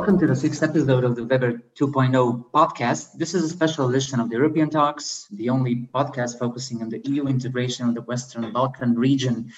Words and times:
welcome 0.00 0.18
to 0.18 0.26
the 0.26 0.34
sixth 0.34 0.62
episode 0.62 1.04
of 1.04 1.14
the 1.14 1.22
Weber 1.22 1.62
2.0 1.78 2.44
podcast. 2.54 3.18
This 3.18 3.34
is 3.34 3.44
a 3.44 3.48
special 3.50 3.90
edition 3.90 4.18
of 4.18 4.30
the 4.30 4.36
European 4.36 4.70
Talks, 4.70 5.26
the 5.30 5.50
only 5.50 5.90
podcast 5.94 6.38
focusing 6.38 6.80
on 6.80 6.88
the 6.88 7.02
EU 7.04 7.26
integration 7.26 7.86
of 7.86 7.94
the 7.94 8.00
Western 8.00 8.50
Balkan 8.50 8.94
region. 8.94 9.52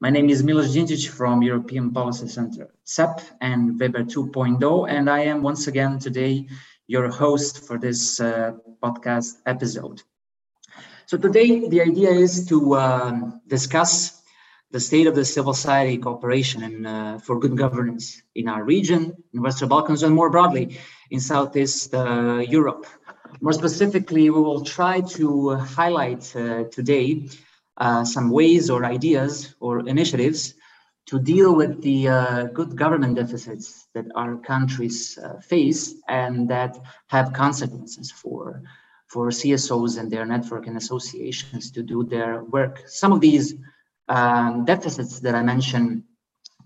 My 0.00 0.08
name 0.08 0.30
is 0.30 0.44
Milos 0.44 0.76
Djindjic 0.76 1.08
from 1.08 1.42
European 1.42 1.90
Policy 1.90 2.28
Center, 2.28 2.72
CEP 2.84 3.20
and 3.40 3.80
Weber 3.80 4.04
2.0, 4.04 4.88
and 4.88 5.10
I 5.10 5.22
am 5.22 5.42
once 5.42 5.66
again 5.66 5.98
today 5.98 6.46
your 6.86 7.08
host 7.08 7.66
for 7.66 7.76
this 7.76 8.20
uh, 8.20 8.52
podcast 8.80 9.38
episode. 9.46 10.02
So 11.06 11.18
today 11.18 11.68
the 11.68 11.80
idea 11.80 12.10
is 12.10 12.46
to 12.46 12.76
um, 12.76 13.40
discuss 13.48 14.19
the 14.70 14.80
state 14.80 15.06
of 15.06 15.14
the 15.14 15.24
civil 15.24 15.52
society 15.52 15.98
cooperation 15.98 16.62
and 16.62 16.86
uh, 16.86 17.18
for 17.18 17.38
good 17.38 17.56
governance 17.56 18.22
in 18.34 18.48
our 18.48 18.62
region, 18.62 19.14
in 19.34 19.42
Western 19.42 19.68
Balkans, 19.68 20.02
and 20.02 20.14
more 20.14 20.30
broadly 20.30 20.78
in 21.10 21.20
Southeast 21.20 21.92
uh, 21.94 22.38
Europe. 22.38 22.86
More 23.40 23.52
specifically, 23.52 24.30
we 24.30 24.40
will 24.40 24.64
try 24.64 25.00
to 25.00 25.50
highlight 25.56 26.34
uh, 26.36 26.64
today 26.64 27.28
uh, 27.76 28.04
some 28.04 28.30
ways 28.30 28.70
or 28.70 28.84
ideas 28.84 29.54
or 29.60 29.88
initiatives 29.88 30.54
to 31.06 31.18
deal 31.18 31.54
with 31.54 31.82
the 31.82 32.08
uh, 32.08 32.44
good 32.44 32.76
government 32.76 33.16
deficits 33.16 33.88
that 33.94 34.04
our 34.14 34.36
countries 34.36 35.18
uh, 35.18 35.40
face 35.40 35.94
and 36.08 36.48
that 36.48 36.78
have 37.08 37.32
consequences 37.32 38.10
for 38.10 38.62
for 39.08 39.30
CSOs 39.30 39.98
and 39.98 40.08
their 40.08 40.24
network 40.24 40.68
and 40.68 40.76
associations 40.76 41.72
to 41.72 41.82
do 41.82 42.04
their 42.04 42.44
work. 42.44 42.84
Some 42.86 43.10
of 43.10 43.20
these 43.20 43.56
um, 44.10 44.64
deficits 44.64 45.20
that 45.20 45.34
I 45.34 45.42
mentioned 45.42 46.02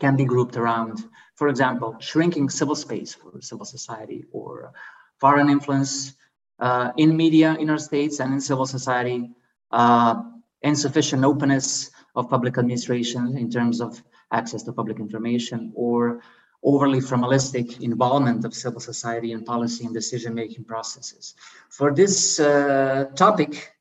can 0.00 0.16
be 0.16 0.24
grouped 0.24 0.56
around, 0.56 1.04
for 1.36 1.48
example, 1.48 1.96
shrinking 2.00 2.48
civil 2.48 2.74
space 2.74 3.14
for 3.14 3.40
civil 3.40 3.66
society 3.66 4.24
or 4.32 4.72
foreign 5.20 5.50
influence 5.50 6.14
uh, 6.58 6.90
in 6.96 7.16
media 7.16 7.54
in 7.60 7.68
our 7.70 7.78
states 7.78 8.18
and 8.20 8.32
in 8.32 8.40
civil 8.40 8.66
society, 8.66 9.30
uh, 9.70 10.22
insufficient 10.62 11.22
openness 11.24 11.90
of 12.16 12.30
public 12.30 12.56
administration 12.58 13.36
in 13.36 13.50
terms 13.50 13.80
of 13.80 14.02
access 14.32 14.62
to 14.62 14.72
public 14.72 14.98
information 14.98 15.72
or 15.74 16.20
overly 16.62 17.00
formalistic 17.00 17.82
involvement 17.82 18.44
of 18.44 18.54
civil 18.54 18.80
society 18.80 19.32
in 19.32 19.44
policy 19.44 19.84
and 19.84 19.92
decision-making 19.92 20.64
processes. 20.64 21.34
For 21.68 21.92
this 21.92 22.40
uh, 22.40 23.10
topic, 23.14 23.74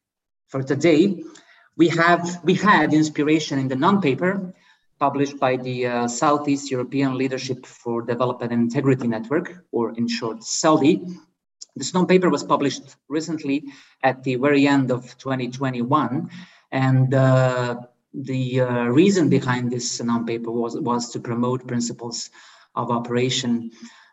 for 0.47 0.61
today, 0.61 1.23
we 1.75 1.88
have 1.89 2.43
we 2.43 2.53
had 2.53 2.93
inspiration 2.93 3.59
in 3.59 3.67
the 3.67 3.75
non-paper 3.75 4.53
published 4.99 5.39
by 5.39 5.57
the 5.57 5.85
uh, 5.85 6.07
Southeast 6.07 6.71
European 6.71 7.17
Leadership 7.17 7.66
for 7.66 8.02
Development 8.02 8.52
and 8.53 8.61
Integrity 8.61 9.07
Network, 9.07 9.66
or 9.71 9.91
in 9.97 10.07
short, 10.07 10.39
SELDI. 10.39 10.94
This 11.75 11.94
non-paper 11.94 12.29
was 12.29 12.44
published 12.44 12.95
recently 13.09 13.66
at 14.03 14.23
the 14.23 14.35
very 14.35 14.67
end 14.67 14.91
of 14.91 15.01
2021, 15.17 16.29
and 16.71 17.13
uh, 17.13 17.75
the 18.13 18.61
uh, 18.61 18.83
reason 19.01 19.27
behind 19.27 19.71
this 19.71 20.01
non-paper 20.01 20.51
was 20.51 20.79
was 20.79 21.09
to 21.11 21.19
promote 21.19 21.67
principles 21.67 22.29
of 22.75 22.91
operation 22.91 23.71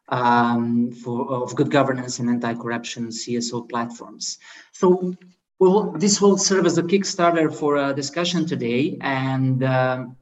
um, 0.08 0.90
for 0.92 1.30
of 1.42 1.54
good 1.54 1.70
governance 1.70 2.18
and 2.18 2.28
anti-corruption 2.28 3.08
CSO 3.08 3.68
platforms. 3.68 4.38
So 4.72 5.14
well, 5.60 5.92
this 5.92 6.22
will 6.22 6.38
serve 6.38 6.64
as 6.64 6.78
a 6.78 6.82
Kickstarter 6.82 7.54
for 7.54 7.76
a 7.76 7.92
discussion 7.92 8.46
today, 8.46 8.96
and 9.02 9.62
um, 9.62 10.16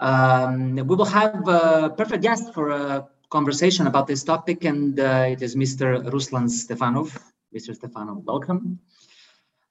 um, 0.00 0.74
we 0.74 0.96
will 0.96 1.04
have 1.04 1.46
a 1.46 1.94
perfect 1.96 2.22
guest 2.22 2.52
for 2.52 2.70
a 2.70 3.06
conversation 3.30 3.86
about 3.86 4.08
this 4.08 4.24
topic, 4.24 4.64
and 4.64 4.98
uh, 4.98 5.26
it 5.30 5.40
is 5.40 5.54
Mr. 5.54 6.04
Ruslan 6.10 6.48
Stefanov. 6.50 7.16
Mr. 7.54 7.78
Stefanov, 7.78 8.24
welcome. 8.24 8.80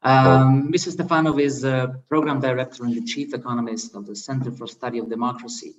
Um, 0.01 0.71
Mr. 0.71 0.95
Stefanov 0.95 1.39
is 1.39 1.65
a 1.65 1.99
program 2.07 2.39
director 2.39 2.85
and 2.85 2.95
the 2.95 3.03
chief 3.03 3.33
economist 3.33 3.95
of 3.95 4.07
the 4.07 4.15
Center 4.15 4.49
for 4.49 4.65
Study 4.65 4.99
of 4.99 5.09
Democracy 5.09 5.75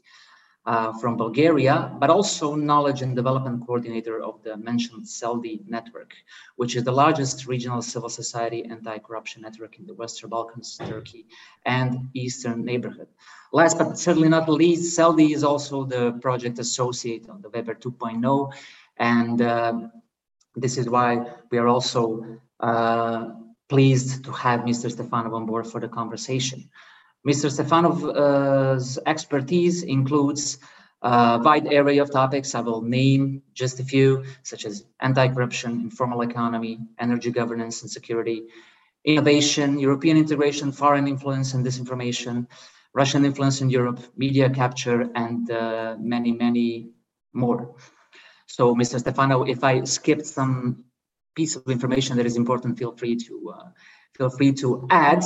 uh, 0.64 0.92
from 1.00 1.16
Bulgaria, 1.16 1.92
but 1.98 2.10
also 2.10 2.54
knowledge 2.54 3.02
and 3.02 3.16
development 3.16 3.66
coordinator 3.66 4.22
of 4.22 4.42
the 4.44 4.56
mentioned 4.56 5.04
SELDI 5.04 5.66
network, 5.66 6.14
which 6.56 6.76
is 6.76 6.84
the 6.84 6.92
largest 6.92 7.46
regional 7.46 7.82
civil 7.82 8.08
society 8.08 8.64
anti-corruption 8.64 9.42
network 9.42 9.78
in 9.78 9.86
the 9.86 9.94
Western 9.94 10.30
Balkans, 10.30 10.76
Turkey, 10.76 11.26
and 11.66 12.08
Eastern 12.14 12.64
neighborhood. 12.64 13.08
Last 13.52 13.76
but 13.76 13.98
certainly 13.98 14.28
not 14.28 14.48
least, 14.48 14.96
SELDI 14.96 15.34
is 15.34 15.42
also 15.42 15.84
the 15.84 16.12
project 16.22 16.58
associate 16.58 17.28
of 17.28 17.42
the 17.42 17.50
Weber 17.50 17.74
2.0, 17.74 18.52
and 18.98 19.42
uh, 19.42 19.72
this 20.54 20.78
is 20.78 20.88
why 20.88 21.26
we 21.50 21.58
are 21.58 21.68
also 21.68 22.24
uh, 22.60 23.30
pleased 23.68 24.24
to 24.24 24.30
have 24.32 24.60
Mr. 24.60 24.90
Stefanov 24.94 25.34
on 25.34 25.46
board 25.46 25.66
for 25.66 25.80
the 25.80 25.88
conversation. 25.88 26.68
Mr. 27.26 27.50
Stefanov's 27.50 28.98
expertise 29.06 29.82
includes 29.82 30.58
a 31.02 31.40
wide 31.42 31.72
array 31.72 31.98
of 31.98 32.10
topics. 32.10 32.54
I 32.54 32.60
will 32.60 32.82
name 32.82 33.42
just 33.54 33.80
a 33.80 33.84
few, 33.84 34.24
such 34.42 34.64
as 34.64 34.84
anti-corruption, 35.00 35.72
informal 35.80 36.22
economy, 36.22 36.78
energy 36.98 37.30
governance 37.30 37.82
and 37.82 37.90
security, 37.90 38.44
innovation, 39.04 39.78
European 39.78 40.16
integration, 40.16 40.72
foreign 40.72 41.08
influence 41.08 41.54
and 41.54 41.64
disinformation, 41.64 42.46
Russian 42.94 43.24
influence 43.24 43.60
in 43.60 43.70
Europe, 43.70 44.00
media 44.16 44.50
capture, 44.50 45.10
and 45.14 45.50
uh, 45.50 45.96
many, 45.98 46.32
many 46.32 46.90
more. 47.32 47.74
So, 48.46 48.74
Mr. 48.74 49.00
Stefanov, 49.02 49.48
if 49.48 49.64
I 49.64 49.84
skipped 49.84 50.26
some 50.26 50.84
piece 51.34 51.56
of 51.56 51.66
information 51.68 52.16
that 52.18 52.26
is 52.26 52.36
important, 52.36 52.78
feel 52.78 52.92
free 52.96 53.16
to 53.16 53.54
uh, 53.56 53.68
feel 54.14 54.28
free 54.28 54.52
to 54.52 54.86
add. 54.90 55.24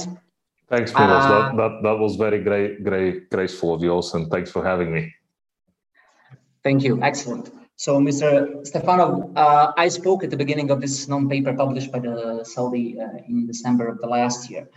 Thanks, 0.68 0.92
Milos. 0.92 1.24
Uh, 1.24 1.28
that, 1.28 1.56
that, 1.56 1.82
that 1.82 1.98
was 1.98 2.16
very 2.16 2.42
great, 2.42 2.82
great, 2.82 3.30
graceful 3.30 3.74
of 3.74 3.82
yours, 3.82 4.14
and 4.14 4.30
thanks 4.30 4.50
for 4.50 4.64
having 4.64 4.92
me. 4.92 5.12
Thank 6.64 6.82
you. 6.82 7.00
Excellent. 7.02 7.52
So, 7.76 8.00
Mr. 8.00 8.66
Stefanov, 8.68 9.32
uh, 9.36 9.72
I 9.76 9.88
spoke 9.88 10.24
at 10.24 10.30
the 10.30 10.36
beginning 10.36 10.70
of 10.70 10.80
this 10.80 11.06
non-paper 11.06 11.54
published 11.54 11.92
by 11.92 12.00
the 12.00 12.42
SELDI 12.42 12.98
uh, 12.98 13.18
in 13.28 13.46
December 13.46 13.86
of 13.86 14.00
the 14.00 14.08
last 14.08 14.50
year 14.50 14.68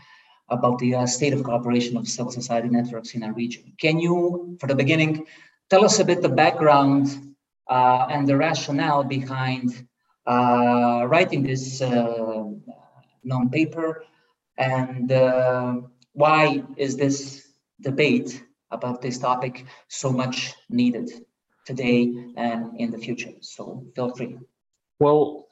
about 0.49 0.77
the 0.77 0.93
uh, 0.93 1.05
state 1.07 1.33
of 1.33 1.43
cooperation 1.43 1.97
of 1.97 2.07
civil 2.07 2.31
society 2.31 2.69
networks 2.69 3.15
in 3.15 3.23
our 3.23 3.33
region. 3.33 3.73
Can 3.79 3.99
you, 3.99 4.57
for 4.59 4.67
the 4.67 4.75
beginning, 4.75 5.25
tell 5.69 5.83
us 5.85 5.99
a 5.99 6.05
bit 6.05 6.21
the 6.21 6.29
background 6.29 7.35
uh, 7.67 8.07
and 8.09 8.27
the 8.27 8.35
rationale 8.37 9.03
behind 9.03 9.87
uh, 10.27 11.05
writing 11.07 11.41
this 11.41 11.81
non-paper 13.23 14.03
and 14.59 15.11
uh, 15.11 15.77
why 16.13 16.63
is 16.77 16.97
this 16.97 17.47
debate 17.81 18.43
about 18.71 19.01
this 19.01 19.17
topic 19.17 19.65
so 19.87 20.11
much 20.11 20.53
needed 20.69 21.09
today 21.65 22.13
and 22.35 22.79
in 22.79 22.91
the 22.91 22.97
future? 22.97 23.31
So 23.41 23.85
feel 23.95 24.13
free. 24.15 24.37
Well, 24.99 25.47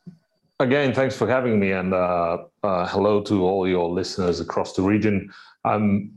again, 0.60 0.94
thanks 0.94 1.16
for 1.16 1.28
having 1.28 1.60
me, 1.60 1.72
and 1.72 1.94
uh, 1.94 2.38
uh, 2.64 2.88
hello 2.88 3.22
to 3.24 3.44
all 3.44 3.68
your 3.68 3.90
listeners 3.90 4.40
across 4.42 4.74
the 4.74 4.82
region. 4.82 5.32
Um, 5.64 6.12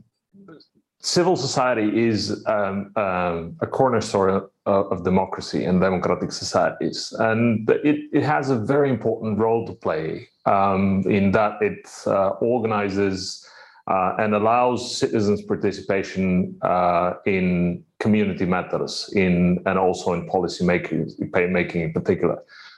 civil 0.99 1.37
society 1.37 2.07
is 2.07 2.45
um, 2.45 2.91
um, 2.97 3.57
a 3.61 3.67
cornerstone 3.67 4.47
of, 4.65 4.91
of 4.91 5.03
democracy 5.03 5.63
and 5.63 5.79
democratic 5.79 6.33
societies, 6.33 7.13
and 7.19 7.69
it, 7.69 8.09
it 8.11 8.23
has 8.23 8.49
a 8.49 8.57
very 8.57 8.89
important 8.89 9.39
role 9.39 9.65
to 9.65 9.73
play 9.73 10.27
um, 10.45 11.03
in 11.07 11.31
that 11.31 11.61
it 11.61 11.89
uh, 12.07 12.29
organizes 12.41 13.45
uh, 13.87 14.15
and 14.19 14.33
allows 14.35 14.97
citizens' 14.97 15.41
participation 15.41 16.57
uh, 16.61 17.13
in 17.25 17.83
community 17.99 18.45
matters, 18.45 19.11
in 19.15 19.61
and 19.65 19.77
also 19.77 20.13
in 20.13 20.27
policy 20.27 20.65
making, 20.65 21.09
making 21.49 21.81
in 21.81 21.93
particular. 21.93 22.37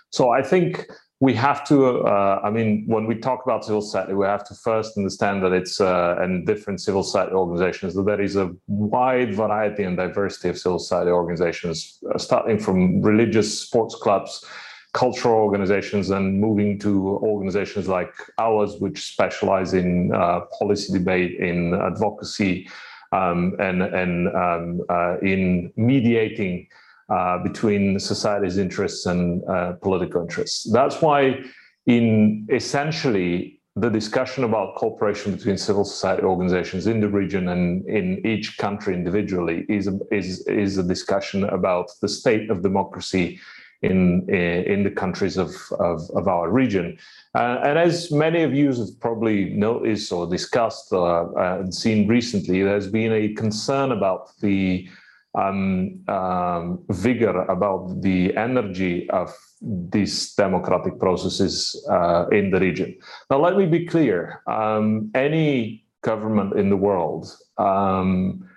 So 0.10 0.30
I 0.30 0.42
think 0.42 0.88
we 1.20 1.34
have 1.34 1.66
to. 1.68 2.02
Uh, 2.02 2.42
I 2.44 2.50
mean, 2.50 2.84
when 2.88 3.06
we 3.06 3.16
talk 3.16 3.44
about 3.46 3.64
civil 3.64 3.82
society, 3.82 4.14
we 4.14 4.26
have 4.26 4.44
to 4.46 4.56
first 4.56 4.98
understand 4.98 5.44
that 5.44 5.54
it's 5.54 5.80
uh, 5.80 6.16
and 6.20 6.46
different 6.46 6.82
civil 6.82 7.04
society 7.04 7.34
organizations. 7.34 7.96
That 7.96 8.06
there 8.06 8.22
is 8.22 8.36
a 8.36 8.52
wide 8.68 9.34
variety 9.34 9.84
and 9.84 9.96
diversity 9.96 10.50
of 10.50 10.58
civil 10.58 10.80
society 10.80 11.12
organizations, 11.12 12.00
uh, 12.14 12.18
starting 12.18 12.60
from 12.60 13.02
religious 13.02 13.60
sports 13.60 13.96
clubs 13.96 14.46
cultural 14.94 15.36
organizations 15.36 16.12
and 16.12 16.40
moving 16.40 16.78
to 16.80 17.08
organizations 17.24 17.88
like 17.88 18.14
ours, 18.38 18.76
which 18.80 19.12
specialize 19.14 19.74
in 19.74 20.14
uh, 20.14 20.42
policy 20.60 20.94
debate, 20.94 21.40
in 21.40 21.74
advocacy, 21.74 22.70
um, 23.12 23.56
and, 23.60 23.82
and 23.82 24.28
um, 24.36 24.82
uh, 24.90 25.18
in 25.20 25.72
mediating 25.76 26.68
uh, 27.10 27.38
between 27.44 28.00
society's 28.00 28.58
interests 28.58 29.06
and 29.06 29.44
uh, 29.50 29.74
political 29.82 30.22
interests. 30.22 30.72
That's 30.72 31.02
why, 31.02 31.44
in 31.86 32.48
essentially, 32.52 33.60
the 33.76 33.90
discussion 33.90 34.44
about 34.44 34.76
cooperation 34.76 35.36
between 35.36 35.58
civil 35.58 35.84
society 35.84 36.24
organizations 36.24 36.86
in 36.86 37.00
the 37.00 37.10
region 37.10 37.50
and 37.50 37.84
in 37.88 38.26
each 38.26 38.58
country 38.60 38.94
individually 38.94 39.66
is 39.68 39.90
is, 40.12 40.46
is 40.48 40.78
a 40.78 40.84
discussion 40.84 41.44
about 41.46 41.90
the 42.02 42.08
state 42.08 42.52
of 42.52 42.62
democracy 42.62 43.40
in 43.84 44.28
in 44.30 44.84
the 44.84 44.92
countries 44.92 45.38
of 45.38 45.52
of, 45.80 46.10
of 46.16 46.28
our 46.28 46.50
region. 46.50 46.98
Uh, 47.36 47.60
and 47.64 47.78
as 47.78 48.12
many 48.12 48.44
of 48.44 48.54
you 48.54 48.68
have 48.68 49.00
probably 49.00 49.50
noticed 49.52 50.12
or 50.12 50.28
discussed 50.28 50.94
uh, 50.94 51.26
and 51.36 51.74
seen 51.74 52.08
recently, 52.08 52.64
there's 52.64 52.90
been 52.90 53.12
a 53.12 53.34
concern 53.34 53.92
about 53.92 54.30
the 54.40 54.88
um, 55.36 56.00
um, 56.08 56.84
vigor, 56.90 57.42
about 57.44 58.02
the 58.02 58.36
energy 58.38 59.10
of 59.10 59.36
these 59.62 60.34
democratic 60.36 61.00
processes 61.00 61.86
uh, 61.90 62.28
in 62.32 62.52
the 62.52 62.60
region. 62.60 62.96
Now, 63.30 63.40
let 63.40 63.58
me 63.58 63.66
be 63.66 63.86
clear: 63.86 64.42
um, 64.48 65.12
any 65.16 65.86
government 66.04 66.54
in 66.60 66.70
the 66.70 66.78
world 66.78 67.36
um, 67.58 68.48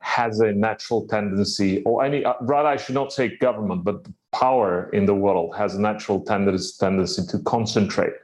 has 0.00 0.40
a 0.40 0.52
natural 0.52 1.06
tendency, 1.06 1.82
or 1.84 2.04
any 2.04 2.24
uh, 2.24 2.34
rather, 2.40 2.68
I 2.68 2.76
should 2.76 2.94
not 2.94 3.12
say 3.12 3.36
government, 3.36 3.84
but 3.84 4.06
power 4.32 4.90
in 4.92 5.06
the 5.06 5.14
world 5.14 5.54
has 5.56 5.74
a 5.74 5.80
natural 5.80 6.20
tendency 6.20 7.22
to 7.26 7.38
concentrate. 7.44 8.14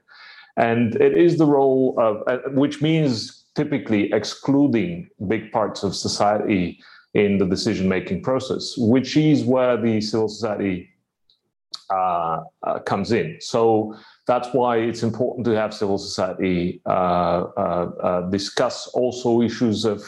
And 0.56 0.96
it 0.96 1.16
is 1.16 1.38
the 1.38 1.46
role 1.46 1.94
of, 1.98 2.22
uh, 2.26 2.38
which 2.50 2.82
means 2.82 3.44
typically 3.54 4.12
excluding 4.12 5.08
big 5.28 5.52
parts 5.52 5.82
of 5.82 5.94
society 5.94 6.80
in 7.14 7.38
the 7.38 7.46
decision 7.46 7.88
making 7.88 8.22
process, 8.22 8.74
which 8.76 9.16
is 9.16 9.44
where 9.44 9.76
the 9.76 10.00
civil 10.00 10.28
society 10.28 10.88
uh, 11.90 12.44
uh, 12.64 12.78
comes 12.80 13.12
in. 13.12 13.38
So 13.40 13.96
that's 14.26 14.48
why 14.52 14.76
it's 14.76 15.02
important 15.02 15.46
to 15.46 15.52
have 15.52 15.72
civil 15.72 15.96
society 15.96 16.82
uh, 16.84 16.90
uh, 17.56 17.90
uh 18.02 18.20
discuss 18.30 18.88
also 18.88 19.40
issues 19.40 19.86
of 19.86 20.02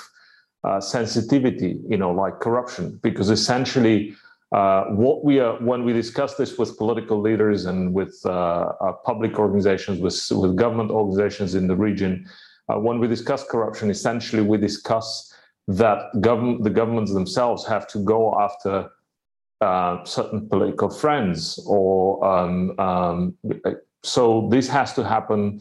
sensitivity, 0.80 1.80
you 1.88 1.96
know, 1.96 2.10
like 2.10 2.38
corruption, 2.38 3.00
because 3.02 3.30
essentially 3.30 4.14
uh, 4.52 4.86
what 4.86 5.24
we 5.24 5.38
are 5.38 5.54
when 5.60 5.84
we 5.84 5.92
discuss 5.92 6.34
this 6.34 6.58
with 6.58 6.76
political 6.76 7.20
leaders 7.20 7.66
and 7.66 7.94
with 7.94 8.20
uh, 8.24 8.30
uh, 8.30 8.92
public 9.04 9.38
organizations, 9.38 10.00
with 10.00 10.16
with 10.32 10.56
government 10.56 10.90
organizations 10.90 11.54
in 11.54 11.68
the 11.68 11.76
region, 11.76 12.28
uh, 12.68 12.78
when 12.78 12.98
we 12.98 13.06
discuss 13.06 13.44
corruption, 13.44 13.90
essentially 13.90 14.42
we 14.42 14.58
discuss 14.58 15.32
that 15.68 16.10
the 16.14 16.70
governments 16.70 17.12
themselves 17.12 17.64
have 17.64 17.86
to 17.86 17.98
go 18.00 18.36
after 18.40 18.90
uh, 19.60 20.02
certain 20.04 20.48
political 20.48 20.90
friends, 20.90 21.62
or 21.68 22.24
um, 22.24 22.76
um, 22.80 23.36
so 24.02 24.48
this 24.50 24.68
has 24.68 24.92
to 24.94 25.04
happen. 25.04 25.60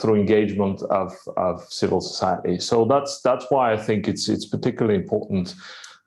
through 0.00 0.16
engagement 0.16 0.82
of, 0.90 1.12
of 1.36 1.56
civil 1.70 2.00
society, 2.00 2.58
so 2.58 2.84
that's 2.84 3.20
that's 3.22 3.46
why 3.48 3.72
I 3.72 3.76
think 3.76 4.08
it's 4.08 4.28
it's 4.28 4.48
particularly 4.56 4.98
important 4.98 5.54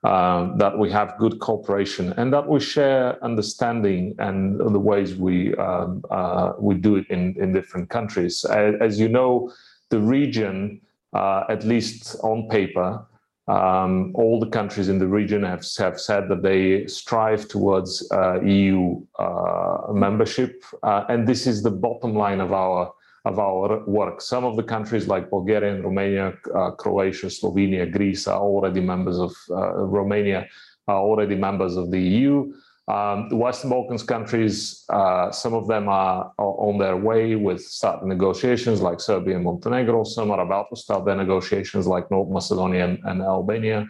uh, 0.04 0.56
that 0.56 0.76
we 0.76 0.90
have 0.90 1.16
good 1.18 1.38
cooperation 1.38 2.12
and 2.16 2.32
that 2.32 2.48
we 2.48 2.58
share 2.58 3.22
understanding 3.24 4.14
and 4.18 4.58
the 4.58 4.78
ways 4.78 5.14
we 5.14 5.54
um, 5.56 6.02
uh, 6.10 6.52
we 6.58 6.74
do 6.74 6.96
it 6.96 7.06
in, 7.08 7.36
in 7.38 7.52
different 7.52 7.88
countries. 7.88 8.44
As 8.44 8.98
you 8.98 9.08
know, 9.08 9.52
the 9.90 10.00
region, 10.00 10.80
uh, 11.12 11.44
at 11.48 11.64
least 11.64 12.16
on 12.22 12.48
paper, 12.48 13.06
um, 13.48 14.12
all 14.14 14.40
the 14.40 14.46
countries 14.46 14.88
in 14.88 14.98
the 14.98 15.06
region 15.06 15.42
have, 15.42 15.64
have 15.78 16.00
said 16.00 16.28
that 16.28 16.42
they 16.42 16.86
strive 16.86 17.48
towards 17.48 18.10
uh, 18.10 18.40
EU 18.40 19.00
uh, 19.18 19.92
membership, 19.92 20.64
uh, 20.82 21.04
and 21.08 21.26
this 21.26 21.46
is 21.46 21.62
the 21.62 21.70
bottom 21.70 22.14
line 22.14 22.40
of 22.40 22.52
our 22.52 22.92
of 23.24 23.38
our 23.38 23.84
work. 23.86 24.20
Some 24.20 24.44
of 24.44 24.56
the 24.56 24.62
countries 24.62 25.06
like 25.06 25.30
Bulgaria 25.30 25.74
and 25.74 25.84
Romania, 25.84 26.34
uh, 26.54 26.72
Croatia, 26.72 27.26
Slovenia, 27.26 27.90
Greece 27.90 28.26
are 28.26 28.40
already 28.40 28.80
members 28.80 29.18
of 29.18 29.32
uh, 29.50 29.74
Romania, 29.74 30.48
are 30.88 31.00
already 31.00 31.36
members 31.36 31.76
of 31.76 31.90
the 31.90 32.00
EU. 32.00 32.52
Um, 32.88 33.28
the 33.28 33.36
Western 33.36 33.70
Balkans 33.70 34.02
countries, 34.02 34.84
uh, 34.88 35.30
some 35.30 35.54
of 35.54 35.68
them 35.68 35.88
are, 35.88 36.32
are, 36.36 36.54
on 36.68 36.78
their 36.78 36.96
way 36.96 37.36
with 37.36 37.62
starting 37.62 38.08
negotiations 38.08 38.80
like 38.80 39.00
Serbia 39.00 39.36
and 39.36 39.44
Montenegro. 39.44 40.02
Some 40.02 40.32
are 40.32 40.40
about 40.40 40.66
to 40.70 40.76
start 40.76 41.04
their 41.04 41.16
negotiations 41.16 41.86
like 41.86 42.10
North 42.10 42.28
Macedonia 42.28 42.84
and, 42.84 42.98
and 43.04 43.22
Albania. 43.22 43.86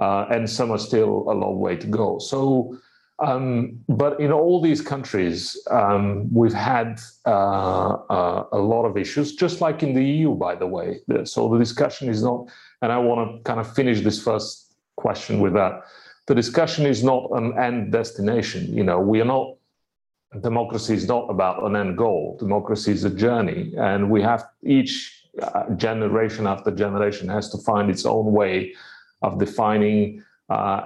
Uh, 0.00 0.26
and 0.30 0.50
some 0.50 0.72
are 0.72 0.78
still 0.78 1.30
a 1.30 1.34
long 1.34 1.60
way 1.60 1.76
to 1.76 1.86
go. 1.86 2.18
So 2.18 2.76
um, 3.22 3.78
but 3.88 4.18
in 4.20 4.32
all 4.32 4.60
these 4.60 4.80
countries, 4.80 5.56
um, 5.70 6.32
we've 6.34 6.52
had 6.52 7.00
uh, 7.24 7.30
uh, 7.30 8.46
a 8.50 8.58
lot 8.58 8.84
of 8.84 8.96
issues, 8.96 9.36
just 9.36 9.60
like 9.60 9.84
in 9.84 9.94
the 9.94 10.04
EU, 10.04 10.34
by 10.34 10.56
the 10.56 10.66
way. 10.66 10.98
So 11.24 11.48
the 11.48 11.58
discussion 11.58 12.08
is 12.08 12.22
not, 12.24 12.48
and 12.82 12.90
I 12.90 12.98
want 12.98 13.20
to 13.36 13.42
kind 13.44 13.60
of 13.60 13.72
finish 13.72 14.00
this 14.00 14.20
first 14.20 14.74
question 14.96 15.38
with 15.38 15.52
that. 15.54 15.82
The 16.26 16.34
discussion 16.34 16.84
is 16.84 17.04
not 17.04 17.30
an 17.32 17.56
end 17.56 17.92
destination. 17.92 18.76
You 18.76 18.82
know, 18.82 18.98
we 18.98 19.20
are 19.20 19.30
not, 19.36 19.54
democracy 20.40 20.94
is 20.94 21.06
not 21.06 21.28
about 21.30 21.62
an 21.62 21.76
end 21.76 21.96
goal. 21.96 22.36
Democracy 22.40 22.90
is 22.90 23.04
a 23.04 23.10
journey, 23.10 23.72
and 23.78 24.10
we 24.10 24.20
have 24.20 24.48
each 24.64 25.28
uh, 25.40 25.70
generation 25.76 26.48
after 26.48 26.72
generation 26.72 27.28
has 27.28 27.50
to 27.50 27.58
find 27.58 27.88
its 27.88 28.04
own 28.04 28.32
way 28.32 28.74
of 29.22 29.38
defining 29.38 30.24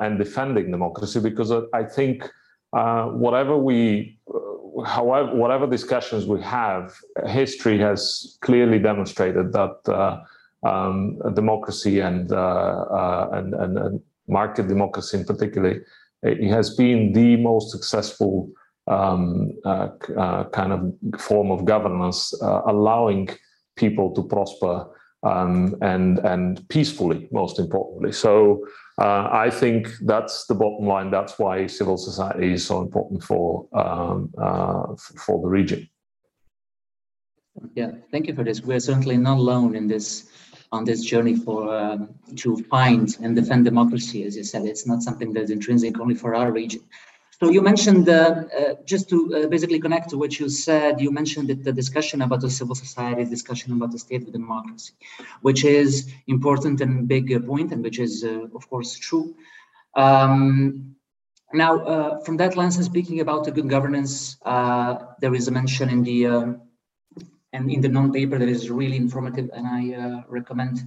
and 0.01 0.19
defending 0.19 0.71
democracy 0.71 1.21
because 1.21 1.53
I 1.73 1.85
think 1.85 2.29
uh, 2.73 3.07
whatever 3.07 3.57
we, 3.57 4.19
uh, 4.33 4.83
however, 4.83 5.35
whatever 5.35 5.67
discussions 5.67 6.27
we 6.27 6.41
have, 6.43 6.95
history 7.27 7.79
has 7.79 8.37
clearly 8.43 8.79
demonstrated 8.79 9.53
that 9.53 9.77
uh, 9.89 10.21
um, 10.69 11.19
democracy 11.35 12.01
and, 12.01 12.33
uh, 12.33 12.37
uh, 12.37 13.29
and, 13.33 13.55
and, 13.55 13.79
and 13.79 14.01
market 14.29 14.69
democracy 14.69 15.17
in 15.17 15.25
particular, 15.25 15.85
it 16.23 16.51
has 16.51 16.75
been 16.75 17.13
the 17.13 17.37
most 17.37 17.71
successful 17.71 18.51
um, 18.89 19.53
kind 19.65 20.73
of 20.73 21.21
form 21.21 21.51
of 21.51 21.65
governance, 21.65 22.35
allowing 22.43 23.29
people 23.77 24.15
to 24.15 24.23
prosper 24.23 24.87
um, 25.23 25.75
and 25.83 26.19
and 26.21 26.67
peacefully, 26.69 27.29
most 27.31 27.59
importantly. 27.59 28.13
So 28.13 28.67
uh, 28.99 29.29
I 29.33 29.51
think 29.51 29.89
that's 30.03 30.47
the 30.47 30.55
bottom 30.55 30.87
line. 30.87 31.11
That's 31.11 31.39
why 31.39 31.67
civil 31.67 31.97
society 31.97 32.53
is 32.53 32.67
so 32.67 32.81
important 32.81 33.23
for 33.23 33.69
um, 33.73 34.33
uh, 34.39 34.95
for 34.97 35.41
the 35.41 35.49
region. 35.49 35.89
Yeah, 37.75 37.93
thank 38.11 38.27
you 38.27 38.35
for 38.35 38.45
this. 38.45 38.61
We're 38.63 38.81
certainly 38.81 39.17
not 39.17 39.39
alone 39.39 39.75
in 39.75 39.89
this 39.89 40.29
on 40.73 40.85
this 40.85 41.03
journey 41.03 41.37
for 41.37 41.75
um, 41.75 42.09
to 42.37 42.57
find 42.65 43.17
and 43.23 43.35
defend 43.35 43.65
democracy. 43.65 44.25
As 44.25 44.37
you 44.37 44.45
said, 44.45 44.65
it's 44.65 44.87
not 44.87 45.03
something 45.03 45.33
that's 45.33 45.51
intrinsic 45.51 45.99
only 46.01 46.15
for 46.15 46.35
our 46.35 46.53
region. 46.53 46.83
So 47.39 47.51
you 47.51 47.61
mentioned, 47.61 48.09
uh, 48.09 48.45
uh, 48.59 48.75
just 48.87 49.11
to 49.11 49.17
uh, 49.35 49.47
basically 49.49 49.79
connect 49.79 50.09
to 50.09 50.17
what 50.17 50.41
you 50.41 50.49
said, 50.49 51.03
you 51.03 51.11
mentioned 51.11 51.49
that 51.49 51.65
the 51.65 51.73
discussion 51.73 52.23
about 52.23 52.41
the 52.41 52.49
civil 52.49 52.75
society, 52.75 53.27
discussion 53.27 53.75
about 53.75 53.93
the 53.93 53.99
state 53.99 54.23
of 54.23 54.33
democracy, 54.33 54.95
which 55.43 55.63
is 55.63 56.11
important 56.29 56.81
and 56.81 57.07
big 57.07 57.29
point, 57.47 57.73
and 57.73 57.85
which 57.85 57.99
is, 57.99 58.25
uh, 58.25 58.47
of 58.55 58.71
course, 58.71 58.97
true. 58.97 59.35
Um, 59.95 60.97
now, 61.53 61.79
uh, 61.81 62.21
from 62.25 62.39
that 62.39 62.57
lens, 62.57 62.83
speaking 62.83 63.21
about 63.21 63.45
the 63.45 63.51
good 63.51 63.69
governance, 63.69 64.39
uh, 64.47 64.97
there 65.21 65.35
is 65.35 65.47
a 65.47 65.51
mention 65.51 65.91
in 65.91 66.03
the 66.03 66.25
and 67.53 67.71
in 67.71 67.81
the 67.81 67.89
non-paper 67.89 68.39
that 68.39 68.49
is 68.49 68.71
really 68.71 68.97
informative, 68.97 69.51
and 69.53 69.67
I 69.67 70.25
recommend 70.29 70.81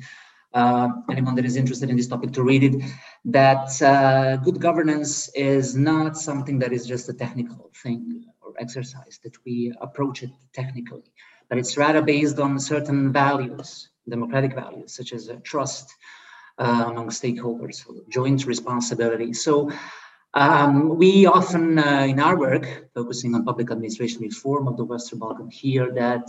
uh, 0.53 0.89
anyone 1.11 1.35
that 1.35 1.45
is 1.45 1.55
interested 1.55 1.89
in 1.89 1.97
this 1.97 2.07
topic 2.07 2.31
to 2.33 2.43
read 2.43 2.63
it, 2.63 2.83
that 3.25 3.81
uh, 3.81 4.37
good 4.37 4.59
governance 4.59 5.29
is 5.35 5.75
not 5.75 6.17
something 6.17 6.59
that 6.59 6.73
is 6.73 6.85
just 6.85 7.09
a 7.09 7.13
technical 7.13 7.69
thing 7.83 8.25
or 8.41 8.53
exercise, 8.59 9.19
that 9.23 9.33
we 9.45 9.73
approach 9.81 10.23
it 10.23 10.31
technically, 10.53 11.03
but 11.49 11.57
it's 11.57 11.77
rather 11.77 12.01
based 12.01 12.39
on 12.39 12.59
certain 12.59 13.11
values, 13.11 13.89
democratic 14.07 14.55
values, 14.55 14.93
such 14.93 15.13
as 15.13 15.29
uh, 15.29 15.35
trust 15.43 15.93
uh, 16.57 16.85
among 16.87 17.09
stakeholders, 17.09 17.85
joint 18.09 18.45
responsibility. 18.45 19.33
So 19.33 19.71
um, 20.33 20.97
we 20.97 21.25
often, 21.25 21.79
uh, 21.79 22.05
in 22.07 22.19
our 22.19 22.37
work, 22.37 22.89
focusing 22.93 23.33
on 23.33 23.45
public 23.45 23.71
administration 23.71 24.21
reform 24.21 24.67
of 24.67 24.77
the 24.77 24.83
Western 24.83 25.19
Balkan, 25.19 25.49
hear 25.49 25.91
that 25.93 26.27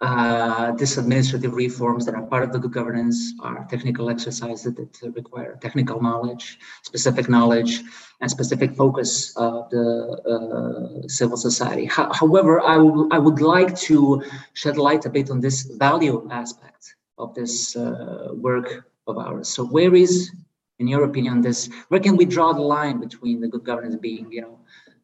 uh, 0.00 0.72
these 0.72 0.96
administrative 0.96 1.54
reforms 1.54 2.06
that 2.06 2.14
are 2.14 2.22
part 2.22 2.44
of 2.44 2.52
the 2.52 2.58
good 2.58 2.72
governance 2.72 3.34
are 3.40 3.66
technical 3.68 4.10
exercises 4.10 4.72
that 4.74 5.14
require 5.16 5.58
technical 5.60 6.00
knowledge, 6.00 6.58
specific 6.82 7.28
knowledge, 7.28 7.82
and 8.20 8.30
specific 8.30 8.76
focus 8.76 9.36
of 9.36 9.68
the 9.70 11.02
uh, 11.02 11.08
civil 11.08 11.36
society. 11.36 11.86
Ho 11.86 12.12
however, 12.12 12.60
I, 12.60 12.76
I 13.10 13.18
would 13.18 13.40
like 13.40 13.76
to 13.88 14.22
shed 14.52 14.76
light 14.76 15.04
a 15.04 15.10
bit 15.10 15.30
on 15.30 15.40
this 15.40 15.62
value 15.62 16.28
aspect 16.30 16.94
of 17.18 17.34
this 17.34 17.74
uh, 17.74 18.28
work 18.34 18.86
of 19.08 19.18
ours. 19.18 19.48
So 19.48 19.64
where 19.66 19.94
is, 19.94 20.30
in 20.78 20.86
your 20.86 21.04
opinion, 21.04 21.40
this, 21.40 21.68
where 21.88 22.00
can 22.00 22.16
we 22.16 22.24
draw 22.24 22.52
the 22.52 22.62
line 22.62 23.00
between 23.00 23.40
the 23.40 23.48
good 23.48 23.64
governance 23.64 23.96
being, 23.96 24.30
you 24.30 24.42
know, 24.42 24.58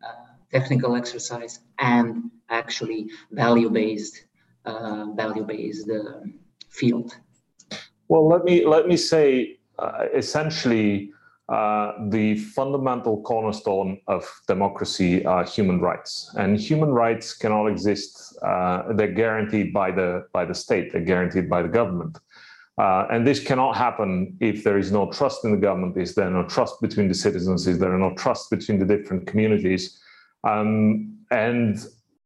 uh, 0.06 0.34
technical 0.52 0.94
exercise 0.94 1.58
and 1.80 2.30
actually 2.48 3.08
value-based 3.32 4.24
uh, 4.64 5.06
value-based 5.14 5.90
field? 6.70 7.16
Well, 8.08 8.28
let 8.28 8.44
me 8.44 8.66
let 8.66 8.86
me 8.86 8.96
say 8.96 9.58
uh, 9.78 10.06
essentially 10.14 11.10
uh, 11.48 11.92
the 12.08 12.36
fundamental 12.36 13.22
cornerstone 13.22 14.00
of 14.08 14.24
democracy 14.46 15.24
are 15.24 15.44
human 15.44 15.80
rights, 15.80 16.32
and 16.38 16.58
human 16.58 16.90
rights 16.90 17.34
cannot 17.34 17.66
exist. 17.66 18.36
Uh, 18.42 18.92
they're 18.94 19.12
guaranteed 19.12 19.72
by 19.72 19.90
the 19.90 20.26
by 20.32 20.44
the 20.44 20.54
state. 20.54 20.92
They're 20.92 21.04
guaranteed 21.04 21.48
by 21.48 21.62
the 21.62 21.68
government, 21.68 22.18
uh, 22.78 23.06
and 23.10 23.26
this 23.26 23.40
cannot 23.40 23.76
happen 23.76 24.36
if 24.40 24.64
there 24.64 24.78
is 24.78 24.92
no 24.92 25.10
trust 25.10 25.44
in 25.44 25.50
the 25.52 25.58
government. 25.58 25.96
Is 25.96 26.14
there 26.14 26.30
no 26.30 26.44
trust 26.44 26.80
between 26.80 27.08
the 27.08 27.14
citizens? 27.14 27.66
Is 27.66 27.78
there 27.78 27.96
no 27.96 28.14
trust 28.14 28.50
between 28.50 28.78
the 28.78 28.86
different 28.86 29.26
communities? 29.26 29.98
Um, 30.44 31.18
and 31.30 31.78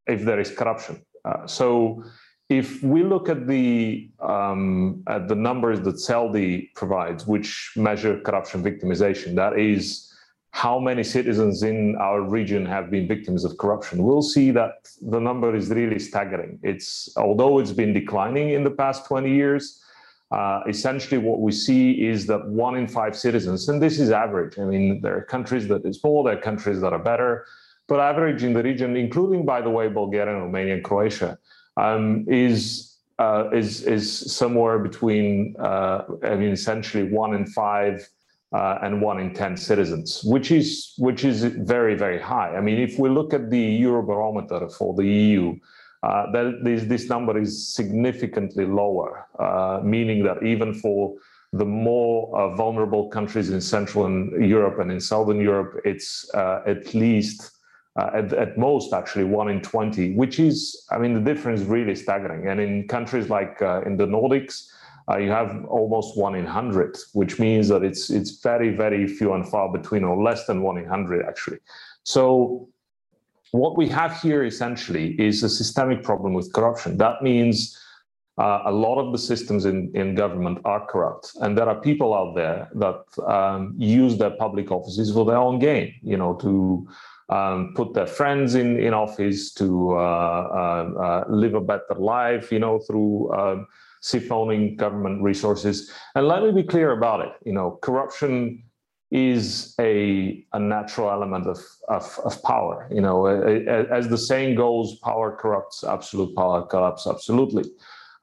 if 0.07 0.23
there 0.25 0.41
is 0.41 0.51
corruption, 0.51 1.05
uh, 1.25 1.47
so 1.47 2.03
if 2.49 2.83
we 2.83 3.03
look 3.03 3.29
at 3.29 3.47
the 3.47 4.09
um, 4.21 5.03
at 5.07 5.29
the 5.29 5.35
numbers 5.35 5.81
that 5.83 5.97
SELDI 5.97 6.73
provides, 6.75 7.27
which 7.27 7.73
measure 7.77 8.19
corruption 8.21 8.63
victimization, 8.63 9.35
that 9.35 9.59
is 9.59 10.09
how 10.53 10.79
many 10.79 11.05
citizens 11.05 11.63
in 11.63 11.95
our 11.97 12.23
region 12.23 12.65
have 12.65 12.91
been 12.91 13.07
victims 13.07 13.45
of 13.45 13.59
corruption, 13.59 14.03
we'll 14.03 14.23
see 14.23 14.51
that 14.51 14.89
the 15.03 15.21
number 15.21 15.55
is 15.55 15.69
really 15.69 15.99
staggering. 15.99 16.59
It's 16.63 17.15
although 17.19 17.59
it's 17.59 17.73
been 17.73 17.93
declining 17.93 18.51
in 18.51 18.65
the 18.65 18.71
past 18.71 19.07
20 19.07 19.31
years, 19.31 19.83
uh, 20.31 20.61
essentially 20.67 21.19
what 21.19 21.41
we 21.41 21.53
see 21.53 22.07
is 22.07 22.27
that 22.27 22.49
one 22.49 22.77
in 22.77 22.89
five 22.89 23.15
citizens, 23.15 23.69
and 23.69 23.81
this 23.81 24.01
is 24.01 24.11
average. 24.11 24.59
I 24.59 24.65
mean, 24.65 25.03
there 25.03 25.17
are 25.19 25.23
countries 25.23 25.69
that 25.69 25.85
is 25.85 26.03
more, 26.03 26.25
there 26.25 26.39
are 26.39 26.41
countries 26.41 26.81
that 26.81 26.95
are 26.95 26.99
better, 26.99 27.45
but 27.87 28.01
average 28.01 28.43
in 28.43 28.55
the 28.55 28.63
region, 28.63 28.97
including 28.97 29.45
by 29.45 29.61
the 29.61 29.71
way, 29.71 29.89
Bulgaria, 29.89 30.35
Romania, 30.35 30.75
and 30.75 30.85
Croatia 30.85 31.39
um, 31.79 32.25
is 32.29 32.97
uh, 33.19 33.51
is 33.53 33.83
is 33.83 34.37
somewhere 34.37 34.79
between 34.79 35.55
uh, 35.59 36.03
I 36.23 36.37
mean 36.37 36.51
essentially 36.51 37.05
one 37.05 37.35
in 37.35 37.47
five 37.47 38.07
uh, 38.53 38.79
and 38.83 39.03
one 39.03 39.19
in 39.21 39.33
ten 39.35 39.57
citizens, 39.57 40.23
which 40.25 40.51
is 40.51 40.95
which 40.99 41.25
is 41.25 41.45
very 41.45 41.95
very 41.95 42.21
high. 42.21 42.57
I 42.57 42.61
mean, 42.61 42.79
if 42.79 42.99
we 42.99 43.09
look 43.09 43.33
at 43.33 43.51
the 43.51 43.83
Eurobarometer 43.83 44.73
for 44.77 44.95
the 44.95 45.07
EU, 45.07 45.57
uh, 46.03 46.31
that 46.33 46.61
this 46.65 46.85
this 46.85 47.09
number 47.09 47.39
is 47.39 47.75
significantly 47.75 48.67
lower, 48.67 49.27
uh, 49.39 49.81
meaning 49.83 50.25
that 50.25 50.43
even 50.43 50.75
for 50.75 51.15
the 51.53 51.65
more 51.65 52.39
uh, 52.39 52.55
vulnerable 52.55 53.09
countries 53.09 53.51
in 53.51 53.61
Central 53.61 54.05
and 54.07 54.45
Europe 54.45 54.79
and 54.81 54.93
in 54.93 55.01
Southern 55.01 55.41
Europe, 55.41 55.81
it's 55.85 56.29
at 56.35 56.95
least 56.95 57.58
uh, 57.99 58.11
at, 58.15 58.33
at, 58.33 58.57
most 58.57 58.93
actually 58.93 59.25
one 59.25 59.49
in 59.49 59.61
20 59.61 60.15
which 60.15 60.39
is 60.39 60.87
i 60.93 60.99
mean 60.99 61.15
the 61.15 61.21
difference 61.33 61.61
really 61.63 61.95
staggering. 61.95 62.47
And 62.49 62.61
in 62.61 62.87
countries 62.87 63.29
like 63.29 63.61
uh, 63.61 63.83
in 63.87 63.97
the 63.97 64.07
nordics 64.07 64.55
uh, 65.11 65.17
you 65.19 65.31
have 65.31 65.51
almost 65.67 66.17
one 66.17 66.35
in 66.35 66.45
100 66.45 66.97
which 67.13 67.39
means 67.39 67.69
that 67.69 67.83
it's 67.83 68.11
it's 68.19 68.33
very 68.51 68.71
very 68.71 69.07
few 69.07 69.33
and 69.33 69.45
far 69.53 69.67
between 69.79 70.05
or 70.05 70.17
less 70.29 70.47
than 70.47 70.63
one 70.63 70.77
in 70.79 70.85
100 70.85 71.27
actually. 71.27 71.59
So 72.05 72.69
what 73.51 73.77
we 73.77 73.89
have 73.89 74.13
here 74.21 74.45
essentially 74.45 75.07
is 75.29 75.43
a 75.43 75.49
systemic 75.49 76.03
problem 76.03 76.35
with 76.35 76.53
corruption. 76.53 76.99
That 76.99 77.23
means 77.23 77.79
uh, 78.39 78.63
a 78.67 78.73
lot 78.73 78.99
of 78.99 79.11
the 79.11 79.19
systems 79.19 79.65
in, 79.65 79.91
in 79.95 80.15
government 80.15 80.59
are 80.65 80.87
corrupt 80.87 81.33
and 81.41 81.59
there 81.59 81.69
are 81.69 81.81
people 81.81 82.15
out 82.15 82.35
there 82.37 82.69
that 82.75 83.03
um, 83.27 83.75
use 83.77 84.17
their 84.17 84.31
public 84.31 84.71
offices 84.71 85.13
for 85.13 85.25
their 85.25 85.39
own 85.39 85.59
gain 85.59 85.93
you 86.03 86.17
know 86.17 86.35
to 86.35 86.87
um, 87.29 87.73
put 87.75 87.95
their 87.95 88.07
friends 88.07 88.55
in 88.55 88.79
in 88.79 88.95
office 88.95 89.53
to 89.55 89.93
uh, 89.93 89.97
uh, 89.97 91.01
uh 91.01 91.25
live 91.29 91.55
a 91.55 91.61
better 91.61 91.95
life, 91.97 92.51
you 92.51 92.59
know, 92.59 92.79
through 92.79 93.33
um, 93.35 93.67
siphoning 94.03 94.77
government 94.77 95.23
resources. 95.23 95.91
And 96.15 96.27
let 96.27 96.43
me 96.43 96.53
be 96.53 96.63
clear 96.63 96.93
about 96.93 97.21
it. 97.21 97.33
You 97.45 97.53
know, 97.53 97.79
corruption 97.83 98.63
is 99.11 99.75
a, 99.81 100.45
a 100.53 100.59
natural 100.59 101.11
element 101.11 101.47
of, 101.47 101.59
of, 101.89 102.19
of 102.25 102.43
power. 102.43 102.89
You 102.91 103.01
know, 103.01 103.27
as 103.27 104.09
the 104.09 104.19
saying 104.19 104.57
goes, 104.57 104.97
power 104.97 105.35
corrupts, 105.35 105.83
absolute 105.83 106.37
power 106.37 106.67
corrupts 106.67 107.07
absolutely. 107.07 107.65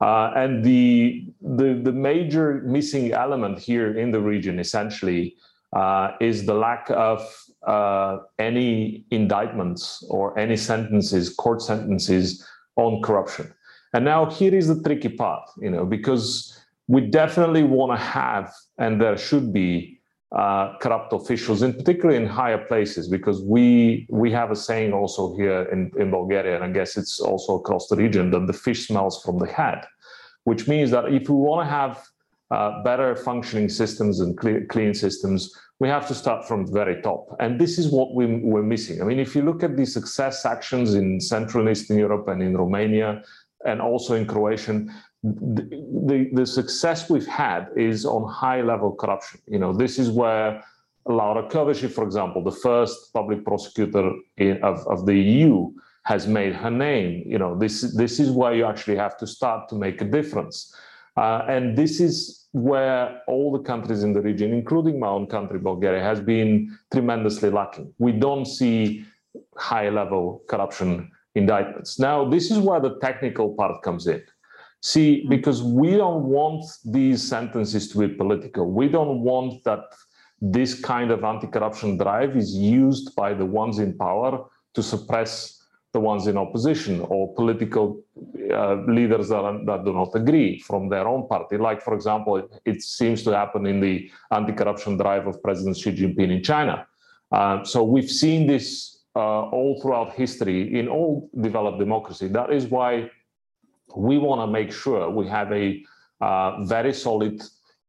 Uh, 0.02 0.32
and 0.36 0.64
the, 0.64 1.26
the, 1.42 1.80
the 1.84 1.92
major 1.92 2.62
missing 2.66 3.14
element 3.14 3.58
here 3.58 3.98
in 3.98 4.12
the 4.12 4.20
region 4.20 4.60
essentially 4.60 5.36
uh, 5.74 6.12
is 6.22 6.46
the 6.46 6.54
lack 6.54 6.90
of 6.92 7.22
uh, 7.68 8.20
any 8.40 9.06
indictments 9.12 10.06
or 10.10 10.38
any 10.38 10.58
sentences, 10.58 11.34
court 11.34 11.62
sentences 11.62 12.46
on 12.76 13.02
corruption. 13.02 13.54
And 13.94 14.04
now 14.06 14.26
here 14.26 14.54
is 14.54 14.68
the 14.68 14.82
tricky 14.84 15.10
part, 15.10 15.50
you 15.58 15.70
know, 15.70 15.86
because 15.86 16.60
we 16.88 17.02
definitely 17.02 17.64
want 17.64 17.92
to 17.98 17.98
have, 17.98 18.54
and 18.78 19.02
there 19.02 19.18
should 19.18 19.54
be 19.54 20.00
uh, 20.36 20.78
corrupt 20.80 21.14
officials, 21.14 21.62
in 21.62 21.74
particular 21.74 22.14
in 22.14 22.26
higher 22.26 22.58
places, 22.58 23.08
because 23.08 23.42
we 23.42 24.06
we 24.10 24.32
have 24.32 24.52
a 24.52 24.56
saying 24.56 24.92
also 24.92 25.36
here 25.38 25.64
in, 25.72 25.92
in 25.98 26.12
Bulgaria, 26.12 26.56
and 26.56 26.64
I 26.64 26.72
guess 26.72 26.98
it's 26.98 27.20
also 27.20 27.56
across 27.56 27.88
the 27.88 27.96
region, 27.96 28.32
that 28.32 28.46
the 28.46 28.54
fish 28.54 28.88
smells 28.88 29.22
from 29.24 29.40
the 29.40 29.48
head, 29.48 29.80
which 30.44 30.68
means 30.68 30.92
that 30.92 31.06
if 31.06 31.30
we 31.30 31.36
want 31.36 31.66
to 31.66 31.72
have 31.72 32.04
uh, 32.52 32.84
better 32.84 33.16
functioning 33.16 33.70
systems 33.70 34.20
and 34.20 34.38
clean, 34.38 34.68
clean 34.68 34.94
systems, 34.94 35.56
we 35.80 35.90
have 35.90 36.08
to 36.08 36.16
start 36.16 36.48
from 36.48 36.66
the 36.66 36.72
very 36.72 37.02
top. 37.02 37.36
And 37.40 37.60
this 37.60 37.78
is 37.78 37.90
what 37.90 38.14
we, 38.16 38.26
we're 38.26 38.64
missing. 38.64 39.02
I 39.02 39.06
mean, 39.06 39.20
if 39.20 39.36
you 39.36 39.42
look 39.42 39.62
at 39.62 39.76
the 39.76 39.86
success 39.86 40.46
actions 40.46 40.94
in 40.94 41.20
Central 41.20 41.68
and 41.68 41.76
Eastern 41.76 41.98
Europe 41.98 42.28
and 42.30 42.42
in 42.42 42.56
Romania, 42.56 43.24
and 43.66 43.82
also 43.82 44.14
in 44.14 44.26
Croatia, 44.26 44.86
the, 45.24 45.64
the, 46.08 46.30
the, 46.34 46.46
success 46.46 47.10
we've 47.10 47.26
had 47.26 47.68
is 47.76 48.06
on 48.06 48.30
high 48.30 48.62
level 48.62 48.92
corruption. 48.92 49.42
You 49.48 49.58
know, 49.58 49.74
this 49.74 49.98
is 49.98 50.12
where 50.12 50.64
Laura 51.08 51.50
Kövesi, 51.50 51.90
for 51.90 52.04
example, 52.04 52.44
the 52.44 52.52
first 52.52 53.12
public 53.12 53.44
prosecutor 53.44 54.12
in, 54.38 54.62
of, 54.64 54.86
of 54.88 55.06
the 55.06 55.16
EU, 55.16 55.72
has 56.04 56.28
made 56.28 56.54
her 56.54 56.70
name. 56.70 57.24
You 57.26 57.40
know, 57.40 57.58
this, 57.58 57.82
this 57.96 58.20
is 58.20 58.30
where 58.30 58.54
you 58.54 58.66
actually 58.66 58.98
have 58.98 59.18
to 59.18 59.28
start 59.28 59.68
to 59.70 59.76
make 59.76 60.02
a 60.02 60.06
difference. 60.06 60.74
Uh, 61.18 61.46
and 61.48 61.78
this 61.78 62.00
is 62.00 62.48
where 62.52 63.22
all 63.28 63.52
the 63.52 63.64
countries 63.64 64.04
in 64.04 64.14
the 64.14 64.22
region, 64.22 64.54
including 64.54 65.00
my 65.00 65.08
own 65.08 65.28
country, 65.28 65.60
Bulgaria, 65.60 66.02
has 66.02 66.20
been 66.20 66.78
tremendously 66.92 67.50
lacking. 67.50 67.94
We 67.98 68.12
don't 68.12 68.46
see 68.46 69.06
high 69.58 69.90
level 69.90 70.44
corruption 70.48 71.12
indictments. 71.36 72.00
Now, 72.00 72.28
this 72.28 72.52
is 72.52 72.60
where 72.60 72.80
the 72.80 72.98
technical 73.00 73.54
part 73.56 73.82
comes 73.82 74.08
in. 74.08 74.24
See, 74.82 75.24
hmm. 75.24 75.30
because 75.30 75.64
we 75.64 75.92
don't 75.98 76.26
want 76.26 76.64
these 76.86 77.22
sentences 77.28 77.90
to 77.90 78.00
be 78.00 78.08
political. 78.14 78.72
We 78.72 78.88
don't 78.88 79.22
want 79.22 79.64
that 79.64 79.84
this 80.42 80.80
kind 80.80 81.12
of 81.12 81.24
anti 81.24 81.48
corruption 81.48 81.98
drive 81.98 82.36
is 82.36 82.54
used 82.54 83.16
by 83.16 83.34
the 83.34 83.46
ones 83.46 83.80
in 83.80 83.98
power 83.98 84.46
to 84.76 84.84
suppress 84.84 85.65
the 85.96 86.00
ones 86.14 86.28
in 86.28 86.38
opposition 86.38 86.96
or 87.14 87.34
political 87.42 87.86
uh, 88.54 88.76
leaders 88.98 89.30
that, 89.30 89.64
that 89.66 89.86
do 89.88 89.94
not 89.94 90.12
agree 90.22 90.60
from 90.60 90.90
their 90.90 91.08
own 91.08 91.28
party. 91.34 91.56
Like, 91.58 91.82
for 91.82 91.94
example, 92.00 92.34
it, 92.42 92.48
it 92.72 92.80
seems 92.82 93.24
to 93.24 93.32
happen 93.42 93.66
in 93.66 93.80
the 93.80 93.96
anti 94.38 94.54
corruption 94.60 94.98
drive 94.98 95.26
of 95.26 95.42
President 95.42 95.78
Xi 95.78 95.92
Jinping 95.98 96.32
in 96.38 96.44
China. 96.44 96.86
Uh, 97.32 97.64
so 97.64 97.78
we've 97.84 98.12
seen 98.24 98.46
this 98.46 98.66
uh, 99.16 99.44
all 99.58 99.80
throughout 99.82 100.14
history 100.14 100.78
in 100.80 100.86
all 100.90 101.30
developed 101.48 101.80
democracy. 101.80 102.28
That 102.28 102.52
is 102.52 102.64
why 102.66 103.10
we 103.96 104.18
want 104.18 104.40
to 104.44 104.48
make 104.60 104.72
sure 104.74 105.10
we 105.10 105.26
have 105.28 105.50
a 105.54 105.82
uh, 106.20 106.64
very 106.66 106.94
solid 106.94 107.42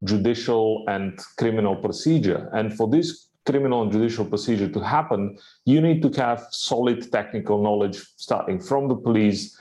judicial 0.05 0.85
and 0.95 1.19
criminal 1.41 1.75
procedure. 1.75 2.51
And 2.53 2.67
for 2.79 2.87
this 2.89 3.09
criminal 3.47 3.83
and 3.83 3.93
judicial 3.93 4.25
procedure 4.25 4.69
to 4.69 4.81
happen, 4.81 5.39
you 5.65 5.81
need 5.81 6.03
to 6.03 6.11
have 6.21 6.47
solid 6.51 7.11
technical 7.11 7.63
knowledge 7.63 7.99
starting 8.17 8.61
from 8.61 8.89
the 8.89 8.97
police. 8.97 9.59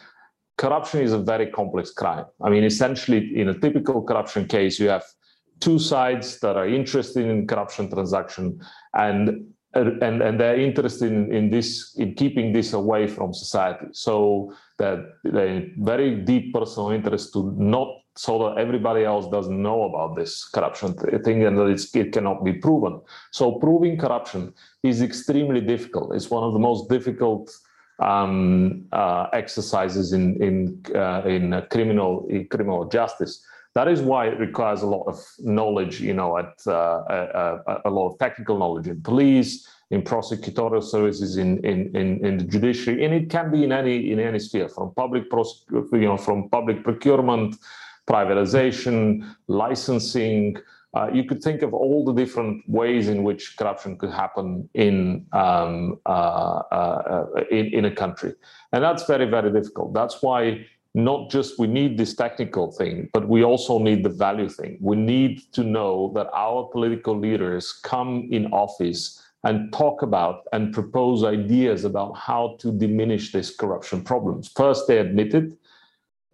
Corruption 0.58 1.02
is 1.02 1.14
a 1.14 1.20
very 1.20 1.48
complex 1.48 1.92
crime. 1.92 2.26
I 2.42 2.50
mean, 2.50 2.64
essentially, 2.64 3.38
in 3.40 3.50
a 3.50 3.60
typical 3.60 4.02
corruption 4.02 4.48
case, 4.48 4.80
you 4.80 4.90
have 4.90 5.04
two 5.60 5.80
sides 5.80 6.40
that 6.40 6.58
are 6.58 6.68
interested 6.68 7.26
in 7.26 7.48
corruption 7.48 7.90
transaction 7.90 8.60
and 8.94 9.46
and, 9.76 10.22
and 10.22 10.40
they're 10.40 10.60
interested 10.60 11.12
in, 11.12 11.34
in 11.34 11.50
this 11.50 11.96
in 11.98 12.14
keeping 12.16 12.54
this 12.54 12.72
away 12.72 13.08
from 13.08 13.34
society 13.34 13.88
so 13.92 14.54
that 14.78 15.00
they 15.26 15.70
very 15.78 16.16
deep 16.16 16.54
personal 16.54 16.92
interest 16.92 17.34
to 17.34 17.54
not 17.58 17.90
so 18.18 18.40
that 18.40 18.58
everybody 18.58 19.04
else 19.04 19.28
doesn't 19.28 19.62
know 19.62 19.84
about 19.84 20.16
this 20.16 20.46
corruption 20.46 20.94
thing 20.94 21.44
and 21.44 21.58
that 21.58 21.90
it 21.94 22.14
cannot 22.14 22.44
be 22.44 22.54
proven. 22.54 23.02
So 23.32 23.54
proving 23.54 23.98
corruption 23.98 24.54
is 24.84 25.02
extremely 25.02 25.62
difficult. 25.62 26.16
It's 26.16 26.30
one 26.30 26.44
of 26.44 26.54
the 26.54 26.60
most 26.60 26.90
difficult 26.90 27.52
um, 28.00 28.86
uh, 28.92 29.28
exercises 29.34 30.14
in 30.14 30.42
in 30.42 30.96
uh, 30.96 31.24
in 31.26 31.62
criminal 31.70 32.26
in 32.30 32.48
criminal 32.48 32.86
justice. 32.86 33.46
That 33.74 33.90
is 33.90 34.02
why 34.02 34.28
it 34.28 34.40
requires 34.40 34.84
a 34.84 34.88
lot 34.88 35.06
of 35.06 35.22
knowledge, 35.40 36.00
you 36.00 36.14
know, 36.14 36.38
at 36.38 36.54
uh, 36.66 37.04
a, 37.10 37.60
a, 37.68 37.82
a 37.86 37.90
lot 37.90 38.08
of 38.08 38.20
technical 38.20 38.58
knowledge 38.58 38.88
in 38.88 39.02
police, 39.02 39.68
in 39.92 40.02
prosecutorial 40.02 40.82
services, 40.82 41.36
in, 41.36 41.64
in, 41.66 41.94
in, 41.94 42.26
in, 42.26 42.38
the 42.38 42.46
judiciary, 42.46 43.04
and 43.04 43.14
it 43.14 43.30
can 43.30 43.52
be 43.52 43.66
in 43.66 43.74
any 43.74 44.12
in 44.12 44.20
any 44.20 44.40
sphere, 44.40 44.70
from 44.70 44.94
public 44.96 45.30
prosec- 45.30 45.92
you 45.92 46.08
know, 46.08 46.16
from 46.16 46.50
public 46.50 46.86
procurement 46.86 47.58
privatization, 48.08 49.26
licensing, 49.48 50.58
uh, 50.96 51.10
you 51.12 51.26
could 51.26 51.44
think 51.44 51.62
of 51.62 51.74
all 51.74 52.06
the 52.06 52.14
different 52.14 52.64
ways 52.70 53.10
in 53.10 53.24
which 53.24 53.58
corruption 53.58 53.98
could 53.98 54.12
happen 54.12 54.70
in, 54.74 55.26
um, 55.34 56.00
uh, 56.06 56.62
uh, 56.72 57.26
in, 57.52 57.66
in 57.68 57.86
a 57.86 57.92
country. 57.92 58.34
And 58.72 58.82
that's 58.82 59.06
very, 59.06 59.26
very 59.26 59.52
difficult. 59.52 59.94
That's 59.94 60.22
why 60.22 60.66
not 60.94 61.30
just 61.30 61.60
we 61.60 61.68
need 61.68 61.98
this 61.98 62.16
technical 62.16 62.72
thing, 62.72 63.10
but 63.12 63.28
we 63.28 63.44
also 63.44 63.78
need 63.80 64.04
the 64.04 64.10
value 64.10 64.48
thing. 64.48 64.78
We 64.80 64.96
need 64.96 65.42
to 65.52 65.64
know 65.64 66.14
that 66.16 66.30
our 66.34 66.64
political 66.72 67.20
leaders 67.20 67.74
come 67.84 68.30
in 68.32 68.46
office 68.54 69.22
and 69.44 69.72
talk 69.74 70.02
about 70.02 70.44
and 70.54 70.74
propose 70.74 71.26
ideas 71.26 71.84
about 71.84 72.14
how 72.14 72.56
to 72.60 72.72
diminish 72.72 73.34
these 73.34 73.52
corruption 73.52 74.02
problems. 74.02 74.52
First, 74.56 74.88
they 74.88 75.00
admit 75.00 75.34
it. 75.34 75.52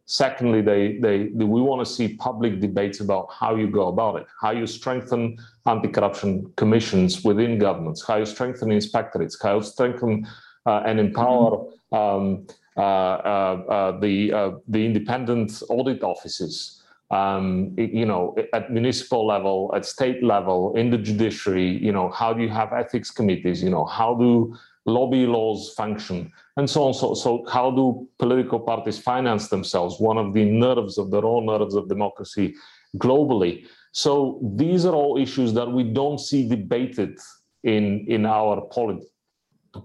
Secondly, 0.05 0.62
they, 0.62 0.98
they, 0.98 1.29
they 1.34 1.46
we 1.46 1.62
want 1.62 1.86
to 1.86 1.91
see 1.91 2.15
public 2.17 2.60
debates 2.60 3.00
about 3.00 3.27
how 3.31 3.55
you 3.55 3.67
go 3.67 3.88
about 3.88 4.17
it, 4.17 4.27
how 4.41 4.51
you 4.51 4.67
strengthen 4.67 5.38
anti-corruption 5.65 6.51
commissions 6.58 7.24
within 7.24 7.58
governments, 7.58 8.03
how 8.05 8.17
you 8.17 8.25
strengthen 8.25 8.70
inspectorates, 8.70 9.41
how 9.41 9.55
you 9.55 9.63
strengthen 9.63 10.27
uh, 10.65 10.84
and 10.86 11.00
empower 11.00 11.65
um, 11.91 12.46
uh, 12.77 12.79
uh, 12.79 13.63
uh, 13.70 14.00
the 14.00 14.60
the 14.70 14.86
independent 14.86 15.62
audit 15.70 16.03
offices. 16.03 16.84
Um, 17.12 17.75
you 17.77 18.05
know, 18.05 18.34
at 18.53 18.72
municipal 18.72 19.27
level, 19.27 19.70
at 19.75 19.86
state 19.86 20.24
level, 20.24 20.74
in 20.77 20.89
the 20.89 20.98
judiciary, 20.98 21.67
you 21.67 21.91
know, 21.91 22.10
how 22.10 22.31
do 22.31 22.41
you 22.41 22.48
have 22.48 22.72
ethics 22.72 23.12
committees? 23.12 23.62
You 23.62 23.70
know, 23.70 23.84
how 23.84 24.15
do 24.15 24.55
lobby 24.86 25.26
laws 25.26 25.74
function, 25.76 26.32
and 26.58 26.70
so 26.70 26.84
on. 26.84 26.94
So, 26.94 27.14
so 27.14 27.46
how 27.52 27.72
do 27.72 28.08
political 28.18 28.60
parties 28.60 29.00
finance 29.00 29.50
themselves? 29.50 30.00
One 30.00 30.18
of 30.18 30.34
the 30.34 30.46
nerves 30.46 30.98
of 30.98 31.12
the 31.12 31.22
raw 31.22 31.40
nerves 31.40 31.76
of 31.76 31.88
democracy 31.88 32.56
globally. 32.98 33.66
So 33.92 34.40
these 34.56 34.86
are 34.86 34.94
all 34.94 35.18
issues 35.18 35.54
that 35.54 35.72
we 35.72 35.84
don't 35.84 36.20
see 36.20 36.48
debated 36.48 37.18
in 37.64 38.06
in 38.08 38.26
our 38.26 38.62
polit- 38.72 39.06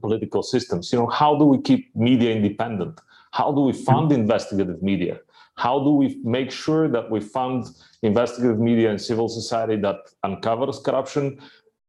political 0.01 0.43
systems. 0.43 0.93
You 0.93 1.01
know, 1.01 1.09
how 1.09 1.37
do 1.37 1.45
we 1.45 1.59
keep 1.61 1.95
media 1.95 2.35
independent? 2.35 3.01
How 3.33 3.53
do 3.53 3.61
we 3.61 3.73
fund 3.73 4.11
mm-hmm. 4.11 4.23
investigative 4.23 4.83
media? 4.83 5.21
How 5.57 5.83
do 5.83 5.91
we 5.91 6.21
make 6.23 6.51
sure 6.51 6.87
that 6.89 7.11
we 7.11 7.21
fund 7.21 7.67
investigative 8.03 8.59
media 8.59 8.91
and 8.91 9.01
civil 9.01 9.29
society 9.29 9.77
that 9.77 9.97
uncovers 10.23 10.79
corruption 10.79 11.41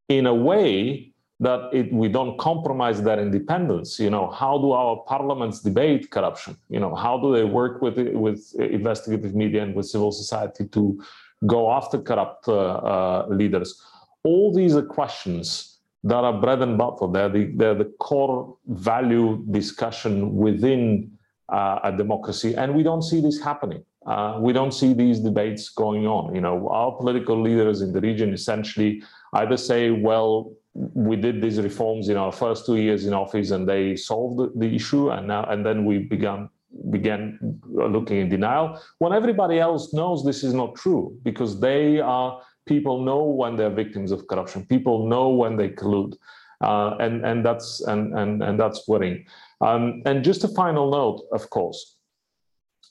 in 0.07 0.25
a 0.25 0.33
way 0.33 1.13
that 1.39 1.69
it, 1.71 1.93
we 1.93 2.07
don't 2.07 2.37
compromise 2.39 3.01
that 3.03 3.19
independence? 3.19 3.99
You 3.99 4.09
know, 4.09 4.29
how 4.31 4.57
do 4.57 4.71
our 4.71 4.97
parliaments 5.07 5.61
debate 5.61 6.09
corruption? 6.09 6.57
You 6.69 6.79
know, 6.79 6.95
how 6.95 7.17
do 7.19 7.33
they 7.33 7.43
work 7.43 7.81
with 7.81 7.97
with 8.13 8.53
investigative 8.59 9.35
media 9.35 9.63
and 9.63 9.75
with 9.75 9.87
civil 9.87 10.11
society 10.11 10.67
to 10.69 10.99
go 11.45 11.71
after 11.71 11.99
corrupt 11.99 12.47
uh, 12.47 12.53
uh, 12.53 13.25
leaders? 13.29 13.81
All 14.23 14.53
these 14.53 14.75
are 14.75 14.81
questions 14.81 15.77
that 16.03 16.23
are 16.23 16.33
bread 16.41 16.61
and 16.61 16.77
butter. 16.77 17.07
They're 17.11 17.29
the, 17.29 17.51
they're 17.55 17.75
the 17.75 17.91
core 17.99 18.57
value 18.67 19.43
discussion 19.51 20.35
within 20.35 21.11
uh, 21.49 21.79
a 21.83 21.91
democracy, 21.95 22.55
and 22.55 22.73
we 22.73 22.83
don't 22.83 23.03
see 23.03 23.21
this 23.21 23.39
happening. 23.39 23.83
Uh, 24.05 24.37
we 24.39 24.53
don't 24.53 24.71
see 24.71 24.93
these 24.93 25.19
debates 25.19 25.69
going 25.69 26.07
on. 26.07 26.33
You 26.33 26.41
know, 26.41 26.69
our 26.69 26.93
political 26.93 27.39
leaders 27.41 27.81
in 27.81 27.91
the 27.91 27.99
region 28.01 28.33
essentially 28.33 29.03
either 29.33 29.57
say, 29.57 29.91
"Well, 29.91 30.53
we 30.93 31.15
did 31.15 31.41
these 31.41 31.59
reforms 31.59 32.09
in 32.09 32.17
our 32.17 32.31
first 32.31 32.65
two 32.65 32.75
years 32.77 33.05
in 33.05 33.13
office, 33.13 33.51
and 33.51 33.67
they 33.67 33.95
solved 33.95 34.59
the, 34.59 34.67
issue, 34.67 35.09
and 35.09 35.27
now 35.27 35.43
and 35.45 35.65
then 35.65 35.85
we 35.85 35.97
began 35.97 36.49
began 36.91 37.39
looking 37.65 38.17
in 38.17 38.29
denial." 38.29 38.79
When 38.99 39.13
everybody 39.13 39.59
else 39.59 39.93
knows 39.93 40.23
this 40.23 40.43
is 40.43 40.53
not 40.53 40.75
true 40.75 41.17
because 41.23 41.59
they 41.59 41.99
are 41.99 42.41
people 42.67 43.03
know 43.03 43.23
when 43.23 43.55
they're 43.55 43.71
victims 43.71 44.11
of 44.11 44.27
corruption. 44.27 44.65
People 44.65 45.07
know 45.07 45.29
when 45.29 45.55
they 45.55 45.69
collude, 45.69 46.15
uh, 46.61 46.95
and 46.99 47.25
and 47.25 47.43
that's 47.43 47.81
and 47.81 48.13
and 48.17 48.43
and 48.43 48.59
that's 48.59 48.87
worrying. 48.87 49.25
Um, 49.61 50.03
and 50.05 50.23
just 50.23 50.43
a 50.43 50.49
final 50.49 50.91
note, 50.91 51.25
of 51.31 51.49
course, 51.49 51.95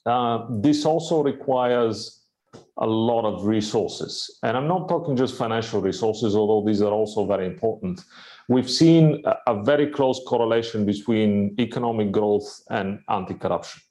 uh, 0.06 0.46
this 0.50 0.84
also 0.84 1.22
requires 1.22 2.25
a 2.78 2.86
lot 2.86 3.24
of 3.24 3.46
resources, 3.46 4.38
and 4.42 4.56
I'm 4.56 4.68
not 4.68 4.88
talking 4.88 5.16
just 5.16 5.36
financial 5.36 5.80
resources, 5.80 6.36
although 6.36 6.66
these 6.66 6.82
are 6.82 6.92
also 6.92 7.26
very 7.26 7.46
important. 7.46 8.00
We've 8.48 8.70
seen 8.70 9.22
a, 9.46 9.62
very 9.62 9.88
close 9.88 10.20
correlation 10.26 10.84
between 10.84 11.54
economic 11.58 12.12
growth 12.12 12.62
and 12.70 13.00
anti-corruption. 13.08 13.82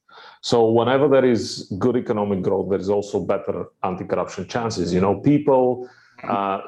So 0.41 0.69
whenever 0.69 1.09
there 1.09 1.25
is 1.25 1.73
good 1.79 1.97
economic 1.97 2.41
growth, 2.41 2.69
there 2.69 2.79
is 2.79 2.89
also 2.89 3.19
better 3.19 3.65
anti-corruption 3.83 4.47
chances. 4.47 4.93
You 4.93 5.01
know, 5.01 5.19
people 5.19 5.89
uh, 6.23 6.61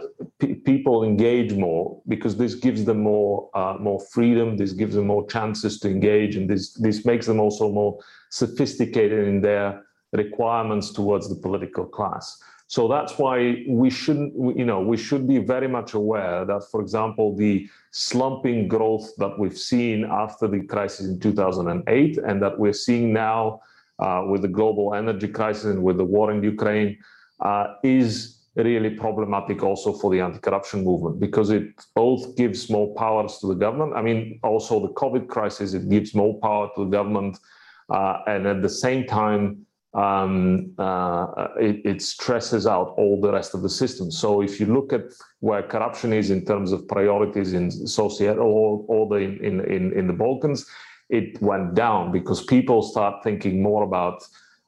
people 0.65 1.03
engage 1.03 1.53
more 1.53 2.01
because 2.07 2.35
this 2.35 2.55
gives 2.55 2.83
them 2.83 3.01
more 3.01 3.49
uh, 3.53 3.77
more 3.79 3.99
freedom. 4.11 4.57
This 4.57 4.73
gives 4.73 4.95
them 4.95 5.07
more 5.07 5.25
chances 5.27 5.79
to 5.79 5.89
engage, 5.89 6.35
and 6.35 6.49
this 6.49 6.73
this 6.73 7.05
makes 7.05 7.25
them 7.25 7.39
also 7.39 7.71
more 7.71 7.97
sophisticated 8.29 9.27
in 9.27 9.41
their 9.41 9.86
requirements 10.13 10.91
towards 10.91 11.29
the 11.29 11.35
political 11.35 11.85
class. 11.85 12.41
So 12.69 12.89
that's 12.89 13.17
why 13.17 13.63
we 13.67 13.89
shouldn't, 13.89 14.33
you 14.57 14.65
know, 14.65 14.81
we 14.81 14.97
should 14.97 15.25
be 15.25 15.37
very 15.37 15.69
much 15.69 15.93
aware 15.93 16.43
that, 16.43 16.65
for 16.69 16.81
example, 16.81 17.35
the 17.35 17.69
slumping 17.91 18.67
growth 18.67 19.15
that 19.17 19.39
we've 19.39 19.57
seen 19.57 20.03
after 20.03 20.47
the 20.49 20.61
crisis 20.63 21.07
in 21.07 21.19
2008 21.19 22.17
and 22.17 22.41
that 22.41 22.59
we're 22.59 22.73
seeing 22.73 23.13
now 23.13 23.61
uh, 23.99 24.25
with 24.29 24.41
the 24.41 24.49
global 24.49 24.93
energy 24.93 25.29
crisis 25.29 25.65
and 25.65 25.81
with 25.81 25.97
the 25.97 26.03
war 26.03 26.29
in 26.29 26.43
Ukraine 26.43 26.97
uh, 27.39 27.75
is 27.83 28.37
really 28.55 28.89
problematic 28.89 29.63
also 29.63 29.93
for 29.93 30.11
the 30.11 30.19
anti-corruption 30.19 30.83
movement 30.83 31.19
because 31.19 31.51
it 31.51 31.69
both 31.95 32.35
gives 32.35 32.69
more 32.69 32.93
powers 32.95 33.37
to 33.37 33.47
the 33.47 33.53
government. 33.55 33.93
I 33.95 34.01
mean, 34.01 34.39
also 34.43 34.81
the 34.81 34.93
COVID 34.93 35.27
crisis, 35.27 35.73
it 35.73 35.87
gives 35.89 36.13
more 36.15 36.39
power 36.39 36.69
to 36.75 36.83
the 36.83 36.91
government. 36.91 37.37
Uh, 37.89 38.17
and 38.27 38.45
at 38.47 38.61
the 38.61 38.69
same 38.69 39.05
time, 39.05 39.66
um, 39.97 40.73
uh, 40.77 41.47
it, 41.59 41.81
it, 41.83 42.01
stresses 42.03 42.67
out 42.67 42.93
all 42.97 43.19
the 43.19 43.31
rest 43.31 43.55
of 43.55 43.63
the 43.63 43.69
system. 43.69 44.11
So 44.11 44.41
if 44.41 44.59
you 44.59 44.67
look 44.67 44.93
at 44.93 45.05
where 45.39 45.63
corruption 45.63 46.13
is 46.13 46.29
in 46.29 46.45
terms 46.45 46.71
of 46.71 46.87
priorities 46.87 47.53
in 47.53 47.71
society 47.71 48.37
or, 48.39 48.85
or 48.87 49.09
the, 49.09 49.15
in, 49.15 49.59
in, 49.65 49.93
in 49.93 50.05
the 50.05 50.13
Balkans, 50.13 50.67
it 51.09 51.41
went 51.41 51.73
down 51.73 52.11
because 52.11 52.43
people 52.43 52.83
start 52.83 53.23
thinking 53.23 53.63
more 53.63 53.83
about 53.83 54.21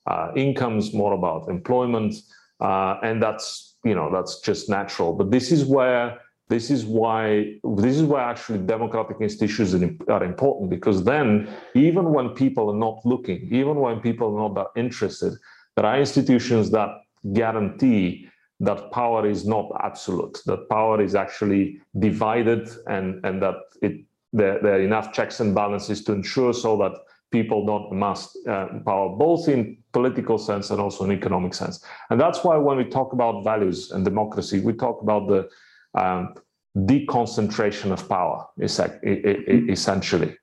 uh, 0.08 0.32
incomes, 0.36 0.96
more 0.96 1.13
about 1.13 1.48
employment, 1.48 2.15
uh, 2.60 2.98
and 3.04 3.22
that's 3.22 3.76
you 3.84 3.94
know 3.94 4.12
that's 4.12 4.39
just 4.39 4.68
natural. 4.68 5.13
But 5.13 5.30
this 5.30 5.52
is 5.52 5.63
where 5.63 6.20
this 6.50 6.72
is 6.72 6.86
why 6.86 7.54
this 7.64 7.96
is 7.96 8.04
why 8.04 8.24
actually 8.24 8.60
democratic 8.60 9.18
institutions 9.22 9.74
are 10.08 10.24
important 10.24 10.70
because 10.70 11.04
then 11.04 11.48
even 11.76 12.12
when 12.12 12.30
people 12.30 12.72
are 12.72 12.78
not 12.78 13.00
looking, 13.06 13.48
even 13.52 13.76
when 13.76 14.00
people 14.00 14.36
are 14.36 14.50
not 14.50 14.56
that 14.56 14.80
interested, 14.80 15.34
there 15.76 15.86
are 15.86 16.00
institutions 16.00 16.72
that 16.72 16.90
guarantee 17.34 18.28
that 18.60 18.92
power 18.92 19.28
is 19.28 19.46
not 19.46 19.72
absolute, 19.84 20.40
that 20.46 20.68
power 20.70 21.02
is 21.02 21.16
actually 21.16 21.80
divided 21.98 22.68
and, 22.88 23.24
and 23.26 23.42
that 23.42 23.56
it 23.82 24.02
there, 24.32 24.60
there 24.62 24.74
are 24.76 24.82
enough 24.82 25.12
checks 25.12 25.40
and 25.40 25.56
balances 25.56 26.04
to 26.04 26.12
ensure 26.14 26.54
so 26.54 26.78
that 26.78 26.92
people 27.32 27.66
don't 27.66 27.92
amass 27.92 28.36
uh, 28.48 28.68
power, 28.86 29.10
both 29.16 29.48
in 29.48 29.78
political 29.92 30.38
sense 30.38 30.70
and 30.70 30.80
also 30.80 31.04
in 31.04 31.12
economic 31.12 31.54
sense. 31.54 31.84
And 32.10 32.20
that's 32.20 32.44
why 32.44 32.58
when 32.58 32.78
we 32.78 32.86
talk 32.86 33.14
about 33.14 33.44
values 33.44 33.92
and 33.92 34.04
democracy, 34.06 34.60
we 34.60 34.74
talk 34.74 35.02
about 35.02 35.28
the 35.28 35.50
um, 35.95 36.34
deconcentration 36.78 37.91
of 37.91 38.08
power, 38.08 38.47
essentially. 38.60 40.36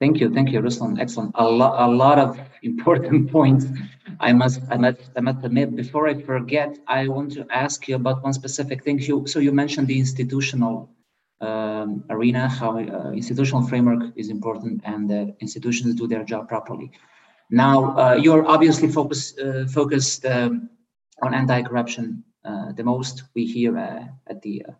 Thank 0.00 0.18
you, 0.18 0.34
thank 0.34 0.50
you, 0.50 0.60
Ruslan. 0.60 1.00
Excellent. 1.00 1.30
A 1.36 1.48
lot, 1.48 1.88
a 1.88 1.90
lot 1.90 2.18
of 2.18 2.38
important 2.62 3.30
points. 3.38 3.66
I 4.18 4.32
must, 4.32 4.60
I 4.68 4.76
must, 4.76 4.98
I 5.16 5.20
must 5.20 5.44
admit. 5.44 5.76
Before 5.76 6.08
I 6.08 6.20
forget, 6.20 6.76
I 6.88 7.08
want 7.08 7.32
to 7.34 7.46
ask 7.50 7.86
you 7.88 7.94
about 7.94 8.22
one 8.22 8.32
specific 8.32 8.82
thing. 8.82 8.98
You, 8.98 9.26
so 9.26 9.38
you 9.38 9.52
mentioned 9.52 9.86
the 9.88 9.98
institutional 9.98 10.90
um, 11.40 12.04
arena, 12.10 12.48
how 12.48 12.78
uh, 12.78 13.12
institutional 13.12 13.66
framework 13.66 14.12
is 14.16 14.28
important, 14.28 14.80
and 14.84 15.08
the 15.08 15.34
institutions 15.40 15.94
do 15.94 16.06
their 16.06 16.24
job 16.24 16.48
properly. 16.48 16.90
Now, 17.50 17.96
uh, 17.96 18.14
you're 18.14 18.46
obviously 18.46 18.88
focused 18.88 19.38
uh, 19.38 19.66
focused 19.66 20.24
um, 20.24 20.70
on 21.22 21.34
anti-corruption 21.34 22.24
the 22.44 22.82
most. 22.84 23.24
We 23.34 23.46
hear 23.46 23.78
uh, 23.78 24.04
at 24.26 24.42
the 24.42 24.64
uh, 24.68 24.72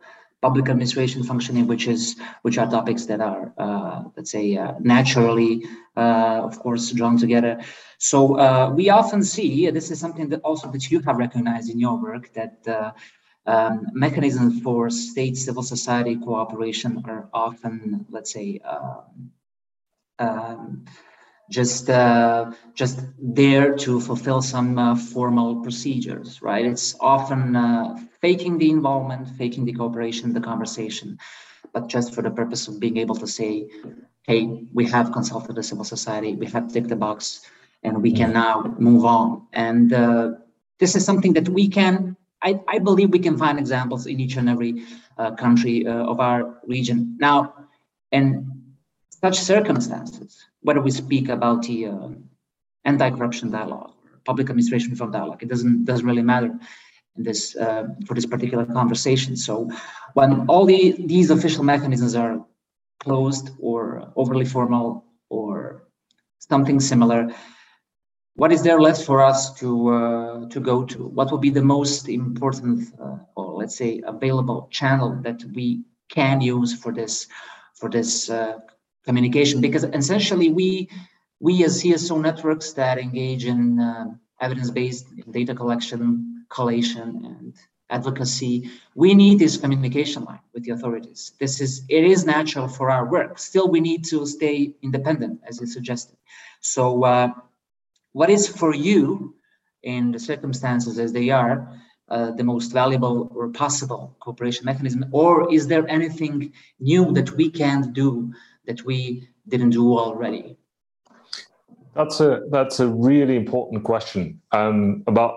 public 0.43 0.69
administration 0.69 1.23
functioning, 1.23 1.67
which 1.67 1.87
is 1.87 2.17
which 2.43 2.59
are 2.59 2.69
topics 2.69 3.07
that 3.07 3.21
are, 3.21 3.53
uh, 3.57 4.03
let's 4.17 4.31
say, 4.31 4.57
uh, 4.57 4.75
naturally, 4.81 5.65
uh, 5.97 6.41
of 6.43 6.59
course, 6.59 6.91
drawn 6.91 7.17
together. 7.17 7.61
So 7.99 8.39
uh, 8.39 8.73
we 8.75 8.91
often 8.91 9.23
see 9.23 9.71
this 9.71 9.91
is 9.91 10.01
something 10.01 10.29
that 10.31 10.41
also 10.41 10.71
that 10.73 10.91
you 10.91 11.01
have 11.01 11.17
recognized 11.17 11.71
in 11.71 11.79
your 11.79 11.97
work 12.03 12.33
that 12.35 12.57
uh, 12.67 12.93
um, 13.47 13.87
mechanisms 13.93 14.61
for 14.63 14.91
state 14.91 15.37
civil 15.37 15.63
society 15.63 16.17
cooperation 16.17 17.03
are 17.07 17.29
often, 17.33 18.07
let's 18.11 18.33
say. 18.33 18.61
Um, 18.65 19.31
um 20.19 20.85
just 21.53 21.91
uh, 21.91 22.51
just 22.75 23.01
there 23.21 23.77
to 23.77 24.01
fulfill 24.01 24.41
some 24.41 24.79
uh, 24.79 24.97
formal 24.97 25.63
procedures, 25.63 26.41
right? 26.41 26.65
It's 26.65 26.97
often 26.99 27.55
uh, 27.55 27.99
faking 28.21 28.59
the 28.59 28.71
involvement, 28.71 29.29
faking 29.37 29.65
the 29.67 29.75
cooperation, 29.75 30.33
the 30.33 30.41
conversation, 30.41 31.19
but 31.75 31.89
just 31.89 32.15
for 32.15 32.23
the 32.23 32.31
purpose 32.31 32.67
of 32.69 32.81
being 32.81 32.97
able 32.97 33.15
to 33.17 33.27
say, 33.27 33.69
"Hey, 34.23 34.65
we 34.73 34.87
have 34.87 35.13
consulted 35.13 35.55
the 35.55 35.63
civil 35.63 35.85
society, 35.85 36.35
we 36.35 36.47
have 36.47 36.73
ticked 36.73 36.89
the 36.89 36.97
box, 36.97 37.43
and 37.83 38.03
we 38.03 38.13
can 38.13 38.33
now 38.33 38.75
move 38.79 39.05
on." 39.05 39.47
And 39.53 39.93
uh, 39.93 40.31
this 40.81 40.97
is 40.97 41.05
something 41.05 41.35
that 41.35 41.49
we 41.49 41.69
can. 41.69 42.17
I, 42.45 42.59
I, 42.67 42.79
believe 42.81 43.11
we 43.11 43.21
can 43.21 43.39
find 43.39 43.57
examples 43.57 44.07
in 44.07 44.19
each 44.19 44.35
and 44.37 44.49
every 44.49 44.83
uh, 45.17 45.31
country 45.37 45.87
uh, 45.87 46.11
of 46.11 46.19
our 46.19 46.59
region 46.67 47.17
now, 47.21 47.55
and 48.11 48.51
such 49.11 49.39
circumstances, 49.39 50.45
whether 50.63 50.81
we 50.81 50.91
speak 50.91 51.29
about 51.29 51.63
the 51.63 51.87
uh, 51.87 52.09
anti-corruption 52.85 53.51
dialogue, 53.51 53.93
or 54.05 54.21
public 54.25 54.49
administration 54.49 54.91
reform 54.91 55.13
dialogue, 55.13 55.43
it 55.43 55.49
doesn't 55.49 55.85
doesn't 55.85 56.07
really 56.07 56.23
matter 56.23 56.51
in 57.17 57.23
this 57.23 57.57
uh, 57.57 57.85
for 58.07 58.15
this 58.15 58.27
particular 58.27 58.65
conversation. 58.67 59.37
So 59.37 59.71
when 60.15 60.47
all 60.47 60.65
the 60.65 60.95
these 61.07 61.31
official 61.31 61.65
mechanisms 61.65 62.15
are 62.15 62.45
closed 63.01 63.51
or 63.59 64.13
overly 64.17 64.45
formal 64.45 65.05
or 65.29 65.83
something 66.39 66.81
similar, 66.81 67.31
what 68.35 68.53
is 68.53 68.63
there 68.63 68.81
left 68.81 69.05
for 69.05 69.23
us 69.23 69.53
to 69.61 69.89
uh, 69.89 70.49
to 70.49 70.61
go 70.61 70.85
to? 70.85 70.99
What 71.07 71.31
will 71.31 71.39
be 71.39 71.51
the 71.51 71.65
most 71.77 72.09
important, 72.09 72.89
uh, 73.01 73.19
or 73.37 73.55
let's 73.61 73.77
say, 73.77 74.01
available 74.07 74.69
channel 74.71 75.19
that 75.23 75.45
we 75.55 75.83
can 76.09 76.41
use 76.41 76.75
for 76.75 76.93
this 76.93 77.27
for 77.75 77.91
this 77.91 78.31
uh, 78.31 78.59
communication 79.05 79.61
because 79.61 79.85
essentially 79.85 80.51
we 80.51 80.89
we 81.41 81.65
as 81.65 81.83
CSO 81.83 82.21
networks 82.21 82.73
that 82.75 82.99
engage 82.99 83.47
in 83.47 83.81
uh, 83.81 84.07
evidence-based 84.41 85.07
data 85.33 85.55
collection, 85.55 86.45
collation, 86.49 87.09
and 87.25 87.55
advocacy, 87.91 88.71
we 88.95 89.13
need 89.13 89.39
this 89.39 89.57
communication 89.57 90.25
line 90.25 90.41
with 90.55 90.63
the 90.65 90.71
authorities. 90.71 91.33
This 91.41 91.61
is 91.61 91.85
it 91.89 92.05
is 92.05 92.25
natural 92.25 92.69
for 92.69 92.91
our 92.91 93.11
work. 93.11 93.39
Still, 93.39 93.69
we 93.69 93.81
need 93.81 94.05
to 94.07 94.27
stay 94.27 94.75
independent, 94.83 95.41
as 95.47 95.61
you 95.61 95.67
suggested. 95.67 96.17
So, 96.61 97.05
uh, 97.05 97.29
what 98.13 98.31
is 98.31 98.47
for 98.47 98.75
you 98.75 99.35
in 99.83 100.13
the 100.13 100.19
circumstances 100.19 100.99
as 100.99 101.13
they 101.13 101.31
are? 101.31 101.57
Uh, 102.09 102.31
the 102.33 102.45
most 102.45 102.73
valuable 102.73 103.33
or 103.35 103.49
possible 103.49 104.15
cooperation 104.21 104.67
mechanism, 104.67 105.07
or 105.13 105.51
is 105.51 105.67
there 105.67 105.89
anything 105.89 106.53
new 106.79 107.11
that 107.13 107.31
we 107.39 107.49
can 107.49 107.91
do 107.93 108.31
that 108.67 108.85
we 108.85 109.29
didn't 109.49 109.71
do 109.71 109.99
already? 109.99 110.57
That's 111.95 112.21
a 112.21 112.43
that's 112.51 112.81
a 112.81 112.89
really 112.89 113.37
important 113.37 113.85
question. 113.85 114.41
Um, 114.53 115.05
about 115.07 115.35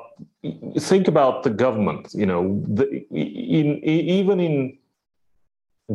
think 0.80 1.08
about 1.08 1.44
the 1.44 1.50
government. 1.50 2.14
You 2.14 2.26
know, 2.26 2.64
the, 2.68 3.06
in, 3.12 3.84
even 3.84 4.40
in 4.40 4.78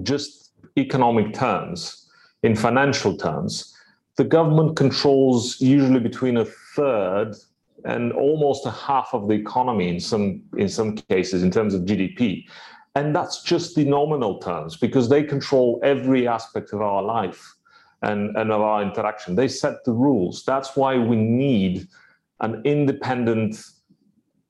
just 0.03 0.53
economic 0.77 1.33
terms, 1.33 2.11
in 2.43 2.55
financial 2.55 3.16
terms, 3.16 3.75
the 4.16 4.25
government 4.25 4.77
controls 4.77 5.61
usually 5.61 6.01
between 6.01 6.37
a 6.37 6.45
third 6.45 7.35
and 7.87 8.12
almost 8.12 8.66
a 8.66 8.71
half 8.71 9.09
of 9.14 9.29
the 9.29 9.35
economy 9.35 9.88
in 9.88 9.99
some 9.99 10.43
in 10.59 10.69
some 10.69 10.95
cases 10.95 11.43
in 11.43 11.51
terms 11.51 11.73
of 11.73 11.83
GDP. 11.83 12.45
And 12.94 13.14
that's 13.14 13.42
just 13.42 13.76
the 13.76 13.85
nominal 13.85 14.38
terms 14.38 14.76
because 14.76 15.09
they 15.09 15.22
control 15.22 15.81
every 15.83 16.26
aspect 16.26 16.72
of 16.72 16.81
our 16.81 17.03
life 17.03 17.55
and, 18.03 18.37
and 18.37 18.50
of 18.50 18.61
our 18.61 18.83
interaction. 18.83 19.37
They 19.37 19.48
set 19.48 19.85
the 19.85 19.92
rules. 19.92 20.44
That's 20.44 20.76
why 20.76 20.96
we 20.98 21.16
need 21.16 21.87
an 22.40 22.62
independent 22.64 23.62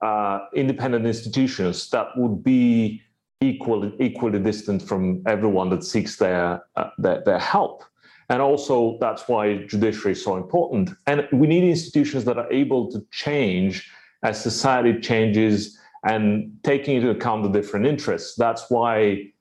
uh, 0.01 0.47
independent 0.55 1.05
institutions 1.05 1.91
that 1.91 2.07
would 2.17 2.43
be 2.43 3.03
equally 3.43 3.93
equally 4.01 4.39
distant 4.39 4.81
from 4.81 5.23
everyone 5.27 5.69
that 5.69 5.85
seeks 5.85 6.17
their, 6.17 6.63
uh, 6.77 6.91
their 6.97 7.23
their 7.25 7.39
help. 7.39 7.85
And 8.31 8.41
also 8.41 8.97
that's 9.01 9.29
why 9.29 9.67
judiciary 9.67 10.13
is 10.13 10.25
so 10.25 10.37
important. 10.37 10.91
And 11.07 11.29
we 11.33 11.47
need 11.47 11.65
institutions 11.65 12.25
that 12.25 12.39
are 12.39 12.51
able 12.51 12.91
to 12.93 13.05
change 13.11 13.91
as 14.23 14.41
society 14.41 15.01
changes 15.01 15.79
and 16.05 16.53
taking 16.63 16.97
into 16.97 17.11
account 17.11 17.43
the 17.43 17.49
different 17.49 17.87
interests. 17.87 18.37
That's 18.37 18.71
why 18.71 19.33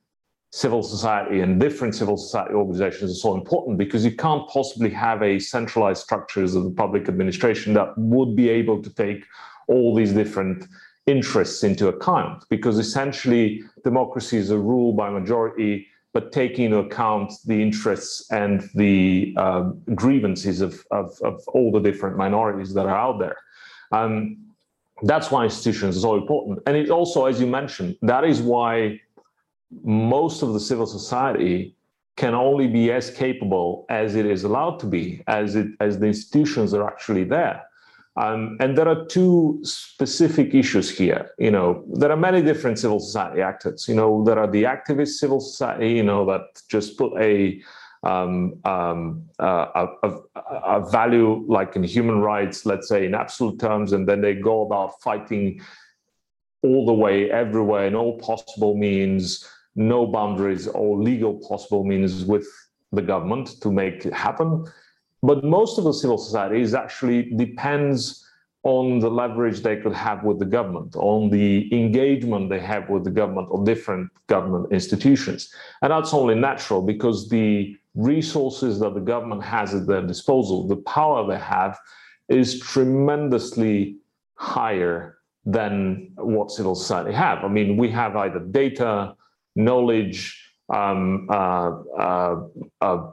civil 0.51 0.81
society 0.81 1.41
and 1.41 1.59
different 1.59 1.93
civil 1.95 2.17
society 2.17 2.53
organizations 2.53 3.11
are 3.11 3.21
so 3.21 3.35
important 3.35 3.77
because 3.77 4.03
you 4.03 4.15
can't 4.15 4.47
possibly 4.49 4.89
have 4.89 5.21
a 5.21 5.37
centralized 5.39 6.01
structures 6.01 6.55
of 6.55 6.63
the 6.63 6.71
public 6.71 7.07
administration 7.07 7.73
that 7.73 7.95
would 7.97 8.35
be 8.35 8.49
able 8.49 8.81
to 8.81 8.89
take 8.95 9.23
all 9.67 9.93
these 9.93 10.11
different 10.11 10.65
interests 11.05 11.63
into 11.63 11.87
account 11.87 12.43
because 12.49 12.79
essentially 12.79 13.61
democracy 13.83 14.37
is 14.37 14.49
a 14.49 14.57
rule 14.57 14.91
by 14.91 15.09
majority 15.09 15.87
but 16.13 16.31
taking 16.31 16.65
into 16.65 16.77
account 16.77 17.31
the 17.45 17.61
interests 17.61 18.29
and 18.31 18.67
the 18.73 19.33
uh, 19.37 19.61
grievances 19.93 20.61
of, 20.61 20.83
of, 20.89 21.15
of, 21.23 21.41
all 21.49 21.71
the 21.71 21.79
different 21.79 22.17
minorities 22.17 22.73
that 22.73 22.87
are 22.87 22.97
out 22.97 23.19
there. 23.19 23.37
Um, 23.91 24.48
that's 25.03 25.31
why 25.31 25.45
institutions 25.45 25.97
are 25.97 26.01
so 26.01 26.15
important. 26.15 26.59
And 26.65 26.75
it 26.75 26.89
also, 26.89 27.25
as 27.25 27.39
you 27.39 27.47
mentioned, 27.47 27.97
that 28.01 28.23
is 28.23 28.41
why 28.41 28.99
most 29.83 30.41
of 30.41 30.53
the 30.53 30.59
civil 30.59 30.85
society 30.85 31.75
can 32.17 32.33
only 32.35 32.67
be 32.67 32.91
as 32.91 33.09
capable 33.09 33.85
as 33.89 34.15
it 34.15 34.25
is 34.25 34.43
allowed 34.43 34.79
to 34.79 34.85
be, 34.85 35.23
as 35.27 35.55
it 35.55 35.67
as 35.79 35.99
the 35.99 36.07
institutions 36.07 36.73
are 36.73 36.85
actually 36.85 37.23
there. 37.23 37.63
Um, 38.17 38.57
and 38.59 38.77
there 38.77 38.87
are 38.87 39.05
two 39.05 39.59
specific 39.63 40.53
issues 40.53 40.89
here. 40.89 41.29
You 41.37 41.51
know, 41.51 41.85
there 41.93 42.11
are 42.11 42.17
many 42.17 42.41
different 42.41 42.77
civil 42.77 42.99
society 42.99 43.41
actors. 43.41 43.87
You 43.87 43.95
know, 43.95 44.23
there 44.25 44.37
are 44.37 44.51
the 44.51 44.63
activist 44.63 45.19
civil 45.19 45.39
society. 45.39 45.91
You 45.91 46.03
know, 46.03 46.25
that 46.25 46.61
just 46.67 46.97
put 46.97 47.13
a 47.21 47.61
um, 48.03 48.59
um, 48.63 49.23
uh, 49.39 49.87
a, 50.03 50.15
a, 50.43 50.89
value 50.89 51.45
like 51.47 51.75
in 51.75 51.83
human 51.83 52.19
rights, 52.19 52.65
let's 52.65 52.87
say 52.87 53.05
in 53.05 53.13
absolute 53.13 53.59
terms, 53.59 53.91
and 53.91 54.07
then 54.07 54.21
they 54.21 54.35
go 54.35 54.65
about 54.65 55.01
fighting 55.01 55.59
all 56.63 56.85
the 56.85 56.93
way, 56.93 57.29
everywhere, 57.29 57.87
in 57.87 57.95
all 57.95 58.17
possible 58.19 58.75
means, 58.75 59.47
no 59.75 60.05
boundaries 60.05 60.67
or 60.67 60.97
legal 60.97 61.35
possible 61.47 61.83
means 61.83 62.25
with 62.25 62.47
the 62.91 63.01
government 63.01 63.61
to 63.61 63.71
make 63.71 64.05
it 64.05 64.13
happen. 64.13 64.65
But 65.21 65.43
most 65.43 65.77
of 65.77 65.83
the 65.83 65.93
civil 65.93 66.17
society 66.17 66.61
is 66.61 66.73
actually 66.73 67.31
depends 67.35 68.25
on 68.63 68.99
the 68.99 69.09
leverage 69.09 69.61
they 69.61 69.77
could 69.77 69.93
have 69.93 70.23
with 70.23 70.39
the 70.39 70.45
government, 70.45 70.95
on 70.97 71.29
the 71.29 71.73
engagement 71.73 72.49
they 72.49 72.59
have 72.59 72.89
with 72.89 73.03
the 73.03 73.09
government 73.11 73.47
or 73.51 73.63
different 73.63 74.09
government 74.27 74.71
institutions. 74.71 75.53
And 75.81 75.91
that's 75.91 76.13
only 76.13 76.35
natural 76.35 76.81
because 76.81 77.29
the 77.29 77.77
resources 77.95 78.79
that 78.79 78.93
the 78.93 78.99
government 78.99 79.43
has 79.43 79.73
at 79.73 79.87
their 79.87 80.05
disposal, 80.05 80.67
the 80.67 80.75
power 80.77 81.25
they 81.25 81.39
have, 81.39 81.79
is 82.27 82.59
tremendously 82.59 83.97
higher 84.35 85.17
than 85.45 86.11
what 86.15 86.51
civil 86.51 86.75
society 86.75 87.13
have. 87.13 87.43
I 87.43 87.47
mean, 87.47 87.77
we 87.77 87.89
have 87.91 88.15
either 88.15 88.39
data, 88.39 89.15
knowledge, 89.55 90.37
um, 90.69 91.27
uh, 91.29 91.71
uh, 91.97 92.35
uh, 92.81 93.07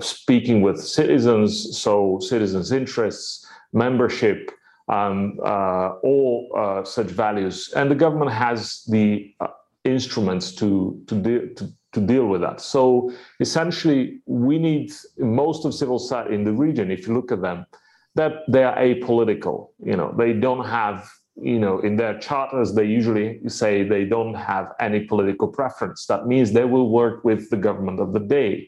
speaking 0.00 0.62
with 0.62 0.82
citizens, 0.82 1.78
so 1.78 2.18
citizens' 2.20 2.72
interests, 2.72 3.46
membership, 3.72 4.50
um, 4.88 5.38
uh, 5.44 5.94
all 6.02 6.50
uh, 6.56 6.84
such 6.84 7.08
values, 7.08 7.72
and 7.74 7.90
the 7.90 7.94
government 7.94 8.30
has 8.30 8.84
the 8.88 9.34
uh, 9.40 9.48
instruments 9.84 10.52
to 10.52 11.02
to, 11.06 11.14
de- 11.14 11.54
to 11.54 11.72
to 11.92 12.00
deal 12.00 12.26
with 12.26 12.42
that. 12.42 12.60
So 12.60 13.12
essentially, 13.40 14.20
we 14.26 14.58
need 14.58 14.92
most 15.18 15.64
of 15.64 15.74
civil 15.74 15.98
society 15.98 16.34
in 16.34 16.44
the 16.44 16.52
region. 16.52 16.90
If 16.90 17.06
you 17.06 17.14
look 17.14 17.32
at 17.32 17.40
them, 17.40 17.66
that 18.14 18.42
they 18.48 18.64
are 18.64 18.76
apolitical. 18.76 19.70
You 19.82 19.96
know, 19.96 20.14
they 20.16 20.32
don't 20.32 20.64
have 20.64 21.10
you 21.40 21.58
know 21.58 21.80
in 21.80 21.96
their 21.96 22.18
charters 22.18 22.74
they 22.74 22.84
usually 22.84 23.40
say 23.46 23.82
they 23.82 24.04
don't 24.04 24.34
have 24.34 24.72
any 24.80 25.00
political 25.00 25.48
preference 25.48 26.06
that 26.06 26.26
means 26.26 26.52
they 26.52 26.64
will 26.64 26.88
work 26.88 27.24
with 27.24 27.50
the 27.50 27.56
government 27.56 28.00
of 28.00 28.14
the 28.14 28.20
day 28.20 28.66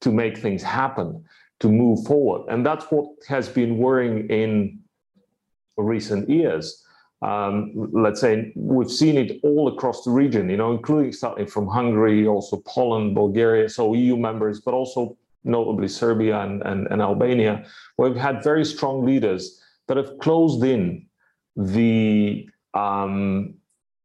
to 0.00 0.10
make 0.10 0.36
things 0.36 0.62
happen 0.62 1.24
to 1.60 1.68
move 1.68 2.04
forward 2.04 2.44
and 2.52 2.66
that's 2.66 2.86
what 2.86 3.06
has 3.28 3.48
been 3.48 3.78
worrying 3.78 4.28
in 4.30 4.78
recent 5.84 6.28
years 6.28 6.84
um, 7.22 7.72
let's 7.92 8.20
say 8.20 8.52
we've 8.54 8.90
seen 8.90 9.16
it 9.16 9.40
all 9.42 9.68
across 9.68 10.04
the 10.04 10.10
region, 10.10 10.48
you 10.48 10.56
know, 10.56 10.70
including 10.72 11.12
starting 11.12 11.46
from 11.46 11.66
Hungary, 11.66 12.26
also 12.28 12.62
Poland, 12.64 13.14
Bulgaria, 13.14 13.68
so 13.68 13.92
EU 13.92 14.16
members, 14.16 14.60
but 14.60 14.72
also 14.72 15.16
notably 15.42 15.88
Serbia 15.88 16.40
and, 16.40 16.62
and, 16.62 16.86
and 16.88 17.02
Albania, 17.02 17.64
where 17.96 18.08
we've 18.08 18.20
had 18.20 18.44
very 18.44 18.64
strong 18.64 19.04
leaders 19.04 19.60
that 19.88 19.96
have 19.96 20.18
closed 20.20 20.62
in 20.62 21.06
the 21.56 22.48
um, 22.74 23.54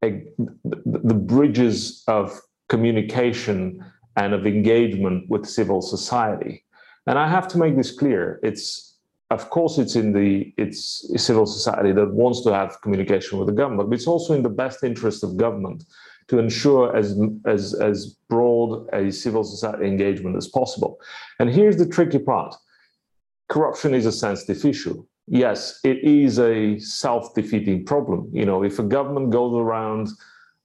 a, 0.03 0.23
the 0.63 1.13
bridges 1.13 2.03
of 2.07 2.39
communication 2.69 3.83
and 4.15 4.33
of 4.33 4.47
engagement 4.47 5.29
with 5.29 5.45
civil 5.45 5.81
society. 5.81 6.65
And 7.05 7.19
I 7.19 7.27
have 7.27 7.47
to 7.49 7.57
make 7.59 7.77
this 7.77 7.91
clear: 7.91 8.39
it's 8.41 8.92
of 9.33 9.49
course, 9.49 9.77
it's 9.77 9.95
in 9.95 10.13
the 10.13 10.53
it's 10.57 11.09
civil 11.17 11.45
society 11.45 11.91
that 11.91 12.13
wants 12.13 12.41
to 12.43 12.53
have 12.53 12.81
communication 12.81 13.39
with 13.39 13.47
the 13.47 13.53
government, 13.53 13.89
but 13.89 13.95
it's 13.95 14.07
also 14.07 14.33
in 14.33 14.43
the 14.43 14.49
best 14.49 14.83
interest 14.83 15.23
of 15.23 15.37
government 15.37 15.83
to 16.29 16.39
ensure 16.39 16.95
as 16.95 17.19
as 17.45 17.73
as 17.73 18.15
broad 18.29 18.87
a 18.93 19.11
civil 19.11 19.43
society 19.43 19.85
engagement 19.87 20.35
as 20.37 20.47
possible. 20.47 20.99
And 21.39 21.49
here's 21.49 21.77
the 21.77 21.87
tricky 21.87 22.19
part: 22.19 22.55
corruption 23.49 23.93
is 23.93 24.05
a 24.05 24.11
sensitive 24.11 24.63
issue. 24.65 25.05
Yes, 25.27 25.79
it 25.83 25.99
is 26.03 26.37
a 26.37 26.77
self-defeating 26.79 27.85
problem. 27.85 28.29
You 28.33 28.45
know, 28.45 28.63
if 28.63 28.77
a 28.79 28.83
government 28.83 29.29
goes 29.29 29.53
around 29.55 30.09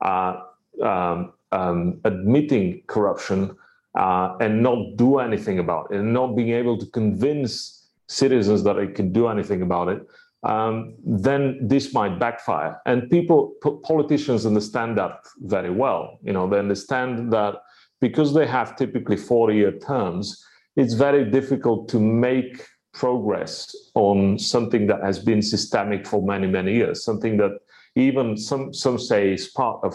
uh, 0.05 0.41
um, 0.83 1.33
um, 1.53 2.01
admitting 2.05 2.83
corruption 2.89 3.57
uh, 3.97 4.37
and 4.41 4.63
not 4.63 4.97
do 4.97 5.19
anything 5.19 5.59
about 5.59 5.89
it, 5.91 6.01
and 6.01 6.13
not 6.13 6.35
being 6.35 6.51
able 6.51 6.77
to 6.79 6.87
convince 6.87 7.78
citizens 8.09 8.63
that 8.65 8.77
it 8.77 8.95
can 8.95 9.13
do 9.13 9.29
anything 9.29 9.63
about 9.63 9.89
it, 9.89 10.03
um, 10.45 10.95
then 11.05 11.59
this 11.61 11.93
might 11.93 12.19
backfire. 12.19 12.81
And 12.87 13.11
people, 13.11 13.55
politicians 13.85 14.47
understand 14.47 14.97
that 14.99 15.21
very 15.41 15.71
well. 15.71 16.19
You 16.23 16.33
know, 16.33 16.49
they 16.49 16.59
understand 16.59 17.33
that 17.33 17.57
because 18.01 18.35
they 18.35 18.47
have 18.47 18.77
typically 18.77 19.17
40-year 19.17 19.79
terms, 19.79 20.45
it's 20.77 20.95
very 20.95 21.29
difficult 21.29 21.89
to 21.89 21.99
make 21.99 22.65
progress 22.95 23.75
on 23.95 24.39
something 24.39 24.87
that 24.87 25.03
has 25.03 25.19
been 25.19 25.43
systemic 25.43 26.07
for 26.07 26.23
many, 26.23 26.47
many 26.47 26.75
years, 26.75 27.05
something 27.05 27.37
that 27.37 27.59
even 27.97 28.37
some 28.37 28.73
some 28.73 28.99
say 28.99 29.33
is 29.33 29.49
part 29.49 29.81
of 29.85 29.95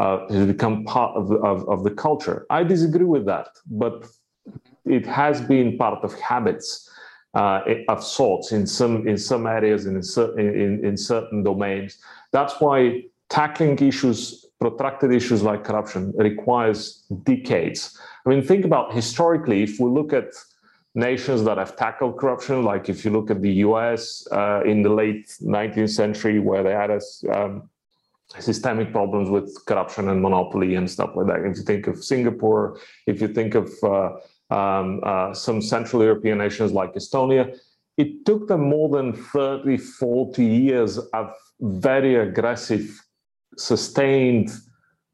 uh, 0.00 0.26
has 0.28 0.46
become 0.46 0.84
part 0.84 1.16
of, 1.16 1.30
of, 1.32 1.68
of 1.68 1.84
the 1.84 1.90
culture. 1.90 2.46
I 2.50 2.62
disagree 2.62 3.04
with 3.04 3.26
that, 3.26 3.48
but 3.66 4.06
it 4.84 5.06
has 5.06 5.40
been 5.40 5.76
part 5.76 6.04
of 6.04 6.14
habits 6.20 6.90
uh, 7.36 7.60
of 7.88 8.02
sorts 8.02 8.52
in 8.52 8.66
some 8.66 9.06
in 9.06 9.18
some 9.18 9.46
areas 9.46 9.84
and 9.84 9.96
in, 9.96 10.02
certain, 10.02 10.48
in, 10.48 10.84
in 10.84 10.96
certain 10.96 11.42
domains. 11.42 11.98
That's 12.32 12.54
why 12.60 13.02
tackling 13.28 13.78
issues, 13.78 14.46
protracted 14.58 15.12
issues 15.12 15.42
like 15.42 15.62
corruption, 15.62 16.14
requires 16.16 17.04
decades. 17.24 17.98
I 18.24 18.30
mean, 18.30 18.42
think 18.42 18.64
about 18.64 18.94
historically. 18.94 19.62
If 19.62 19.78
we 19.78 19.90
look 19.90 20.14
at 20.14 20.30
nations 20.94 21.44
that 21.44 21.58
have 21.58 21.76
tackled 21.76 22.16
corruption, 22.16 22.64
like 22.64 22.88
if 22.88 23.04
you 23.04 23.10
look 23.10 23.30
at 23.30 23.42
the 23.42 23.52
U.S. 23.68 24.26
Uh, 24.32 24.62
in 24.64 24.82
the 24.82 24.88
late 24.88 25.26
19th 25.42 25.90
century, 25.90 26.38
where 26.38 26.62
they 26.62 26.72
had 26.72 26.90
a 26.90 27.00
um, 27.38 27.68
systemic 28.38 28.92
problems 28.92 29.28
with 29.28 29.54
corruption 29.66 30.08
and 30.08 30.22
monopoly 30.22 30.74
and 30.74 30.90
stuff 30.90 31.10
like 31.14 31.26
that. 31.26 31.40
If 31.44 31.58
you 31.58 31.64
think 31.64 31.86
of 31.86 32.02
Singapore, 32.02 32.78
if 33.06 33.20
you 33.20 33.28
think 33.28 33.54
of 33.54 33.70
uh, 33.82 34.12
um, 34.50 35.00
uh, 35.02 35.34
some 35.34 35.60
Central 35.60 36.02
European 36.02 36.38
nations 36.38 36.72
like 36.72 36.94
Estonia, 36.94 37.58
it 37.96 38.24
took 38.26 38.48
them 38.48 38.68
more 38.68 38.88
than 38.88 39.12
30, 39.12 39.76
40 39.78 40.44
years 40.44 40.98
of 40.98 41.32
very 41.60 42.16
aggressive, 42.16 43.02
sustained 43.56 44.50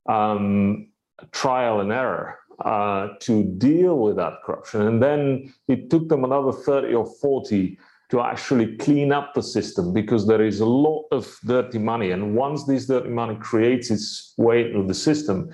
um, 0.08 0.88
trial 1.30 1.80
and 1.80 1.92
error 1.92 2.38
uh, 2.64 3.08
to 3.20 3.44
deal 3.44 3.98
with 3.98 4.16
that 4.16 4.34
corruption. 4.44 4.82
And 4.82 5.02
then 5.02 5.52
it 5.68 5.90
took 5.90 6.08
them 6.08 6.24
another 6.24 6.52
30 6.52 6.94
or 6.94 7.06
40 7.06 7.78
to 8.10 8.20
actually 8.20 8.76
clean 8.76 9.10
up 9.10 9.32
the 9.32 9.42
system 9.42 9.92
because 9.92 10.26
there 10.26 10.44
is 10.44 10.60
a 10.60 10.66
lot 10.66 11.06
of 11.12 11.34
dirty 11.46 11.78
money. 11.78 12.10
And 12.10 12.34
once 12.34 12.64
this 12.64 12.86
dirty 12.86 13.08
money 13.08 13.36
creates 13.36 13.90
its 13.90 14.34
way 14.36 14.66
into 14.66 14.86
the 14.86 14.94
system, 14.94 15.50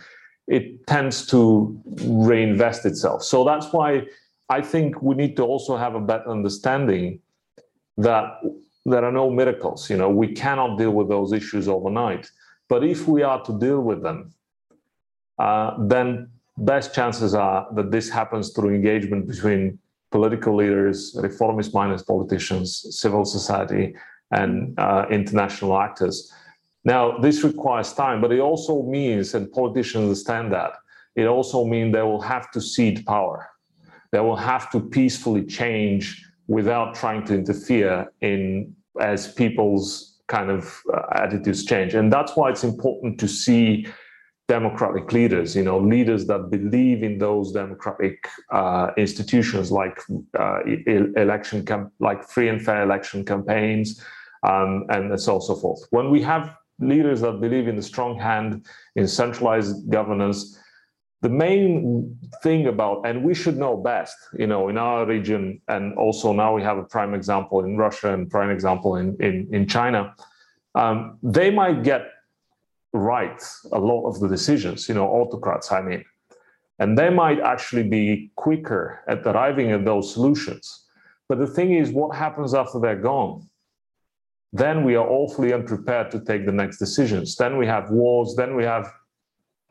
it 0.49 0.87
tends 0.87 1.27
to 1.27 1.81
reinvest 2.05 2.87
itself. 2.87 3.23
So 3.23 3.45
that's 3.45 3.73
why 3.73 4.07
I 4.49 4.63
think 4.63 5.01
we 5.03 5.15
need 5.15 5.37
to 5.37 5.45
also 5.45 5.77
have 5.77 5.95
a 5.95 6.01
better 6.01 6.31
understanding 6.31 7.21
that 7.99 8.41
there 8.87 9.05
are 9.05 9.13
no 9.13 9.31
miracles. 9.31 9.91
You 9.91 9.99
know, 9.99 10.09
we 10.09 10.33
cannot 10.33 10.79
deal 10.79 10.93
with 10.93 11.09
those 11.09 11.33
issues 11.33 11.69
overnight. 11.69 12.31
But 12.69 12.83
if 12.83 13.07
we 13.07 13.23
are 13.23 13.43
to 13.45 13.59
deal 13.59 13.81
with 13.81 14.03
them, 14.03 14.33
uh, 15.39 15.75
then 15.87 16.31
best 16.57 16.95
chances 16.95 17.35
are 17.35 17.69
that 17.75 17.91
this 17.91 18.09
happens 18.09 18.51
through 18.51 18.75
engagement 18.75 19.27
between 19.27 19.79
political 20.11 20.57
leaders, 20.57 21.15
reformist 21.23 21.75
minded 21.75 22.03
politicians, 22.07 22.87
civil 22.99 23.25
society, 23.25 23.95
and 24.31 24.79
uh, 24.79 25.05
international 25.11 25.79
actors. 25.79 26.33
Now, 26.89 27.19
this 27.19 27.45
requires 27.45 27.93
time, 27.93 28.23
but 28.23 28.33
it 28.33 28.41
also 28.41 28.83
means, 28.83 29.35
and 29.35 29.53
politicians 29.53 30.05
understand 30.05 30.51
that, 30.55 30.73
it 31.17 31.27
also 31.27 31.67
means 31.67 31.93
they 31.93 32.01
will 32.01 32.23
have 32.35 32.51
to 32.53 32.63
cede 32.63 33.05
power. 33.05 33.51
They 34.11 34.21
will 34.21 34.41
have 34.53 34.71
to 34.71 34.81
peacefully 34.81 35.45
change 35.45 36.03
without 36.47 36.95
trying 36.95 37.27
to 37.27 37.35
interfere 37.35 38.11
in 38.23 38.75
as 38.99 39.31
people's 39.43 40.19
kind 40.29 40.51
of 40.51 40.81
uh, 40.95 41.03
attitudes 41.13 41.63
change. 41.67 41.93
And 41.95 42.11
that's 42.11 42.35
why 42.37 42.49
it's 42.49 42.65
important 42.65 43.21
to 43.21 43.29
see 43.29 43.87
democratic 44.49 45.13
leaders, 45.13 45.55
you 45.55 45.65
know, 45.65 45.79
leaders 45.79 46.25
that 46.29 46.49
believe 46.51 47.03
in 47.03 47.19
those 47.19 47.53
democratic 47.53 48.27
uh, 48.51 48.93
institutions 48.97 49.71
like 49.71 50.01
uh, 50.39 50.61
election, 51.17 51.67
like 52.01 52.25
free 52.25 52.49
and 52.49 52.65
fair 52.65 52.83
election 52.83 53.27
campaigns, 53.27 54.03
um, 54.43 54.87
and 54.89 55.21
so 55.21 55.33
on 55.33 55.37
and 55.37 55.45
so 55.45 55.55
forth. 55.55 55.83
When 55.91 56.11
we 56.11 56.23
have 56.23 56.57
leaders 56.79 57.21
that 57.21 57.41
believe 57.41 57.69
in 57.69 57.77
the 57.77 57.83
strong 57.83 58.19
hand, 58.19 58.67
in 58.97 59.07
centralized 59.07 59.91
governance, 59.91 60.59
the 61.21 61.29
main 61.29 62.17
thing 62.43 62.69
about, 62.69 63.03
and 63.05 63.25
we 63.25 63.35
should 63.35 63.57
know 63.57 63.77
best, 63.77 64.17
you 64.39 64.47
know, 64.47 64.69
in 64.69 64.79
our 64.79 65.05
region, 65.05 65.61
and 65.67 65.95
also 65.99 66.33
now 66.33 66.55
we 66.55 66.63
have 66.63 66.79
a 66.79 66.85
prime 66.85 67.13
example 67.13 67.65
in 67.65 67.77
Russia 67.77 68.15
and 68.15 68.31
prime 68.31 68.51
example 68.51 68.97
in 68.97 69.17
in, 69.21 69.49
in 69.53 69.67
China. 69.67 70.15
Um, 70.75 71.19
they 71.23 71.51
might 71.51 71.83
get 71.83 72.03
right 72.93 73.43
a 73.73 73.79
lot 73.79 74.07
of 74.09 74.21
the 74.21 74.29
decisions, 74.29 74.89
you 74.89 74.95
know, 74.95 75.09
autocrats, 75.09 75.73
I 75.73 75.83
mean. 75.83 76.05
And 76.79 76.97
they 76.97 77.11
might 77.11 77.41
actually 77.41 77.83
be 77.83 78.31
quicker 78.37 79.03
at 79.09 79.27
arriving 79.27 79.73
at 79.73 79.85
those 79.85 80.13
solutions. 80.15 80.85
But 81.29 81.39
the 81.39 81.47
thing 81.47 81.75
is, 81.75 81.91
what 81.91 82.17
happens 82.17 82.55
after 82.55 82.79
they're 82.79 82.97
gone? 82.97 83.49
Then 84.53 84.85
we 84.85 84.97
are 84.97 85.07
awfully 85.07 85.53
unprepared 85.53 86.11
to 86.13 86.21
take 86.21 86.47
the 86.47 86.53
next 86.53 86.79
decisions. 86.79 87.37
Then 87.37 87.59
we 87.59 87.67
have 87.67 87.91
wars, 87.91 88.35
then 88.37 88.57
we 88.57 88.65
have 88.65 88.91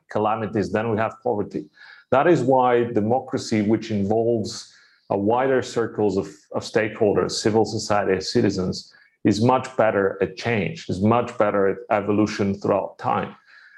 calamities, 0.10 0.72
then 0.72 0.92
we 0.92 0.98
have 0.98 1.16
poverty. 1.24 1.66
That 2.12 2.28
is 2.28 2.42
why 2.42 2.84
democracy, 2.84 3.62
which 3.62 3.92
involves 3.92 4.74
a 5.10 5.18
wider 5.18 5.62
circles 5.62 6.18
of, 6.18 6.28
of 6.52 6.64
stakeholders, 6.64 7.32
civil 7.32 7.66
society, 7.66 8.22
citizens, 8.22 8.94
is 9.24 9.42
much 9.42 9.76
better 9.78 10.18
at 10.22 10.38
change, 10.38 10.90
is 10.90 11.02
much 11.02 11.38
better 11.38 11.68
at 11.68 11.78
evolution 11.92 12.54
throughout 12.54 12.98
time. 12.98 13.36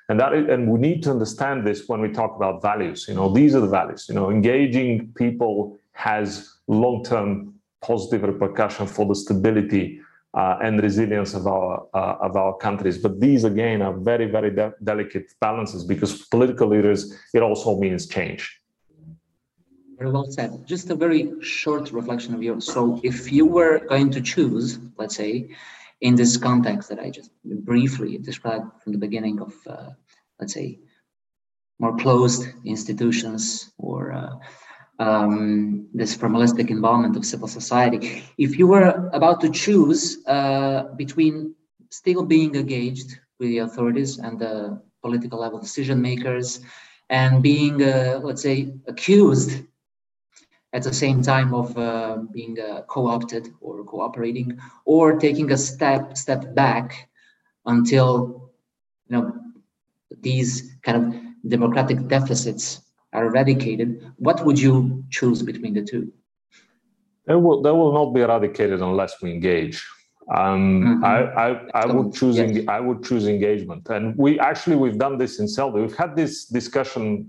And 0.10 0.20
that 0.20 0.34
is, 0.34 0.50
and 0.50 0.70
we 0.70 0.80
need 0.80 1.04
to 1.04 1.12
understand 1.12 1.66
this 1.66 1.88
when 1.88 2.02
we 2.02 2.10
talk 2.10 2.36
about 2.36 2.62
values. 2.62 3.06
You 3.08 3.14
know, 3.16 3.30
these 3.30 3.56
are 3.56 3.60
the 3.60 3.68
values. 3.68 4.08
You 4.10 4.16
know, 4.16 4.32
engaging 4.32 5.14
people 5.16 5.78
has 5.94 6.52
long-term 6.68 7.54
positive 7.82 8.24
repercussion 8.24 8.88
for 8.88 9.06
the 9.06 9.16
stability 9.16 10.02
and 10.62 10.82
resilience 10.82 11.34
of 11.34 11.48
our 11.48 11.88
uh, 11.94 12.18
of 12.22 12.36
our 12.36 12.56
countries. 12.58 12.98
But 12.98 13.20
these 13.20 13.44
again 13.44 13.82
are 13.82 13.94
very 13.94 14.26
very 14.26 14.52
de- 14.52 14.74
delicate 14.84 15.34
balances 15.42 15.84
because 15.84 16.26
political 16.28 16.68
leaders 16.68 17.14
it 17.34 17.42
also 17.42 17.80
means 17.80 18.08
change. 18.08 18.60
Very 19.98 20.12
well 20.12 20.32
said. 20.32 20.66
Just 20.66 20.90
a 20.90 20.96
very 20.96 21.30
short 21.42 21.92
reflection 21.92 22.34
of 22.34 22.42
yours. 22.42 22.66
So, 22.66 23.02
if 23.04 23.34
you 23.34 23.46
were 23.46 23.80
going 23.80 24.12
to 24.12 24.22
choose, 24.22 24.80
let's 24.98 25.16
say, 25.16 25.50
in 26.00 26.16
this 26.16 26.38
context 26.38 26.88
that 26.90 27.00
I 27.00 27.10
just 27.10 27.32
briefly 27.44 28.18
described 28.18 28.82
from 28.82 28.94
the 28.94 28.98
beginning 28.98 29.42
of, 29.42 29.54
uh, 29.68 29.90
let's 30.40 30.54
say, 30.54 30.80
more 31.80 31.98
closed 31.98 32.48
institutions 32.64 33.72
or 33.78 34.14
uh, 34.14 34.36
um, 35.00 35.88
this 35.94 36.16
formalistic 36.16 36.70
involvement 36.70 37.16
of 37.18 37.26
civil 37.26 37.48
society, 37.48 38.24
if 38.38 38.58
you 38.60 38.68
were 38.68 39.10
about 39.14 39.42
to 39.42 39.50
choose 39.52 40.20
uh, 40.28 40.84
between 40.98 41.54
still 41.90 42.26
being 42.26 42.56
engaged 42.56 43.18
with 43.40 43.50
the 43.50 43.60
authorities 43.60 44.20
and 44.20 44.40
the 44.40 44.80
political 45.02 45.40
level 45.40 45.60
decision 45.60 46.02
makers 46.02 46.60
and 47.10 47.42
being, 47.44 47.82
uh, 47.84 48.20
let's 48.24 48.44
say, 48.44 48.74
accused 48.88 49.62
at 50.74 50.84
the 50.84 50.94
same 50.94 51.22
time 51.22 51.54
of 51.54 51.78
uh, 51.78 52.18
being 52.34 52.58
uh, 52.60 52.82
co-opted 52.88 53.50
or 53.62 53.84
cooperating 53.84 54.58
or 54.86 55.18
taking 55.18 55.52
a 55.52 55.58
step 55.58 56.18
step 56.18 56.54
back 56.56 57.10
until 57.66 58.50
you 59.08 59.18
know 59.18 59.34
these 60.22 60.76
kind 60.84 60.98
of 60.98 61.50
democratic 61.50 62.08
deficits 62.08 62.82
are 63.14 63.26
eradicated 63.26 64.12
what 64.18 64.46
would 64.46 64.60
you 64.60 65.04
choose 65.10 65.42
between 65.42 65.74
the 65.74 65.84
two 65.84 66.12
they 67.26 67.36
will 67.36 67.62
they 67.62 67.72
will 67.72 67.94
not 67.94 68.14
be 68.14 68.22
eradicated 68.22 68.82
unless 68.82 69.22
we 69.22 69.32
engage 69.32 69.86
um, 70.36 71.02
mm-hmm. 71.02 71.06
I, 71.06 71.24
I, 71.50 71.82
I 71.82 71.86
would 71.88 72.14
choose 72.14 72.38
yes. 72.38 72.64
I 72.68 72.80
would 72.80 73.04
choose 73.04 73.28
engagement, 73.28 73.90
and 73.90 74.16
we 74.16 74.40
actually 74.40 74.76
we've 74.76 75.00
done 75.00 75.18
this 75.18 75.40
in 75.40 75.48
SELDI. 75.48 75.82
We've 75.82 75.98
had 75.98 76.16
this 76.16 76.46
discussion 76.46 77.28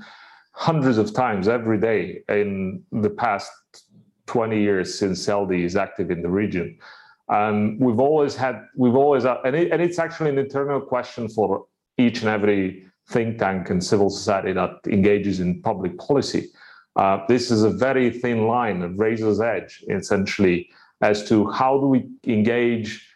hundreds 0.53 0.99
of 0.99 1.15
times 1.15 1.49
every 1.49 1.79
day 1.79 2.23
in 2.29 2.83
the 2.93 3.09
past 3.09 3.51
20 4.27 4.61
years 4.61 4.97
since 4.99 5.27
SELDI 5.27 5.65
is 5.65 5.77
active 5.77 6.11
in 6.11 6.23
the 6.23 6.29
region. 6.29 6.79
And 7.29 7.81
we've 7.81 8.01
always 8.01 8.35
had, 8.35 8.67
we've 8.77 8.95
always, 8.95 9.25
and, 9.25 9.57
it, 9.57 9.73
and 9.73 9.81
it's 9.81 9.99
actually 9.99 10.31
an 10.31 10.39
internal 10.39 10.81
question 10.81 11.29
for 11.29 11.67
each 11.97 12.21
and 12.21 12.29
every 12.29 12.85
think 13.11 13.39
tank 13.39 13.71
and 13.71 13.83
civil 13.83 14.11
society 14.11 14.53
that 14.53 14.73
engages 14.87 15.41
in 15.41 15.61
public 15.63 15.99
policy. 15.99 16.49
Uh, 16.97 17.19
this 17.29 17.51
is 17.51 17.63
a 17.63 17.71
very 17.71 18.11
thin 18.11 18.47
line, 18.47 18.83
a 18.83 18.89
razor's 18.89 19.41
edge, 19.41 19.85
essentially, 19.89 20.69
as 21.03 21.29
to 21.29 21.49
how 21.51 21.79
do 21.81 21.87
we 21.87 22.09
engage 22.27 23.07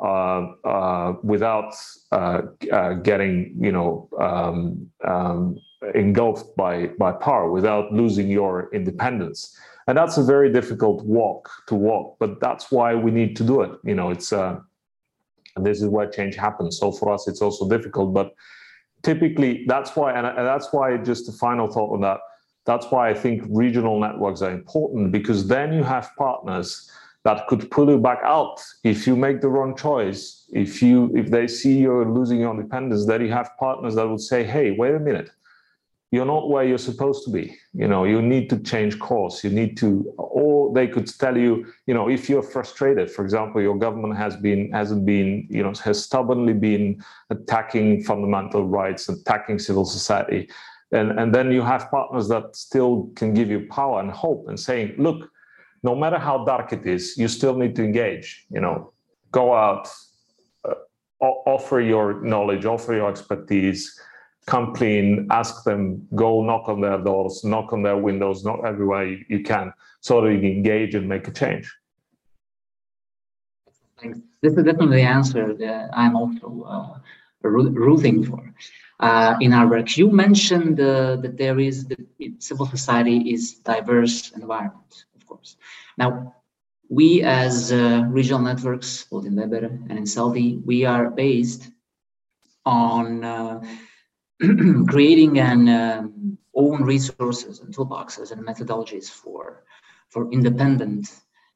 uh, 0.00 0.52
uh, 0.64 1.14
without 1.22 1.74
uh, 2.12 2.42
uh, 2.72 2.92
getting, 2.94 3.56
you 3.58 3.72
know, 3.72 4.08
um, 4.20 4.88
um, 5.04 5.58
engulfed 5.94 6.54
by 6.56 6.86
by 6.98 7.12
power, 7.12 7.50
without 7.50 7.92
losing 7.92 8.28
your 8.28 8.68
independence. 8.72 9.58
And 9.88 9.96
that's 9.96 10.18
a 10.18 10.22
very 10.22 10.52
difficult 10.52 11.04
walk 11.04 11.48
to 11.68 11.74
walk, 11.74 12.16
but 12.18 12.40
that's 12.40 12.72
why 12.72 12.94
we 12.94 13.10
need 13.10 13.36
to 13.36 13.44
do 13.44 13.62
it. 13.62 13.72
You 13.84 13.94
know, 13.94 14.10
it's 14.10 14.32
uh, 14.32 14.58
and 15.56 15.64
this 15.64 15.80
is 15.82 15.88
where 15.88 16.08
change 16.08 16.36
happens. 16.36 16.78
So 16.78 16.92
for 16.92 17.12
us, 17.12 17.26
it's 17.28 17.42
also 17.42 17.68
difficult, 17.68 18.12
but 18.12 18.34
typically 19.06 19.64
that's 19.66 19.94
why, 19.96 20.12
and, 20.12 20.26
that's 20.52 20.68
why. 20.72 20.96
Just 20.96 21.28
a 21.28 21.32
final 21.32 21.68
thought 21.68 21.92
on 21.94 22.00
that. 22.00 22.18
That's 22.66 22.86
why 22.90 23.08
I 23.08 23.14
think 23.14 23.44
regional 23.48 24.00
networks 24.00 24.42
are 24.42 24.50
important 24.50 25.12
because 25.12 25.46
then 25.46 25.72
you 25.72 25.84
have 25.84 26.10
partners 26.18 26.90
that 27.22 27.46
could 27.46 27.70
pull 27.70 27.88
you 27.88 27.98
back 27.98 28.18
out 28.24 28.56
if 28.82 29.06
you 29.06 29.14
make 29.14 29.40
the 29.40 29.48
wrong 29.48 29.76
choice. 29.76 30.20
If 30.52 30.82
you 30.82 31.12
if 31.14 31.30
they 31.30 31.46
see 31.46 31.78
you're 31.78 32.08
losing 32.18 32.40
your 32.40 32.52
independence, 32.56 33.06
then 33.06 33.20
you 33.24 33.32
have 33.40 33.50
partners 33.58 33.94
that 33.94 34.06
would 34.08 34.20
say, 34.32 34.42
"Hey, 34.42 34.72
wait 34.72 34.94
a 34.94 35.02
minute." 35.10 35.30
You're 36.16 36.24
not 36.36 36.48
where 36.48 36.64
you're 36.64 36.86
supposed 36.90 37.24
to 37.26 37.30
be. 37.30 37.44
You 37.74 37.88
know 37.92 38.04
you 38.12 38.22
need 38.22 38.48
to 38.52 38.58
change 38.72 38.98
course. 38.98 39.44
You 39.44 39.50
need 39.50 39.76
to 39.82 39.88
or 40.16 40.72
they 40.72 40.88
could 40.88 41.06
tell 41.24 41.36
you 41.36 41.52
you 41.86 41.94
know 41.96 42.08
if 42.16 42.22
you're 42.30 42.48
frustrated 42.56 43.10
for 43.10 43.22
example 43.26 43.60
your 43.60 43.78
government 43.86 44.16
has 44.24 44.34
been 44.46 44.72
hasn't 44.72 45.04
been 45.04 45.46
you 45.56 45.62
know 45.62 45.74
has 45.88 46.02
stubbornly 46.08 46.54
been 46.54 46.84
attacking 47.28 48.02
fundamental 48.10 48.62
rights 48.80 49.10
attacking 49.10 49.58
civil 49.58 49.84
society. 49.84 50.48
And 50.98 51.08
and 51.20 51.28
then 51.36 51.52
you 51.56 51.62
have 51.72 51.90
partners 51.90 52.26
that 52.28 52.56
still 52.56 52.94
can 53.20 53.34
give 53.34 53.48
you 53.54 53.60
power 53.78 54.00
and 54.00 54.10
hope 54.10 54.48
and 54.48 54.58
saying 54.58 54.94
look 54.96 55.20
no 55.82 55.94
matter 56.02 56.18
how 56.18 56.36
dark 56.52 56.72
it 56.72 56.84
is 56.96 57.02
you 57.18 57.28
still 57.28 57.56
need 57.62 57.76
to 57.76 57.84
engage. 57.84 58.46
You 58.54 58.62
know 58.64 58.76
go 59.32 59.54
out 59.54 59.84
uh, 60.64 60.74
offer 61.54 61.78
your 61.92 62.06
knowledge 62.32 62.64
offer 62.64 62.94
your 63.00 63.10
expertise 63.14 63.80
come 64.46 64.74
clean, 64.74 65.26
ask 65.30 65.64
them, 65.64 66.06
go 66.14 66.42
knock 66.42 66.68
on 66.68 66.80
their 66.80 66.98
doors, 66.98 67.42
knock 67.44 67.72
on 67.72 67.82
their 67.82 67.96
windows, 67.96 68.44
knock 68.44 68.60
everywhere 68.64 69.04
you, 69.06 69.24
you 69.28 69.42
can, 69.42 69.72
so 70.00 70.20
that 70.20 70.32
you 70.32 70.40
can 70.40 70.50
engage 70.50 70.94
and 70.94 71.08
make 71.08 71.26
a 71.28 71.32
change. 71.32 71.72
This 74.42 74.52
is 74.52 74.64
definitely 74.64 74.98
the 74.98 75.08
answer 75.08 75.54
that 75.54 75.90
I'm 75.92 76.14
also 76.14 76.62
uh, 76.62 76.98
rooting 77.42 78.24
for. 78.24 78.52
Uh, 79.00 79.36
in 79.40 79.52
our 79.52 79.68
work, 79.68 79.96
you 79.96 80.10
mentioned 80.10 80.80
uh, 80.80 81.16
that 81.16 81.36
there 81.36 81.58
is 81.58 81.86
the 81.86 81.96
civil 82.38 82.66
society 82.66 83.30
is 83.30 83.54
diverse 83.54 84.30
environment, 84.32 85.04
of 85.16 85.26
course. 85.26 85.56
Now, 85.98 86.34
we 86.88 87.22
as 87.22 87.72
uh, 87.72 88.04
regional 88.08 88.40
networks, 88.40 89.04
both 89.04 89.26
in 89.26 89.34
WeBER 89.34 89.64
and 89.64 89.98
in 89.98 90.04
SELDI, 90.04 90.64
we 90.64 90.84
are 90.84 91.10
based 91.10 91.70
on 92.64 93.24
uh, 93.24 93.60
creating 94.88 95.38
an 95.38 95.68
um, 95.68 96.38
own 96.54 96.82
resources 96.82 97.60
and 97.60 97.74
toolboxes 97.74 98.32
and 98.32 98.46
methodologies 98.46 99.08
for 99.08 99.64
for 100.08 100.30
independent 100.30 101.10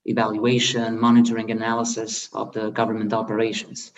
evaluation, 0.07 0.99
monitoring, 0.99 1.51
analysis 1.51 2.29
of 2.33 2.53
the 2.53 2.71
government 2.71 3.13
operations 3.13 3.93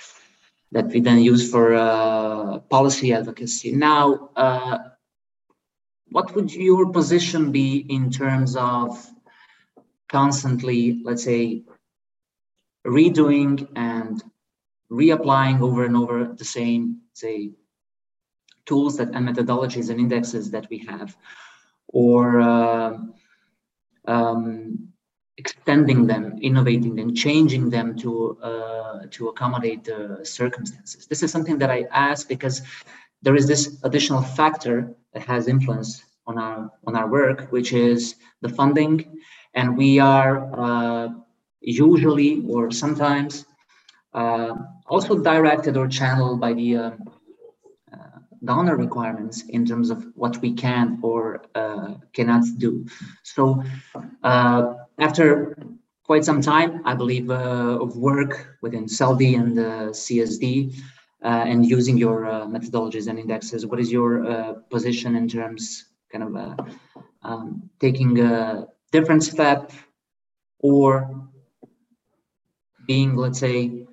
that 0.72 0.86
we 0.86 1.00
then 1.00 1.20
use 1.20 1.50
for 1.50 1.74
uh, 1.74 2.58
policy 2.70 3.12
advocacy. 3.12 3.72
Now, 3.72 4.30
uh, 4.36 4.78
what 6.10 6.34
would 6.34 6.52
your 6.52 6.90
position 6.90 7.52
be 7.52 7.86
in 7.88 8.10
terms 8.10 8.56
of 8.56 9.06
constantly, 10.08 11.00
let's 11.04 11.24
say, 11.24 11.62
redoing 12.86 13.68
and 13.76 14.22
reapplying 14.90 15.60
over 15.60 15.84
and 15.84 15.96
over 15.96 16.24
the 16.36 16.44
same, 16.44 17.00
say, 17.14 17.52
tools 18.66 18.96
that 18.96 19.08
and 19.14 19.28
methodologies 19.28 19.90
and 19.90 19.98
indexes 20.00 20.50
that 20.50 20.66
we 20.70 20.78
have, 20.78 21.16
or 21.88 22.40
uh, 22.40 22.98
um, 24.06 24.88
extending 25.36 26.06
them, 26.06 26.38
innovating 26.40 26.94
them, 26.94 27.14
changing 27.14 27.70
them 27.70 27.96
to 27.98 28.38
uh, 28.42 29.06
to 29.10 29.28
accommodate 29.28 29.84
the 29.84 30.20
circumstances. 30.22 31.06
This 31.06 31.22
is 31.22 31.30
something 31.30 31.58
that 31.58 31.70
I 31.70 31.86
ask 31.90 32.28
because 32.28 32.62
there 33.22 33.36
is 33.36 33.46
this 33.46 33.78
additional 33.82 34.22
factor 34.22 34.94
that 35.12 35.22
has 35.22 35.48
influence 35.48 36.02
on 36.26 36.38
our 36.38 36.70
on 36.86 36.96
our 36.96 37.08
work, 37.08 37.48
which 37.50 37.72
is 37.72 38.16
the 38.40 38.48
funding, 38.48 39.20
and 39.54 39.76
we 39.76 39.98
are 39.98 40.34
uh, 40.58 41.08
usually 41.60 42.44
or 42.48 42.70
sometimes 42.70 43.44
uh, 44.14 44.54
also 44.86 45.18
directed 45.18 45.76
or 45.76 45.88
channeled 45.88 46.40
by 46.40 46.52
the 46.52 46.76
um, 46.76 46.98
donor 48.44 48.76
requirements 48.76 49.42
in 49.48 49.64
terms 49.64 49.90
of 49.90 50.06
what 50.14 50.40
we 50.42 50.52
can 50.52 50.98
or 51.02 51.44
uh, 51.54 51.94
cannot 52.12 52.44
do. 52.58 52.86
So 53.22 53.62
uh, 54.22 54.74
after 54.98 55.56
quite 56.04 56.24
some 56.24 56.42
time, 56.42 56.82
I 56.84 56.94
believe, 56.94 57.30
uh, 57.30 57.78
of 57.80 57.96
work 57.96 58.58
within 58.60 58.86
SELDI 58.86 59.38
and 59.38 59.56
CSD 59.94 60.74
uh, 61.22 61.44
and 61.46 61.64
using 61.64 61.96
your 61.96 62.26
uh, 62.26 62.46
methodologies 62.46 63.06
and 63.06 63.18
indexes, 63.18 63.64
what 63.64 63.78
is 63.78 63.92
your 63.92 64.26
uh, 64.26 64.52
position 64.70 65.14
in 65.14 65.28
terms 65.28 65.86
kind 66.10 66.24
of 66.24 66.58
um, 67.22 67.70
taking 67.78 68.20
a 68.20 68.66
different 68.90 69.22
step 69.22 69.72
or 70.58 71.28
being, 72.86 73.14
let's 73.16 73.38
say, 73.38 73.86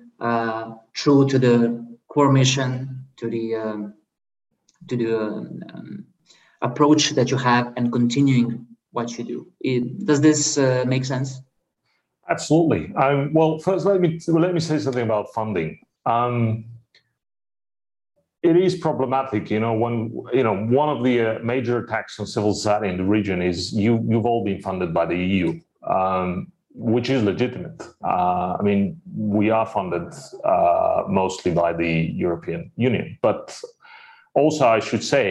true 0.92 1.26
to 1.28 1.38
the 1.38 1.96
core 2.08 2.32
mission, 2.32 3.06
to 3.16 3.30
the 3.30 3.54
um, 3.54 3.94
to 4.88 4.96
the 4.96 5.18
um, 5.18 6.04
approach 6.62 7.10
that 7.10 7.30
you 7.30 7.36
have 7.36 7.72
and 7.76 7.92
continuing 7.92 8.66
what 8.92 9.16
you 9.18 9.24
do. 9.24 9.46
It, 9.60 10.06
does 10.06 10.20
this 10.20 10.58
uh, 10.58 10.84
make 10.86 11.04
sense? 11.04 11.40
Absolutely. 12.28 12.94
Um, 12.94 13.32
well, 13.32 13.58
first, 13.58 13.86
let 13.86 14.00
me 14.00 14.20
let 14.28 14.54
me 14.54 14.60
say 14.60 14.78
something 14.78 15.02
about 15.02 15.32
funding. 15.34 15.80
Um, 16.06 16.64
it 18.42 18.56
is 18.56 18.76
problematic, 18.76 19.50
you 19.50 19.60
know. 19.60 19.74
When 19.74 20.24
you 20.32 20.44
know 20.44 20.54
one 20.54 20.88
of 20.88 21.02
the 21.02 21.20
uh, 21.20 21.38
major 21.40 21.78
attacks 21.78 22.18
on 22.20 22.26
civil 22.26 22.54
society 22.54 22.88
in 22.88 22.96
the 22.96 23.04
region 23.04 23.42
is 23.42 23.72
you 23.72 24.04
you've 24.08 24.26
all 24.26 24.44
been 24.44 24.62
funded 24.62 24.94
by 24.94 25.06
the 25.06 25.16
EU, 25.16 25.60
um, 25.82 26.52
which 26.72 27.10
is 27.10 27.22
legitimate. 27.22 27.82
Uh, 28.04 28.56
I 28.58 28.62
mean, 28.62 29.00
we 29.16 29.50
are 29.50 29.66
funded 29.66 30.14
uh, 30.44 31.02
mostly 31.08 31.52
by 31.52 31.72
the 31.72 31.90
European 32.14 32.70
Union, 32.76 33.18
but 33.22 33.60
also, 34.40 34.66
I 34.66 34.80
should 34.80 35.04
say, 35.04 35.26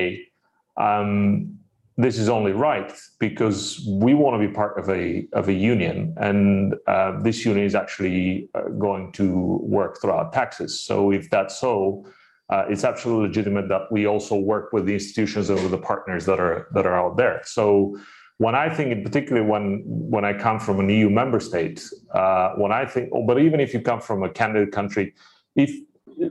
um, 0.77 1.59
this 1.97 2.17
is 2.17 2.29
only 2.29 2.53
right 2.53 2.93
because 3.19 3.85
we 4.05 4.13
want 4.13 4.41
to 4.41 4.47
be 4.47 4.53
part 4.53 4.79
of 4.79 4.89
a 4.89 5.27
of 5.33 5.49
a 5.49 5.53
union, 5.53 6.13
and 6.17 6.73
uh, 6.87 7.19
this 7.21 7.43
union 7.45 7.65
is 7.65 7.75
actually 7.75 8.49
uh, 8.55 8.69
going 8.85 9.11
to 9.19 9.25
work 9.77 9.99
through 9.99 10.11
our 10.11 10.31
taxes. 10.31 10.71
So, 10.87 11.11
if 11.11 11.29
that's 11.29 11.59
so, 11.59 12.05
uh, 12.49 12.63
it's 12.69 12.85
absolutely 12.85 13.27
legitimate 13.27 13.67
that 13.67 13.91
we 13.91 14.07
also 14.07 14.35
work 14.37 14.71
with 14.71 14.85
the 14.85 14.93
institutions 14.93 15.49
and 15.49 15.59
with 15.61 15.71
the 15.71 15.83
partners 15.91 16.25
that 16.25 16.39
are 16.39 16.67
that 16.73 16.85
are 16.85 16.97
out 17.03 17.17
there. 17.17 17.41
So, 17.43 17.97
when 18.37 18.55
I 18.55 18.73
think, 18.73 18.93
in 18.93 19.03
particular, 19.03 19.43
when 19.43 19.83
when 19.85 20.23
I 20.23 20.33
come 20.45 20.57
from 20.59 20.79
an 20.79 20.89
EU 20.89 21.09
member 21.09 21.41
state, 21.41 21.83
uh, 22.13 22.53
when 22.55 22.71
I 22.71 22.85
think, 22.85 23.09
oh, 23.13 23.25
but 23.27 23.37
even 23.41 23.59
if 23.59 23.73
you 23.73 23.81
come 23.81 23.99
from 23.99 24.23
a 24.23 24.29
candidate 24.29 24.71
country, 24.71 25.13
if 25.57 25.71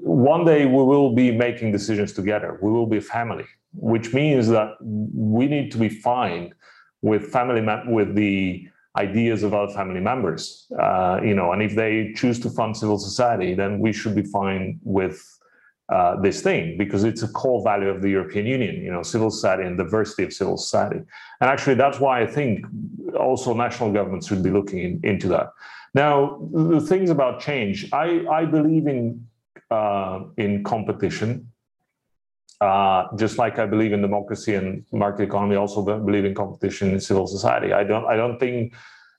one 0.00 0.44
day 0.44 0.66
we 0.66 0.82
will 0.82 1.14
be 1.14 1.30
making 1.30 1.72
decisions 1.72 2.12
together. 2.12 2.58
We 2.62 2.70
will 2.70 2.86
be 2.86 2.98
a 2.98 3.02
family, 3.02 3.46
which 3.72 4.12
means 4.12 4.48
that 4.48 4.72
we 4.80 5.46
need 5.46 5.72
to 5.72 5.78
be 5.78 5.88
fine 5.88 6.54
with 7.02 7.30
family 7.32 7.64
with 7.86 8.14
the 8.14 8.68
ideas 8.96 9.42
of 9.42 9.54
our 9.54 9.68
family 9.70 10.00
members. 10.00 10.66
Uh, 10.78 11.20
you 11.22 11.34
know, 11.34 11.52
and 11.52 11.62
if 11.62 11.74
they 11.74 12.12
choose 12.16 12.38
to 12.40 12.50
fund 12.50 12.76
civil 12.76 12.98
society, 12.98 13.54
then 13.54 13.78
we 13.78 13.92
should 13.92 14.14
be 14.14 14.24
fine 14.24 14.78
with 14.82 15.24
uh, 15.88 16.20
this 16.20 16.42
thing 16.42 16.76
because 16.76 17.04
it's 17.04 17.22
a 17.22 17.28
core 17.28 17.62
value 17.62 17.88
of 17.88 18.02
the 18.02 18.10
European 18.10 18.46
Union. 18.46 18.82
You 18.82 18.92
know, 18.92 19.02
civil 19.02 19.30
society 19.30 19.64
and 19.64 19.78
diversity 19.78 20.24
of 20.24 20.32
civil 20.32 20.56
society. 20.56 21.00
And 21.40 21.48
actually, 21.50 21.74
that's 21.74 22.00
why 22.00 22.20
I 22.20 22.26
think 22.26 22.66
also 23.18 23.54
national 23.54 23.92
governments 23.92 24.26
should 24.26 24.42
be 24.42 24.50
looking 24.50 24.80
in, 24.80 25.00
into 25.02 25.28
that. 25.28 25.52
Now, 25.94 26.46
the 26.52 26.80
things 26.80 27.08
about 27.08 27.40
change, 27.40 27.90
I, 27.92 28.26
I 28.30 28.44
believe 28.44 28.86
in 28.86 29.26
uh, 29.70 30.20
in 30.36 30.64
competition. 30.64 31.52
Uh, 32.60 33.06
just 33.16 33.38
like 33.38 33.58
I 33.58 33.66
believe 33.66 33.92
in 33.92 34.02
democracy 34.02 34.54
and 34.54 34.84
market 34.92 35.22
economy, 35.22 35.54
also 35.54 35.82
believe 35.82 36.24
in 36.24 36.34
competition 36.34 36.90
in 36.90 37.00
civil 37.00 37.26
society. 37.26 37.72
I 37.72 37.84
don't. 37.84 38.04
I 38.06 38.16
don't 38.16 38.38
think 38.40 38.74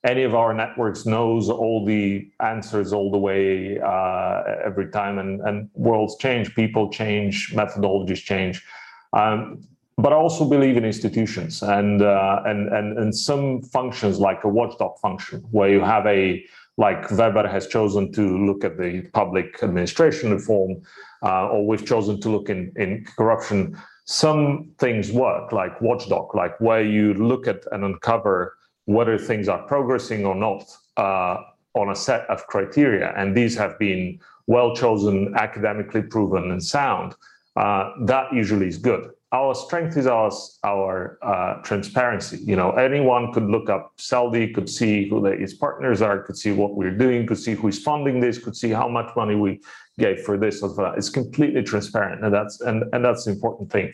any 0.05 0.23
of 0.23 0.33
our 0.33 0.53
networks 0.53 1.05
knows 1.05 1.49
all 1.49 1.85
the 1.85 2.29
answers 2.41 2.93
all 2.93 3.11
the 3.11 3.17
way 3.17 3.79
uh, 3.79 4.43
every 4.63 4.89
time 4.91 5.19
and, 5.19 5.41
and 5.41 5.69
worlds 5.73 6.15
change 6.17 6.55
people 6.55 6.89
change 6.89 7.53
methodologies 7.53 8.23
change 8.23 8.63
um, 9.11 9.61
but 9.97 10.13
I 10.13 10.15
also 10.15 10.47
believe 10.47 10.77
in 10.77 10.85
institutions 10.85 11.61
and, 11.61 12.01
uh, 12.01 12.41
and 12.45 12.69
and 12.73 12.97
and 12.97 13.13
some 13.13 13.61
functions 13.61 14.17
like 14.17 14.45
a 14.45 14.47
watchdog 14.47 14.97
function 14.99 15.41
where 15.51 15.69
you 15.69 15.81
have 15.81 16.05
a 16.05 16.45
like 16.79 17.09
WeBER 17.09 17.51
has 17.51 17.67
chosen 17.67 18.09
to 18.13 18.23
look 18.47 18.63
at 18.63 18.77
the 18.77 19.01
public 19.13 19.61
administration 19.61 20.31
reform, 20.31 20.81
uh, 21.21 21.49
or 21.49 21.67
we've 21.67 21.85
chosen 21.85 22.21
to 22.21 22.29
look 22.29 22.49
in 22.49 22.71
in 22.77 23.05
corruption. 23.17 23.77
Some 24.05 24.71
things 24.79 25.11
work 25.11 25.51
like 25.51 25.79
watchdog, 25.81 26.33
like 26.33 26.59
where 26.61 26.83
you 26.83 27.13
look 27.13 27.47
at 27.47 27.61
and 27.73 27.83
uncover 27.83 28.55
whether 28.85 29.17
things 29.17 29.49
are 29.49 29.61
progressing 29.67 30.25
or 30.25 30.35
not 30.35 30.63
uh, 30.95 31.35
on 31.75 31.89
a 31.89 31.95
set 31.95 32.21
of 32.29 32.47
criteria, 32.47 33.13
and 33.17 33.35
these 33.35 33.55
have 33.57 33.77
been 33.77 34.19
well 34.47 34.73
chosen, 34.73 35.35
academically 35.35 36.01
proven, 36.01 36.49
and 36.49 36.63
sound. 36.63 37.13
Uh, 37.57 37.91
that 38.05 38.25
usually 38.33 38.67
is 38.67 38.77
good 38.77 39.11
our 39.31 39.53
strength 39.53 39.95
is 39.95 40.07
our 40.07 40.31
our 40.63 41.19
uh, 41.21 41.61
transparency. 41.61 42.37
You 42.37 42.55
know, 42.55 42.71
anyone 42.71 43.31
could 43.31 43.45
look 43.45 43.69
up 43.69 43.93
SELDI, 43.97 44.53
could 44.55 44.69
see 44.69 45.07
who 45.07 45.21
the, 45.21 45.29
its 45.29 45.53
partners 45.53 46.01
are, 46.01 46.23
could 46.23 46.37
see 46.37 46.51
what 46.51 46.75
we're 46.75 46.97
doing, 46.97 47.27
could 47.27 47.37
see 47.37 47.53
who 47.53 47.67
is 47.67 47.81
funding 47.81 48.19
this, 48.19 48.39
could 48.39 48.55
see 48.55 48.69
how 48.69 48.87
much 48.87 49.15
money 49.15 49.35
we 49.35 49.61
gave 49.99 50.21
for 50.21 50.37
this 50.37 50.63
or 50.63 50.73
for 50.73 50.83
that. 50.85 50.97
It's 50.97 51.09
completely 51.09 51.61
transparent, 51.61 52.23
and 52.23 52.33
that's 52.33 52.59
and 52.61 52.83
and 52.91 53.05
that's 53.05 53.25
the 53.25 53.31
important 53.31 53.71
thing. 53.71 53.93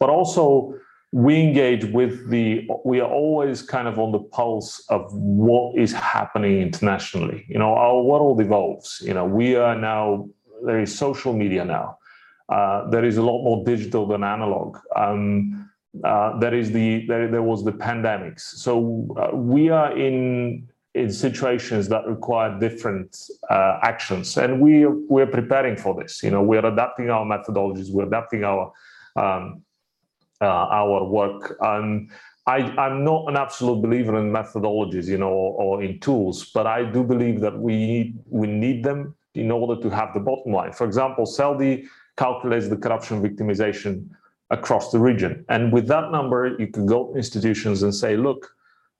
But 0.00 0.10
also, 0.10 0.74
we 1.12 1.40
engage 1.40 1.84
with 1.84 2.28
the. 2.28 2.68
We 2.84 3.00
are 3.00 3.10
always 3.10 3.62
kind 3.62 3.86
of 3.86 4.00
on 4.00 4.10
the 4.10 4.18
pulse 4.18 4.84
of 4.88 5.12
what 5.14 5.78
is 5.78 5.92
happening 5.92 6.60
internationally. 6.60 7.46
You 7.48 7.60
know, 7.60 7.74
our 7.74 8.02
world 8.02 8.40
evolves. 8.40 9.00
You 9.04 9.14
know, 9.14 9.26
we 9.26 9.54
are 9.54 9.76
now 9.76 10.28
there 10.64 10.80
is 10.80 10.96
social 10.96 11.32
media 11.32 11.64
now 11.64 11.98
uh, 12.52 12.90
there 12.90 13.04
is 13.04 13.16
a 13.16 13.22
lot 13.22 13.42
more 13.42 13.64
digital 13.64 14.06
than 14.06 14.22
analog. 14.22 14.78
Um, 14.94 15.70
uh, 16.04 16.38
there 16.38 16.54
is 16.54 16.70
the 16.70 17.06
there, 17.06 17.28
there 17.28 17.46
was 17.52 17.64
the 17.64 17.72
pandemics. 17.72 18.42
So 18.64 18.72
uh, 19.20 19.34
we 19.34 19.70
are 19.70 19.96
in 19.96 20.68
in 20.94 21.10
situations 21.10 21.88
that 21.88 22.06
require 22.06 22.58
different 22.58 23.10
uh, 23.48 23.78
actions, 23.82 24.36
and 24.36 24.60
we 24.60 24.86
we're 24.86 25.32
preparing 25.40 25.76
for 25.76 25.92
this. 26.00 26.22
You 26.22 26.30
know, 26.30 26.42
we're 26.42 26.66
adapting 26.66 27.08
our 27.08 27.24
methodologies, 27.24 27.90
we're 27.90 28.08
adapting 28.12 28.44
our 28.44 28.72
um, 29.16 29.62
uh, 30.42 30.66
our 30.80 31.04
work. 31.04 31.56
Um, 31.62 32.08
I, 32.46 32.56
I'm 32.84 33.04
not 33.04 33.28
an 33.30 33.36
absolute 33.36 33.80
believer 33.80 34.18
in 34.18 34.32
methodologies, 34.32 35.06
you 35.06 35.16
know, 35.16 35.28
or, 35.28 35.50
or 35.62 35.82
in 35.82 36.00
tools, 36.00 36.50
but 36.52 36.66
I 36.66 36.84
do 36.84 37.04
believe 37.04 37.40
that 37.40 37.56
we 37.56 37.76
need 37.76 38.18
we 38.28 38.46
need 38.46 38.84
them 38.84 39.14
in 39.34 39.50
order 39.50 39.80
to 39.80 39.88
have 39.88 40.12
the 40.12 40.20
bottom 40.20 40.52
line. 40.52 40.72
For 40.72 40.84
example, 40.84 41.24
SELDI 41.24 41.86
calculates 42.22 42.68
the 42.68 42.76
corruption 42.76 43.16
victimization 43.28 43.92
across 44.50 44.92
the 44.92 44.98
region. 45.10 45.44
And 45.48 45.72
with 45.72 45.86
that 45.88 46.12
number, 46.12 46.40
you 46.62 46.68
can 46.68 46.86
go 46.86 46.98
to 47.08 47.16
institutions 47.16 47.82
and 47.82 47.92
say, 47.92 48.16
look, 48.16 48.40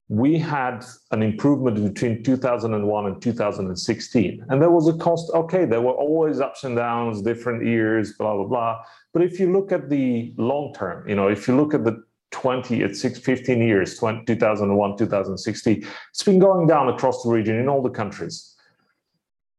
we 0.09 0.39
had 0.39 0.85
an 1.12 1.23
improvement 1.23 1.77
between 1.95 2.23
2001 2.25 3.07
and 3.07 3.23
2016. 3.23 4.45
And 4.49 4.61
there 4.61 4.70
was 4.70 4.89
a 4.89 4.95
cost, 4.95 5.31
okay, 5.35 5.64
there 5.64 5.81
were 5.81 5.93
always 6.07 6.41
ups 6.41 6.64
and 6.64 6.77
downs, 6.77 7.23
different 7.23 7.64
years, 7.64 8.14
blah, 8.18 8.35
blah, 8.37 8.49
blah. 8.53 8.85
But 9.12 9.23
if 9.23 9.39
you 9.39 9.53
look 9.53 9.70
at 9.70 9.89
the 9.89 10.35
long 10.37 10.75
term, 10.75 11.09
you 11.09 11.14
know, 11.14 11.29
if 11.29 11.47
you 11.47 11.57
look 11.57 11.75
at 11.75 11.85
the 11.85 12.03
20 12.33 12.83
at 12.83 12.97
6 12.97 13.18
15 13.18 13.61
years 13.61 13.99
20, 13.99 14.25
2001 14.25 14.97
2016 14.97 15.87
it's 16.11 16.23
been 16.23 16.39
going 16.39 16.66
down 16.66 16.89
across 16.89 17.23
the 17.23 17.29
region 17.29 17.59
in 17.59 17.68
all 17.68 17.83
the 17.83 17.91
countries 17.91 18.57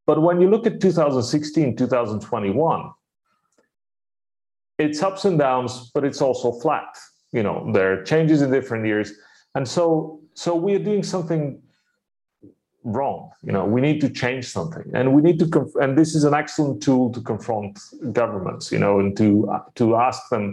but 0.07 0.23
when 0.23 0.41
you 0.41 0.49
look 0.49 0.65
at 0.65 0.81
2016 0.81 1.75
2021 1.75 2.89
it's 4.83 5.01
ups 5.01 5.25
and 5.25 5.37
downs, 5.39 5.91
but 5.93 6.03
it's 6.03 6.21
also 6.21 6.51
flat. 6.51 6.97
You 7.31 7.43
know, 7.43 7.71
there 7.73 7.93
are 7.93 8.03
changes 8.03 8.41
in 8.41 8.51
different 8.51 8.85
years, 8.85 9.11
and 9.55 9.67
so 9.67 10.19
so 10.33 10.55
we 10.55 10.75
are 10.75 10.83
doing 10.83 11.03
something 11.03 11.61
wrong. 12.83 13.31
You 13.43 13.53
know, 13.53 13.65
we 13.65 13.81
need 13.81 13.99
to 14.01 14.09
change 14.09 14.45
something, 14.45 14.85
and 14.93 15.13
we 15.13 15.21
need 15.21 15.39
to. 15.39 15.47
Conf- 15.47 15.75
and 15.81 15.97
this 15.97 16.15
is 16.15 16.23
an 16.23 16.33
excellent 16.33 16.83
tool 16.83 17.11
to 17.13 17.21
confront 17.21 17.79
governments. 18.11 18.71
You 18.71 18.79
know, 18.79 18.99
and 18.99 19.15
to 19.17 19.49
uh, 19.49 19.63
to 19.75 19.95
ask 19.95 20.29
them. 20.29 20.45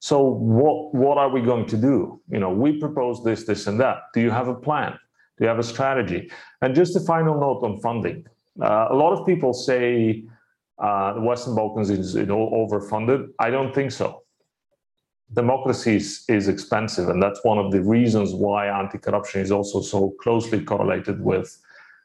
So 0.00 0.22
what 0.22 0.94
what 0.94 1.18
are 1.18 1.28
we 1.28 1.40
going 1.40 1.66
to 1.66 1.76
do? 1.76 2.20
You 2.30 2.40
know, 2.40 2.50
we 2.50 2.78
propose 2.78 3.24
this, 3.24 3.44
this, 3.44 3.66
and 3.66 3.80
that. 3.80 3.96
Do 4.14 4.20
you 4.20 4.30
have 4.30 4.48
a 4.48 4.54
plan? 4.54 4.92
Do 5.36 5.44
you 5.44 5.48
have 5.48 5.58
a 5.58 5.64
strategy? 5.74 6.30
And 6.62 6.74
just 6.74 6.96
a 6.96 7.00
final 7.00 7.38
note 7.40 7.62
on 7.62 7.80
funding. 7.80 8.26
Uh, 8.60 8.88
a 8.90 8.94
lot 8.94 9.12
of 9.12 9.26
people 9.26 9.52
say 9.52 10.24
uh, 10.78 11.14
the 11.14 11.20
Western 11.20 11.54
Balkans 11.54 11.90
is 11.90 12.14
you 12.14 12.26
know, 12.26 12.50
overfunded. 12.50 13.28
I 13.38 13.50
don't 13.50 13.74
think 13.74 13.92
so. 13.92 14.22
Democracy 15.32 15.96
is, 15.96 16.24
is 16.28 16.48
expensive, 16.48 17.08
and 17.08 17.22
that's 17.22 17.44
one 17.44 17.58
of 17.58 17.70
the 17.70 17.82
reasons 17.82 18.32
why 18.32 18.66
anti-corruption 18.66 19.40
is 19.40 19.50
also 19.50 19.82
so 19.82 20.14
closely 20.20 20.64
correlated 20.64 21.22
with 21.22 21.58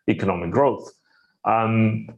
economic 0.10 0.52
growth. 0.52 0.92
Um, 1.46 2.10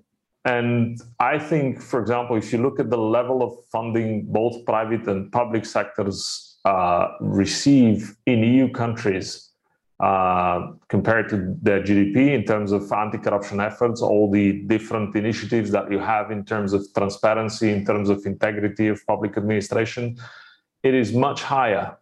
and 0.45 0.99
I 1.20 1.38
think, 1.39 1.82
for 1.82 1.99
example, 1.99 2.38
if 2.38 2.53
you 2.53 2.60
look 2.62 2.80
at 2.80 2.89
the 2.89 2.97
level 2.97 3.43
of 3.43 3.53
funding 3.72 4.26
both 4.32 4.66
private 4.66 5.08
and 5.08 5.32
public 5.32 5.66
sectors 5.66 6.58
uh, 6.66 7.10
receive 7.20 8.16
in 8.26 8.39
EU 8.39 8.72
countries 8.72 9.51
uh, 10.00 10.72
compared 10.89 11.30
to 11.30 11.56
their 11.62 11.82
GDP 11.82 12.34
in 12.34 12.43
terms 12.43 12.72
of 12.72 12.91
anti-corruption 12.91 13.62
efforts, 13.62 14.02
all 14.02 14.30
the 14.30 14.64
different 14.64 15.16
initiatives 15.16 15.72
that 15.72 15.89
you 15.89 16.00
have 16.00 16.32
in 16.32 16.43
terms 16.43 16.74
of 16.74 16.86
transparency, 16.93 17.72
in 17.72 17.86
terms 17.86 18.10
of 18.10 18.26
integrity 18.26 18.88
of 18.88 19.06
public 19.08 19.38
administration, 19.38 20.18
it 20.84 20.93
is 20.93 21.14
much 21.14 21.41
higher 21.41 21.98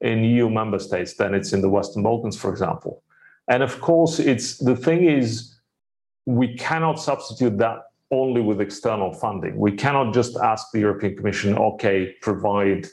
in 0.00 0.22
EU 0.24 0.48
member 0.48 0.78
states 0.78 1.14
than 1.14 1.34
it's 1.34 1.52
in 1.52 1.60
the 1.60 1.68
Western 1.68 2.02
Balkans, 2.02 2.36
for 2.36 2.50
example. 2.50 3.02
And 3.48 3.62
of 3.62 3.80
course, 3.80 4.18
it's 4.18 4.58
the 4.58 4.76
thing 4.76 5.04
is 5.04 5.58
we 6.26 6.56
cannot 6.56 7.00
substitute 7.00 7.58
that 7.58 7.78
only 8.12 8.40
with 8.40 8.60
external 8.60 9.12
funding. 9.12 9.56
We 9.56 9.72
cannot 9.72 10.14
just 10.14 10.36
ask 10.36 10.70
the 10.72 10.80
European 10.80 11.16
Commission, 11.16 11.56
okay, 11.56 12.14
provide 12.20 12.86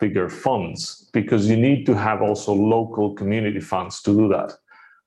bigger 0.00 0.28
funds 0.28 1.10
because 1.12 1.48
you 1.48 1.56
need 1.56 1.86
to 1.86 1.94
have 1.94 2.22
also 2.22 2.52
local 2.52 3.14
community 3.14 3.60
funds 3.60 4.02
to 4.02 4.12
do 4.16 4.28
that. 4.28 4.52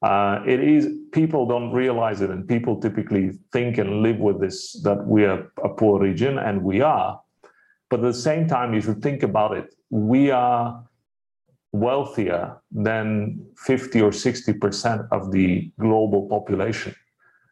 Uh, 0.04 0.44
it 0.46 0.60
is 0.60 0.90
people 1.14 1.46
don't 1.46 1.72
realize 1.72 2.22
it, 2.22 2.30
and 2.30 2.48
people 2.48 2.80
typically 2.80 3.32
think 3.54 3.78
and 3.78 4.02
live 4.02 4.20
with 4.20 4.40
this 4.42 4.74
that 4.84 5.06
we 5.08 5.24
are 5.24 5.52
a 5.64 5.70
poor 5.70 6.00
region, 6.00 6.38
and 6.38 6.62
we 6.62 6.82
are. 6.82 7.22
But 7.90 8.02
at 8.02 8.12
the 8.12 8.14
same 8.14 8.48
time, 8.48 8.74
if 8.74 8.86
you 8.86 8.96
think 8.96 9.24
about 9.24 9.56
it, 9.56 9.74
we 9.90 10.30
are 10.30 10.84
wealthier 11.72 12.58
than 12.72 13.46
50 13.58 14.02
or 14.02 14.12
60 14.12 14.54
percent 14.54 15.02
of 15.12 15.32
the 15.32 15.72
global 15.80 16.28
population. 16.28 16.94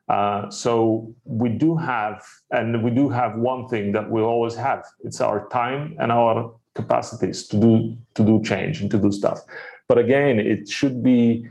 Uh, 0.09 0.49
so 0.49 1.15
we 1.23 1.47
do 1.47 1.77
have, 1.77 2.21
and 2.51 2.83
we 2.83 2.91
do 2.91 3.07
have 3.07 3.37
one 3.37 3.69
thing 3.69 3.93
that 3.93 4.11
we 4.11 4.21
always 4.21 4.55
have. 4.55 4.83
It's 5.05 5.21
our 5.21 5.47
time 5.47 5.95
and 5.99 6.11
our 6.11 6.53
capacities 6.75 7.47
to 7.47 7.57
do 7.57 7.97
to 8.15 8.23
do 8.23 8.41
change 8.43 8.81
and 8.81 8.89
to 8.91 8.97
do 8.97 9.11
stuff. 9.11 9.39
But 9.87 9.97
again, 9.97 10.39
it 10.39 10.69
should 10.69 11.03
be 11.03 11.47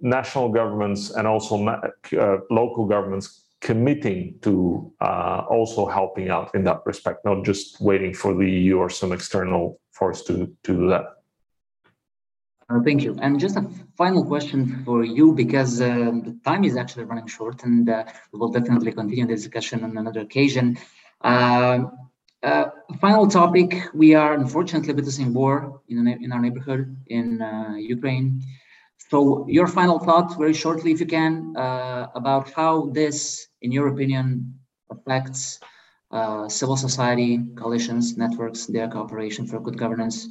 national 0.00 0.48
governments 0.50 1.10
and 1.10 1.26
also 1.26 1.64
uh, 1.66 2.38
local 2.50 2.86
governments 2.86 3.44
committing 3.60 4.38
to 4.40 4.90
uh, 5.00 5.42
also 5.48 5.86
helping 5.86 6.30
out 6.30 6.54
in 6.54 6.64
that 6.64 6.80
respect, 6.86 7.24
not 7.24 7.44
just 7.44 7.80
waiting 7.80 8.14
for 8.14 8.34
the 8.34 8.50
EU 8.50 8.78
or 8.78 8.88
some 8.88 9.12
external 9.12 9.78
force 9.92 10.22
to, 10.22 10.46
to 10.62 10.72
do 10.74 10.88
that. 10.88 11.04
Uh, 12.70 12.80
thank 12.84 13.02
you. 13.02 13.16
And 13.20 13.38
just 13.38 13.56
a 13.56 13.68
final 13.96 14.24
question 14.24 14.82
for 14.84 15.04
you, 15.04 15.34
because 15.34 15.80
uh, 15.80 16.12
the 16.24 16.38
time 16.44 16.64
is 16.64 16.76
actually 16.76 17.04
running 17.04 17.26
short, 17.26 17.64
and 17.64 17.88
uh, 17.88 18.04
we 18.32 18.38
will 18.38 18.48
definitely 18.48 18.92
continue 18.92 19.26
the 19.26 19.34
discussion 19.34 19.84
on 19.84 19.96
another 19.98 20.20
occasion. 20.20 20.78
Final 23.00 23.26
topic, 23.26 23.74
we 23.94 24.14
are 24.14 24.34
unfortunately 24.34 24.92
witnessing 24.92 25.32
war 25.32 25.80
in, 25.88 26.06
in 26.06 26.32
our 26.32 26.40
neighborhood 26.40 26.94
in 27.06 27.40
uh, 27.40 27.74
Ukraine. 27.76 28.42
So 29.08 29.46
your 29.48 29.66
final 29.66 29.98
thoughts, 29.98 30.34
very 30.34 30.52
shortly 30.52 30.92
if 30.92 31.00
you 31.00 31.06
can, 31.06 31.56
uh, 31.56 32.08
about 32.14 32.50
how 32.50 32.90
this, 32.90 33.48
in 33.62 33.72
your 33.72 33.88
opinion, 33.88 34.54
affects 34.90 35.60
uh, 36.10 36.46
civil 36.48 36.76
society, 36.76 37.40
coalitions, 37.56 38.18
networks, 38.18 38.66
their 38.66 38.88
cooperation 38.88 39.46
for 39.46 39.60
good 39.60 39.78
governance 39.78 40.28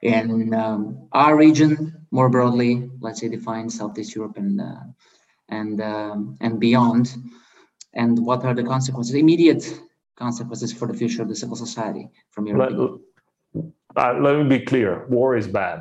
in 0.00 0.54
um, 0.54 1.08
our 1.12 1.36
region 1.36 2.06
more 2.10 2.30
broadly, 2.30 2.88
let's 3.00 3.20
say 3.20 3.28
define 3.28 3.68
Southeast 3.68 4.14
Europe 4.14 4.38
and, 4.38 4.60
uh, 4.62 4.80
and, 5.50 5.82
um, 5.82 6.38
and 6.40 6.58
beyond, 6.58 7.14
and 7.92 8.24
what 8.24 8.44
are 8.44 8.54
the 8.54 8.62
consequences, 8.62 9.14
immediate 9.14 9.78
consequences 10.24 10.72
for 10.72 10.86
the 10.90 10.96
future 11.00 11.22
of 11.22 11.28
the 11.28 11.38
civil 11.42 11.56
society 11.56 12.04
from 12.30 12.46
your 12.46 12.58
let, 12.58 12.72
uh, 13.96 14.14
let 14.24 14.32
me 14.38 14.44
be 14.58 14.60
clear 14.64 15.06
war 15.08 15.36
is 15.36 15.48
bad 15.62 15.78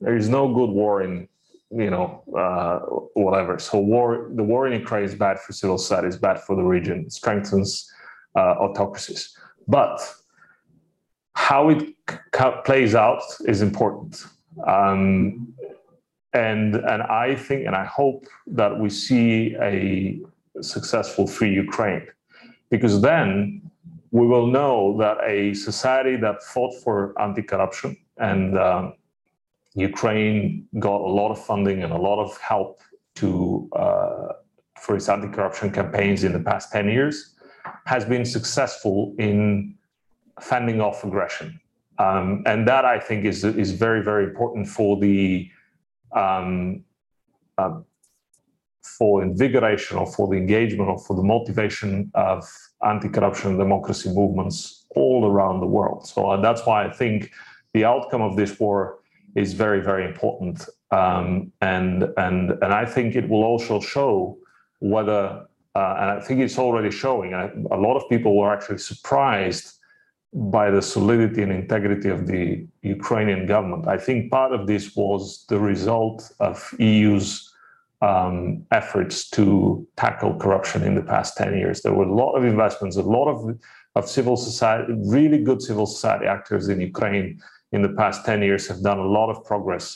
there 0.00 0.16
is 0.16 0.28
no 0.28 0.42
good 0.58 0.70
war 0.70 1.02
in 1.02 1.28
you 1.74 1.90
know, 1.90 2.22
uh, 2.36 2.78
whatever. 3.14 3.58
So 3.58 3.78
war, 3.78 4.30
the 4.34 4.44
war 4.44 4.66
in 4.66 4.78
Ukraine 4.78 5.04
is 5.04 5.14
bad 5.14 5.40
for 5.40 5.52
civil 5.52 5.76
society, 5.76 6.08
it's 6.08 6.16
bad 6.16 6.40
for 6.40 6.54
the 6.54 6.62
region, 6.62 7.00
it 7.06 7.12
strengthens 7.12 7.90
uh, 8.36 8.54
autocracies. 8.64 9.36
But 9.66 10.00
how 11.34 11.70
it 11.70 11.94
c- 12.08 12.50
plays 12.64 12.94
out 12.94 13.22
is 13.46 13.60
important. 13.60 14.24
Um, 14.66 15.52
and 16.32 16.76
and 16.76 17.02
I 17.02 17.36
think 17.36 17.66
and 17.66 17.76
I 17.76 17.84
hope 17.84 18.26
that 18.46 18.78
we 18.78 18.90
see 18.90 19.56
a 19.60 20.20
successful 20.60 21.26
free 21.26 21.52
Ukraine, 21.52 22.06
because 22.70 23.00
then 23.00 23.63
we 24.14 24.28
will 24.28 24.46
know 24.46 24.96
that 24.96 25.18
a 25.26 25.52
society 25.54 26.14
that 26.14 26.40
fought 26.40 26.72
for 26.84 27.20
anti-corruption 27.20 27.96
and 28.18 28.56
um, 28.56 28.94
Ukraine 29.74 30.68
got 30.78 31.00
a 31.00 31.12
lot 31.20 31.32
of 31.32 31.44
funding 31.44 31.82
and 31.82 31.92
a 31.92 31.96
lot 31.98 32.22
of 32.22 32.38
help 32.38 32.78
to 33.16 33.68
uh, 33.74 34.28
for 34.80 34.94
its 34.94 35.08
anti-corruption 35.08 35.72
campaigns 35.72 36.22
in 36.22 36.32
the 36.32 36.38
past 36.38 36.70
10 36.70 36.88
years 36.88 37.34
has 37.86 38.04
been 38.04 38.24
successful 38.24 39.16
in 39.18 39.74
fending 40.40 40.80
off 40.80 41.02
aggression. 41.02 41.60
Um, 41.98 42.44
and 42.46 42.68
that 42.68 42.84
I 42.84 43.00
think 43.00 43.24
is 43.24 43.44
is 43.44 43.72
very 43.72 44.02
very 44.10 44.24
important 44.30 44.68
for 44.68 44.96
the 44.96 45.50
um, 46.14 46.84
uh, 47.58 47.80
for 48.84 49.22
invigoration 49.22 49.96
or 49.96 50.06
for 50.06 50.28
the 50.28 50.36
engagement 50.36 50.88
or 50.88 50.98
for 50.98 51.16
the 51.16 51.22
motivation 51.22 52.10
of 52.14 52.46
anti-corruption 52.84 53.50
and 53.50 53.58
democracy 53.58 54.10
movements 54.10 54.84
all 54.94 55.26
around 55.26 55.60
the 55.60 55.66
world. 55.66 56.06
So 56.06 56.30
uh, 56.30 56.40
that's 56.40 56.64
why 56.66 56.84
I 56.84 56.90
think 56.90 57.32
the 57.72 57.84
outcome 57.84 58.22
of 58.22 58.36
this 58.36 58.60
war 58.60 58.98
is 59.34 59.52
very 59.52 59.80
very 59.80 60.04
important, 60.04 60.68
um, 60.92 61.50
and 61.60 62.04
and 62.16 62.52
and 62.62 62.72
I 62.72 62.84
think 62.84 63.16
it 63.16 63.28
will 63.28 63.44
also 63.44 63.80
show 63.80 64.38
whether. 64.80 65.46
Uh, 65.76 65.96
and 65.98 66.10
I 66.12 66.20
think 66.20 66.38
it's 66.38 66.56
already 66.56 66.92
showing. 66.92 67.32
a 67.32 67.76
lot 67.76 67.96
of 67.96 68.08
people 68.08 68.36
were 68.36 68.54
actually 68.54 68.78
surprised 68.78 69.80
by 70.32 70.70
the 70.70 70.80
solidity 70.80 71.42
and 71.42 71.50
integrity 71.50 72.10
of 72.10 72.28
the 72.28 72.64
Ukrainian 72.82 73.44
government. 73.46 73.88
I 73.88 73.98
think 73.98 74.30
part 74.30 74.52
of 74.52 74.68
this 74.68 74.94
was 74.94 75.44
the 75.48 75.58
result 75.58 76.30
of 76.38 76.72
EU's 76.78 77.53
um, 78.04 78.66
efforts 78.70 79.30
to 79.30 79.86
tackle 79.96 80.34
corruption 80.36 80.82
in 80.82 80.94
the 80.94 81.02
past 81.02 81.36
10 81.38 81.56
years. 81.56 81.80
There 81.80 81.94
were 81.94 82.04
a 82.04 82.14
lot 82.14 82.34
of 82.34 82.44
investments, 82.44 82.96
a 82.96 83.02
lot 83.02 83.28
of, 83.28 83.58
of 83.94 84.08
civil 84.08 84.36
society, 84.36 84.92
really 85.06 85.42
good 85.42 85.62
civil 85.62 85.86
society 85.86 86.26
actors 86.26 86.68
in 86.68 86.80
Ukraine 86.80 87.40
in 87.72 87.80
the 87.80 87.94
past 88.00 88.26
10 88.26 88.42
years 88.42 88.68
have 88.68 88.82
done 88.82 88.98
a 88.98 89.10
lot 89.18 89.30
of 89.30 89.42
progress. 89.44 89.86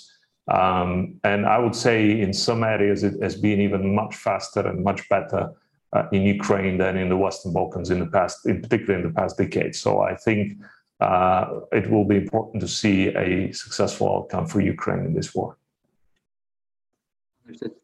Um, 0.51 1.21
and 1.23 1.45
I 1.45 1.59
would 1.59 1.77
say 1.77 2.19
in 2.19 2.33
some 2.33 2.65
areas 2.65 3.05
it 3.05 3.23
has 3.23 3.37
been 3.37 3.61
even 3.61 3.95
much 3.95 4.17
faster 4.17 4.67
and 4.67 4.83
much 4.83 5.07
better 5.11 5.53
uh, 5.93 6.05
in 6.11 6.23
Ukraine 6.23 6.79
than 6.79 6.97
in 6.97 7.11
the 7.11 7.17
Western 7.17 7.53
Balkans 7.53 7.91
in 7.91 7.99
the 7.99 8.07
past, 8.07 8.47
in 8.47 8.63
particular 8.63 8.95
in 8.99 9.05
the 9.07 9.13
past 9.21 9.37
decade. 9.37 9.75
So 9.77 10.01
I 10.01 10.15
think 10.17 10.59
uh, 11.01 11.61
it 11.73 11.91
will 11.91 12.07
be 12.07 12.17
important 12.17 12.63
to 12.63 12.69
see 12.69 13.09
a 13.09 13.53
successful 13.53 14.09
outcome 14.17 14.47
for 14.47 14.61
Ukraine 14.61 15.05
in 15.05 15.13
this 15.13 15.35
war. 15.35 15.59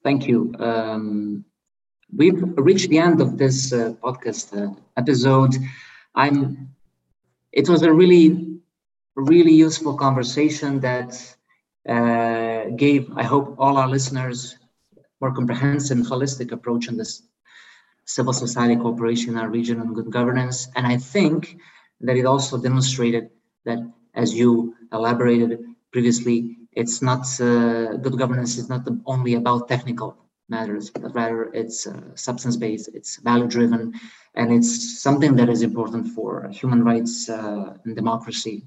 Thank 0.02 0.26
you. 0.26 0.54
Um, 0.58 1.44
we've 2.14 2.42
reached 2.56 2.90
the 2.90 2.98
end 2.98 3.20
of 3.20 3.38
this 3.38 3.72
uh, 3.72 3.94
podcast 4.02 4.52
uh, 4.52 4.74
episode. 4.96 5.54
I'm. 6.14 6.68
It 7.52 7.68
was 7.68 7.82
a 7.82 7.92
really, 7.92 8.58
really 9.14 9.52
useful 9.52 9.96
conversation 9.96 10.80
that 10.80 11.14
uh, 11.88 12.70
gave, 12.76 13.10
I 13.16 13.22
hope, 13.22 13.54
all 13.58 13.76
our 13.76 13.88
listeners 13.88 14.58
more 15.20 15.32
comprehensive 15.32 15.96
and 15.96 16.06
holistic 16.06 16.52
approach 16.52 16.88
on 16.88 16.96
this 16.96 17.22
civil 18.04 18.32
society 18.32 18.76
cooperation 18.76 19.30
in 19.30 19.38
our 19.38 19.48
region 19.48 19.80
and 19.80 19.94
good 19.94 20.10
governance. 20.10 20.68
And 20.74 20.86
I 20.86 20.98
think 20.98 21.56
that 22.00 22.16
it 22.16 22.26
also 22.26 22.58
demonstrated 22.58 23.30
that, 23.64 23.78
as 24.14 24.34
you 24.34 24.74
elaborated 24.92 25.64
previously, 25.92 26.58
it's 26.74 27.02
not 27.02 27.22
uh, 27.40 27.96
good 27.96 28.18
governance 28.18 28.56
is 28.56 28.68
not 28.68 28.86
only 29.06 29.34
about 29.34 29.68
technical 29.68 30.16
matters, 30.48 30.90
but 30.90 31.14
rather 31.14 31.52
it's 31.54 31.86
uh, 31.86 32.14
substance 32.14 32.56
based, 32.56 32.90
it's 32.94 33.16
value 33.16 33.46
driven, 33.46 33.94
and 34.34 34.52
it's 34.52 35.00
something 35.00 35.36
that 35.36 35.48
is 35.48 35.62
important 35.62 36.08
for 36.08 36.48
human 36.50 36.84
rights 36.84 37.28
uh, 37.28 37.74
and 37.84 37.96
democracy, 37.96 38.64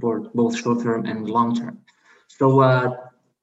both, 0.00 0.32
both 0.34 0.56
short 0.56 0.82
term 0.82 1.06
and 1.06 1.28
long 1.28 1.54
term. 1.54 1.78
So, 2.28 2.98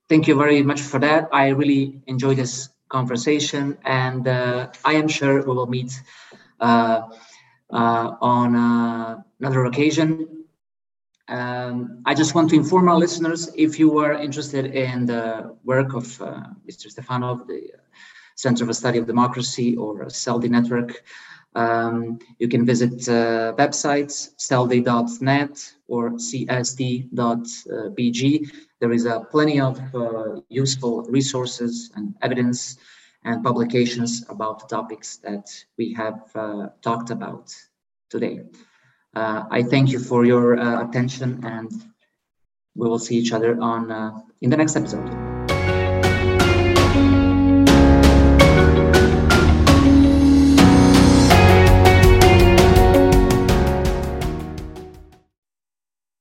thank 0.09 0.27
you 0.27 0.35
very 0.35 0.61
much 0.63 0.81
for 0.81 0.99
that. 0.99 1.29
I 1.31 1.49
really 1.49 2.01
enjoyed 2.07 2.37
this 2.37 2.69
conversation, 2.89 3.77
and 3.85 4.27
uh, 4.27 4.67
I 4.83 4.93
am 4.93 5.07
sure 5.07 5.41
we 5.41 5.53
will 5.53 5.67
meet 5.67 5.91
uh, 6.59 7.01
uh, 7.71 8.15
on 8.19 8.55
another 9.39 9.65
occasion. 9.65 10.38
Um, 11.29 12.01
I 12.05 12.15
just 12.15 12.33
want 12.33 12.49
to 12.49 12.55
inform 12.55 12.89
our 12.89 12.97
listeners 12.97 13.51
if 13.55 13.77
you 13.77 13.99
are 13.99 14.13
interested 14.13 14.65
in 14.65 15.05
the 15.05 15.55
work 15.63 15.93
of 15.93 16.05
Mr. 16.67 16.87
Stefanov, 16.91 17.45
the 17.45 17.71
Center 18.35 18.65
for 18.65 18.73
Study 18.73 18.97
of 18.97 19.05
Democracy 19.05 19.75
or 19.77 20.05
SELDI 20.05 20.49
Network, 20.49 21.03
um, 21.55 22.19
you 22.39 22.47
can 22.47 22.65
visit 22.65 23.07
uh, 23.09 23.53
websites 23.57 24.33
seldi.net 24.37 25.73
or 25.87 26.11
csd.bg. 26.11 27.11
There 28.79 28.91
is 28.93 29.05
uh, 29.05 29.19
plenty 29.25 29.59
of 29.59 29.79
uh, 29.93 30.41
useful 30.49 31.03
resources 31.03 31.91
and 31.95 32.15
evidence 32.21 32.77
and 33.23 33.43
publications 33.43 34.25
about 34.29 34.59
the 34.59 34.67
topics 34.67 35.17
that 35.17 35.47
we 35.77 35.93
have 35.93 36.21
uh, 36.35 36.69
talked 36.81 37.09
about 37.09 37.53
today. 38.09 38.41
Uh, 39.15 39.43
I 39.49 39.63
thank 39.63 39.89
you 39.89 39.99
for 39.99 40.25
your 40.25 40.59
uh, 40.59 40.87
attention 40.87 41.43
and 41.45 41.71
we 42.75 42.87
will 42.87 42.99
see 42.99 43.15
each 43.15 43.33
other 43.33 43.59
on 43.59 44.23
in 44.41 44.49
the 44.49 44.57
next 44.57 44.75
episode. 44.75 45.38